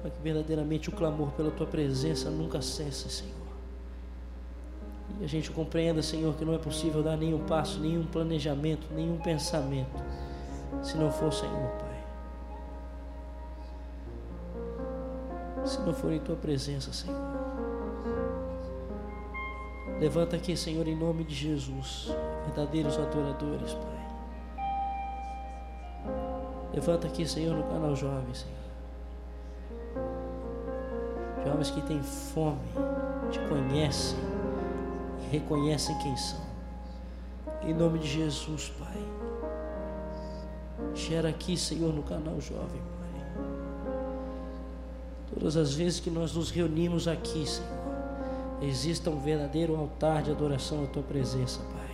Para 0.03 0.11
que 0.11 0.21
verdadeiramente 0.23 0.91
o 0.91 0.93
clamor 0.93 1.31
pela 1.31 1.51
Tua 1.51 1.67
presença 1.67 2.29
nunca 2.29 2.61
cesse, 2.61 3.09
Senhor. 3.09 3.35
E 5.19 5.25
a 5.25 5.27
gente 5.27 5.51
compreenda, 5.51 6.03
Senhor, 6.03 6.35
que 6.35 6.45
não 6.45 6.53
é 6.53 6.59
possível 6.59 7.03
dar 7.03 7.17
nenhum 7.17 7.43
passo, 7.47 7.81
nenhum 7.81 8.05
planejamento, 8.05 8.87
nenhum 8.93 9.17
pensamento, 9.17 9.97
se 10.83 10.95
não 10.99 11.11
for 11.11 11.33
Senhor, 11.33 11.71
Pai. 11.79 11.89
Se 15.65 15.81
não 15.81 15.95
for 15.95 16.13
em 16.13 16.21
Tua 16.21 16.37
presença, 16.37 16.93
Senhor. 16.93 17.38
Levanta 20.01 20.37
aqui, 20.37 20.57
Senhor, 20.57 20.87
em 20.87 20.97
nome 20.97 21.25
de 21.25 21.35
Jesus, 21.35 22.13
verdadeiros 22.47 22.99
adoradores, 22.99 23.73
Pai. 23.75 23.99
Levanta 26.73 27.07
aqui, 27.07 27.27
Senhor, 27.27 27.57
no 27.57 27.65
canal 27.65 27.97
Jovem, 27.97 28.35
Senhor. 28.35 28.57
Jovens 31.45 31.71
que 31.71 31.81
têm 31.83 32.03
fome, 32.03 32.61
te 33.31 33.39
conhecem 33.49 34.19
reconhecem 35.31 35.97
quem 35.99 36.17
são. 36.17 36.41
Em 37.63 37.75
nome 37.75 37.99
de 37.99 38.09
Jesus, 38.09 38.73
Pai. 38.79 38.97
Gera 40.95 41.29
aqui, 41.29 41.57
Senhor, 41.57 41.93
no 41.93 42.03
canal 42.03 42.41
Jovem, 42.41 42.81
Pai. 42.81 43.45
Todas 45.35 45.57
as 45.57 45.75
vezes 45.75 46.01
que 46.01 46.11
nós 46.11 46.35
nos 46.35 46.51
reunimos 46.51 47.07
aqui, 47.07 47.47
Senhor, 47.47 47.78
exista 48.61 49.11
um 49.11 49.19
verdadeiro 49.19 49.77
altar 49.77 50.23
de 50.23 50.31
adoração 50.31 50.85
à 50.85 50.87
Tua 50.87 51.03
presença, 51.03 51.61
Pai. 51.73 51.89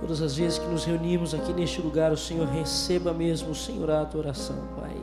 Todas 0.00 0.22
as 0.22 0.34
vezes 0.34 0.58
que 0.58 0.66
nos 0.66 0.84
reunimos 0.84 1.34
aqui 1.34 1.52
neste 1.52 1.80
lugar, 1.80 2.10
o 2.10 2.16
Senhor 2.16 2.48
receba 2.48 3.12
mesmo, 3.12 3.54
Senhor, 3.54 3.90
a 3.90 4.00
adoração, 4.00 4.56
Pai. 4.76 4.96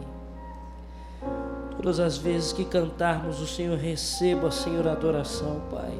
Todas 1.77 1.99
as 1.99 2.17
vezes 2.17 2.51
que 2.51 2.65
cantarmos, 2.65 3.39
o 3.39 3.47
Senhor 3.47 3.77
receba, 3.77 4.49
Senhor, 4.49 4.87
a 4.87 4.93
adoração, 4.93 5.61
Pai. 5.69 5.93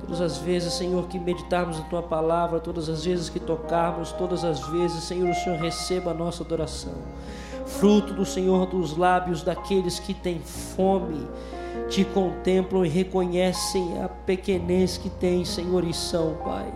Todas 0.00 0.20
as 0.20 0.38
vezes, 0.38 0.74
Senhor, 0.74 1.08
que 1.08 1.18
meditarmos 1.18 1.78
a 1.78 1.82
Tua 1.82 2.02
palavra, 2.02 2.60
todas 2.60 2.88
as 2.88 3.04
vezes 3.04 3.28
que 3.28 3.40
tocarmos, 3.40 4.12
todas 4.12 4.44
as 4.44 4.60
vezes, 4.68 5.04
Senhor, 5.04 5.28
o 5.30 5.34
Senhor 5.34 5.58
receba 5.58 6.10
a 6.10 6.14
nossa 6.14 6.44
adoração. 6.44 6.94
Fruto 7.78 8.12
do 8.12 8.26
Senhor 8.26 8.66
dos 8.66 8.96
lábios 8.96 9.44
daqueles 9.44 10.00
que 10.00 10.12
têm 10.12 10.40
fome, 10.40 11.28
te 11.88 12.04
contemplam 12.04 12.84
e 12.84 12.88
reconhecem 12.88 14.02
a 14.02 14.08
pequenez 14.08 14.98
que 14.98 15.08
tem, 15.08 15.44
Senhor, 15.44 15.84
e 15.84 15.94
são, 15.94 16.34
Pai. 16.44 16.66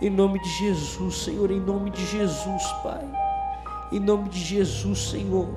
Em 0.00 0.08
nome 0.08 0.40
de 0.40 0.48
Jesus, 0.48 1.16
Senhor, 1.16 1.50
em 1.50 1.60
nome 1.60 1.90
de 1.90 2.04
Jesus, 2.06 2.62
Pai. 2.82 3.04
Em 3.92 4.00
nome 4.00 4.30
de 4.30 4.38
Jesus, 4.38 5.10
Senhor. 5.10 5.48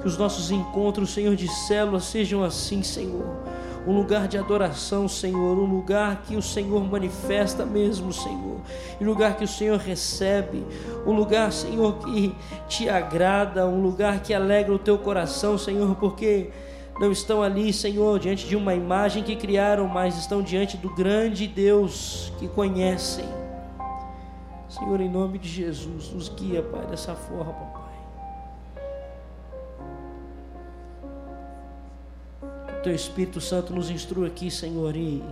Que 0.00 0.06
os 0.06 0.16
nossos 0.16 0.52
encontros, 0.52 1.10
Senhor, 1.10 1.34
de 1.34 1.48
células 1.48 2.04
sejam 2.04 2.44
assim, 2.44 2.84
Senhor. 2.84 3.26
Um 3.86 3.92
lugar 3.92 4.28
de 4.28 4.38
adoração, 4.38 5.06
Senhor, 5.06 5.58
um 5.58 5.66
lugar 5.66 6.22
que 6.22 6.36
o 6.36 6.42
Senhor 6.42 6.82
manifesta 6.84 7.66
mesmo, 7.66 8.12
Senhor, 8.12 8.60
um 9.00 9.04
lugar 9.04 9.36
que 9.36 9.44
o 9.44 9.48
Senhor 9.48 9.78
recebe, 9.78 10.64
um 11.06 11.12
lugar, 11.12 11.52
Senhor, 11.52 11.98
que 11.98 12.34
te 12.66 12.88
agrada, 12.88 13.66
um 13.66 13.82
lugar 13.82 14.20
que 14.20 14.32
alegra 14.32 14.72
o 14.72 14.78
teu 14.78 14.96
coração, 14.96 15.58
Senhor, 15.58 15.94
porque 15.96 16.50
não 16.98 17.12
estão 17.12 17.42
ali, 17.42 17.72
Senhor, 17.72 18.18
diante 18.18 18.46
de 18.46 18.56
uma 18.56 18.74
imagem 18.74 19.22
que 19.22 19.36
criaram, 19.36 19.86
mas 19.86 20.16
estão 20.16 20.40
diante 20.40 20.76
do 20.76 20.88
grande 20.94 21.46
Deus 21.46 22.32
que 22.38 22.48
conhecem. 22.48 23.24
Senhor, 24.68 25.00
em 25.00 25.08
nome 25.08 25.38
de 25.38 25.48
Jesus, 25.48 26.10
nos 26.10 26.28
guia, 26.28 26.62
Pai, 26.62 26.86
dessa 26.86 27.14
forma, 27.14 27.83
teu 32.84 32.94
Espírito 32.94 33.40
Santo 33.40 33.72
nos 33.72 33.88
instrua 33.88 34.26
aqui, 34.26 34.50
Senhor, 34.50 34.94
e 34.94 35.24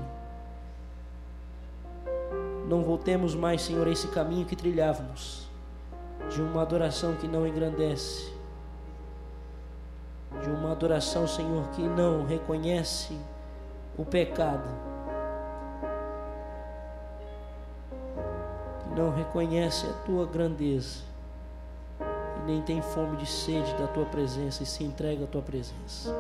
não 2.67 2.83
voltemos 2.83 3.35
mais, 3.35 3.61
Senhor, 3.61 3.87
a 3.87 3.91
esse 3.91 4.09
caminho 4.09 4.47
que 4.47 4.57
trilhávamos, 4.57 5.47
de 6.31 6.41
uma 6.41 6.63
adoração 6.63 7.15
que 7.15 7.29
não 7.29 7.47
engrandece, 7.47 8.33
de 10.43 10.49
uma 10.49 10.73
adoração, 10.73 11.29
Senhor, 11.29 11.69
que 11.73 11.83
não 11.83 12.25
reconhece 12.25 13.19
o 13.99 14.05
pecado, 14.07 14.67
que 18.83 18.99
não 18.99 19.11
reconhece 19.15 19.87
a 19.87 19.93
tua 20.07 20.25
grandeza, 20.25 21.01
nem 22.47 22.63
tem 22.63 22.81
fome 22.81 23.19
de 23.19 23.27
sede 23.27 23.75
da 23.75 23.87
tua 23.89 24.07
presença 24.07 24.63
e 24.63 24.67
se 24.67 24.83
entrega 24.83 25.25
à 25.25 25.27
tua 25.27 25.43
presença. 25.43 26.17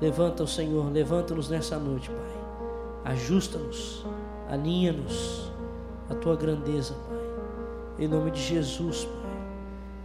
Levanta 0.00 0.44
o 0.44 0.46
Senhor, 0.46 0.90
levanta-nos 0.90 1.50
nessa 1.50 1.78
noite, 1.78 2.08
Pai. 2.08 3.12
Ajusta-nos, 3.12 4.04
alinha-nos 4.48 5.50
a 6.08 6.14
tua 6.14 6.36
grandeza, 6.36 6.94
Pai. 7.06 7.18
Em 7.98 8.08
nome 8.08 8.30
de 8.30 8.40
Jesus, 8.40 9.04
Pai. 9.04 9.20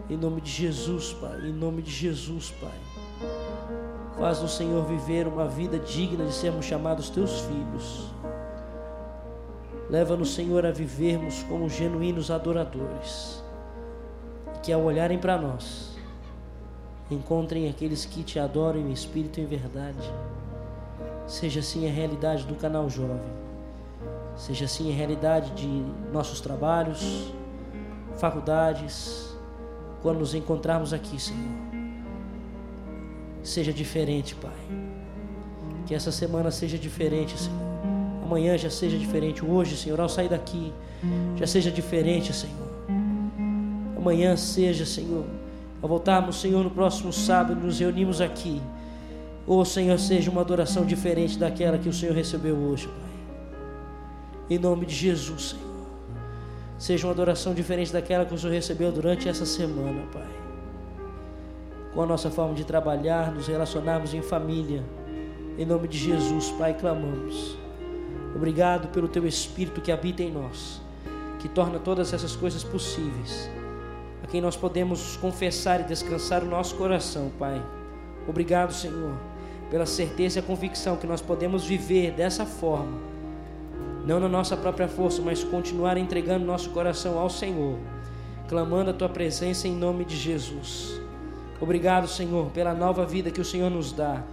Em 0.10 0.18
nome 0.18 0.42
de 0.42 0.52
Jesus, 0.52 1.14
Pai. 1.14 1.48
Em 1.48 1.54
nome 1.54 1.82
de 1.82 1.92
Jesus, 1.92 2.52
Pai. 2.60 2.80
Faz 4.18 4.42
o 4.42 4.48
Senhor 4.48 4.84
viver 4.86 5.28
uma 5.28 5.48
vida 5.48 5.80
digna 5.80 6.26
de 6.26 6.34
sermos 6.34 6.66
chamados 6.66 7.10
teus 7.10 7.42
filhos. 7.42 8.12
Leva-nos, 9.90 10.34
Senhor, 10.34 10.66
a 10.66 10.72
vivermos 10.72 11.44
como 11.44 11.70
genuínos 11.70 12.30
adoradores. 12.30 13.42
Que 14.62 14.74
ao 14.74 14.84
olharem 14.84 15.20
para 15.20 15.38
nós, 15.38 15.95
Encontrem 17.10 17.70
aqueles 17.70 18.04
que 18.04 18.24
te 18.24 18.40
adoram 18.40 18.80
em 18.80 18.92
espírito 18.92 19.40
e 19.40 19.44
em 19.44 19.46
verdade. 19.46 20.12
Seja 21.28 21.60
assim 21.60 21.88
a 21.88 21.92
realidade 21.92 22.46
do 22.46 22.56
canal 22.56 22.90
Jovem. 22.90 23.46
Seja 24.36 24.66
assim 24.66 24.92
a 24.92 24.96
realidade 24.96 25.52
de 25.52 25.68
nossos 26.12 26.42
trabalhos, 26.42 27.32
faculdades, 28.18 29.36
quando 30.02 30.20
nos 30.20 30.34
encontrarmos 30.34 30.94
aqui, 30.94 31.22
Senhor. 31.22 31.42
Seja 33.44 33.72
diferente, 33.72 34.34
Pai. 34.34 34.52
Que 35.86 35.94
essa 35.94 36.12
semana 36.12 36.50
seja 36.50 36.78
diferente, 36.78 37.38
Senhor. 37.38 37.62
Amanhã 38.24 38.58
já 38.58 38.72
seja 38.72 38.98
diferente. 38.98 39.46
Hoje, 39.46 39.78
Senhor, 39.78 40.02
ao 40.02 40.10
sair 40.10 40.30
daqui, 40.30 40.74
já 41.36 41.46
seja 41.46 41.70
diferente, 41.70 42.34
Senhor. 42.34 42.68
Amanhã 43.96 44.36
seja, 44.36 44.88
Senhor 44.88 45.45
ao 45.86 45.90
voltarmos, 45.90 46.42
Senhor, 46.42 46.64
no 46.64 46.72
próximo 46.72 47.14
sábado, 47.14 47.62
nos 47.62 47.80
reunimos 47.80 48.20
aqui. 48.20 48.60
Ou, 49.46 49.60
oh, 49.60 49.66
Senhor, 49.66 50.00
seja 50.00 50.32
uma 50.32 50.42
adoração 50.42 50.84
diferente 50.84 51.38
daquela 51.38 51.78
que 51.78 51.88
o 51.88 51.94
Senhor 51.94 52.16
recebeu 52.16 52.56
hoje, 52.56 52.88
Pai. 52.88 53.38
Em 54.50 54.58
nome 54.58 54.88
de 54.88 54.96
Jesus, 54.96 55.50
Senhor. 55.52 55.64
Seja 56.80 57.06
uma 57.06 57.14
adoração 57.14 57.54
diferente 57.54 57.94
daquela 57.94 58.26
que 58.26 58.34
o 58.34 58.38
Senhor 58.38 58.52
recebeu 58.52 58.92
durante 58.92 59.30
essa 59.30 59.46
semana, 59.46 60.02
Pai. 60.12 60.28
Com 61.94 62.02
a 62.02 62.06
nossa 62.08 62.32
forma 62.32 62.56
de 62.56 62.66
trabalhar, 62.66 63.32
nos 63.32 63.46
relacionarmos 63.46 64.12
em 64.16 64.24
família. 64.24 64.84
Em 65.56 65.68
nome 65.68 65.88
de 65.88 66.00
Jesus, 66.00 66.50
Pai, 66.58 66.74
clamamos. 66.74 67.56
Obrigado 68.36 68.88
pelo 68.88 69.08
Teu 69.08 69.28
Espírito 69.28 69.82
que 69.82 69.92
habita 69.92 70.24
em 70.24 70.32
nós, 70.32 70.82
que 71.38 71.48
torna 71.48 71.78
todas 71.78 72.12
essas 72.12 72.36
coisas 72.36 72.64
possíveis 72.64 73.52
a 74.26 74.28
quem 74.28 74.42
nós 74.42 74.56
podemos 74.58 75.16
confessar 75.18 75.82
e 75.82 75.84
descansar 75.84 76.44
o 76.44 76.48
nosso 76.48 76.76
coração, 76.78 77.32
Pai. 77.38 77.64
Obrigado, 78.28 78.74
Senhor, 78.74 79.16
pela 79.70 79.86
certeza 79.86 80.40
e 80.40 80.42
a 80.42 80.44
convicção 80.44 80.98
que 80.98 81.06
nós 81.06 81.22
podemos 81.22 81.64
viver 81.64 82.12
dessa 82.12 82.44
forma, 82.44 82.98
não 84.04 84.20
na 84.20 84.28
nossa 84.28 84.58
própria 84.58 84.88
força, 84.88 85.22
mas 85.22 85.44
continuar 85.44 85.96
entregando 85.96 86.44
nosso 86.44 86.72
coração 86.72 87.20
ao 87.20 87.30
Senhor, 87.30 87.78
clamando 88.48 88.90
a 88.90 88.94
Tua 88.94 89.10
presença 89.10 89.68
em 89.68 89.76
nome 89.76 90.04
de 90.04 90.18
Jesus. 90.18 91.00
Obrigado, 91.62 92.08
Senhor, 92.08 92.50
pela 92.50 92.74
nova 92.74 93.06
vida 93.06 93.30
que 93.30 93.42
o 93.42 93.46
Senhor 93.46 93.70
nos 93.70 93.92
dá. 93.92 94.24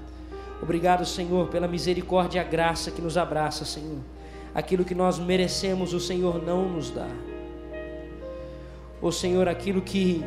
Obrigado, 0.62 1.04
Senhor, 1.04 1.48
pela 1.48 1.68
misericórdia 1.68 2.38
e 2.38 2.40
a 2.40 2.48
graça 2.48 2.90
que 2.90 3.02
nos 3.02 3.18
abraça, 3.18 3.66
Senhor. 3.66 3.98
Aquilo 4.54 4.86
que 4.86 4.94
nós 4.94 5.18
merecemos, 5.18 5.92
o 5.92 6.00
Senhor 6.00 6.42
não 6.42 6.66
nos 6.66 6.90
dá. 6.90 7.10
Oh, 9.04 9.10
Senhor, 9.10 9.48
aquilo 9.48 9.82
que 9.82 10.22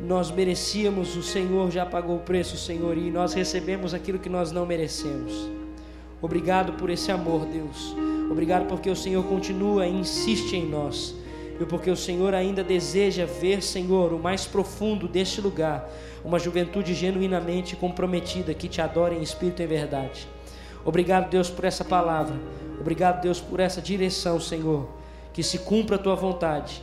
nós 0.00 0.30
merecíamos, 0.30 1.14
o 1.16 1.22
Senhor 1.22 1.70
já 1.70 1.84
pagou 1.84 2.16
o 2.16 2.20
preço, 2.20 2.56
Senhor, 2.56 2.96
e 2.96 3.10
nós 3.10 3.34
recebemos 3.34 3.92
aquilo 3.92 4.18
que 4.18 4.30
nós 4.30 4.50
não 4.50 4.64
merecemos. 4.64 5.50
Obrigado 6.22 6.72
por 6.72 6.88
esse 6.88 7.12
amor, 7.12 7.44
Deus. 7.44 7.94
Obrigado 8.30 8.68
porque 8.68 8.88
o 8.88 8.96
Senhor 8.96 9.22
continua 9.24 9.86
e 9.86 9.92
insiste 9.92 10.56
em 10.56 10.66
nós. 10.66 11.14
E 11.60 11.64
porque 11.66 11.90
o 11.90 11.96
Senhor 11.96 12.32
ainda 12.32 12.64
deseja 12.64 13.26
ver, 13.26 13.62
Senhor, 13.62 14.14
o 14.14 14.18
mais 14.18 14.46
profundo 14.46 15.06
deste 15.06 15.42
lugar, 15.42 15.86
uma 16.24 16.38
juventude 16.38 16.94
genuinamente 16.94 17.76
comprometida 17.76 18.54
que 18.54 18.66
te 18.66 18.80
adora 18.80 19.14
em 19.14 19.22
espírito 19.22 19.60
e 19.60 19.66
verdade. 19.66 20.26
Obrigado, 20.86 21.28
Deus, 21.28 21.50
por 21.50 21.66
essa 21.66 21.84
palavra. 21.84 22.34
Obrigado, 22.80 23.20
Deus, 23.20 23.42
por 23.42 23.60
essa 23.60 23.82
direção, 23.82 24.40
Senhor. 24.40 24.88
Que 25.34 25.42
se 25.42 25.58
cumpra 25.58 25.96
a 25.96 25.98
tua 25.98 26.14
vontade 26.14 26.82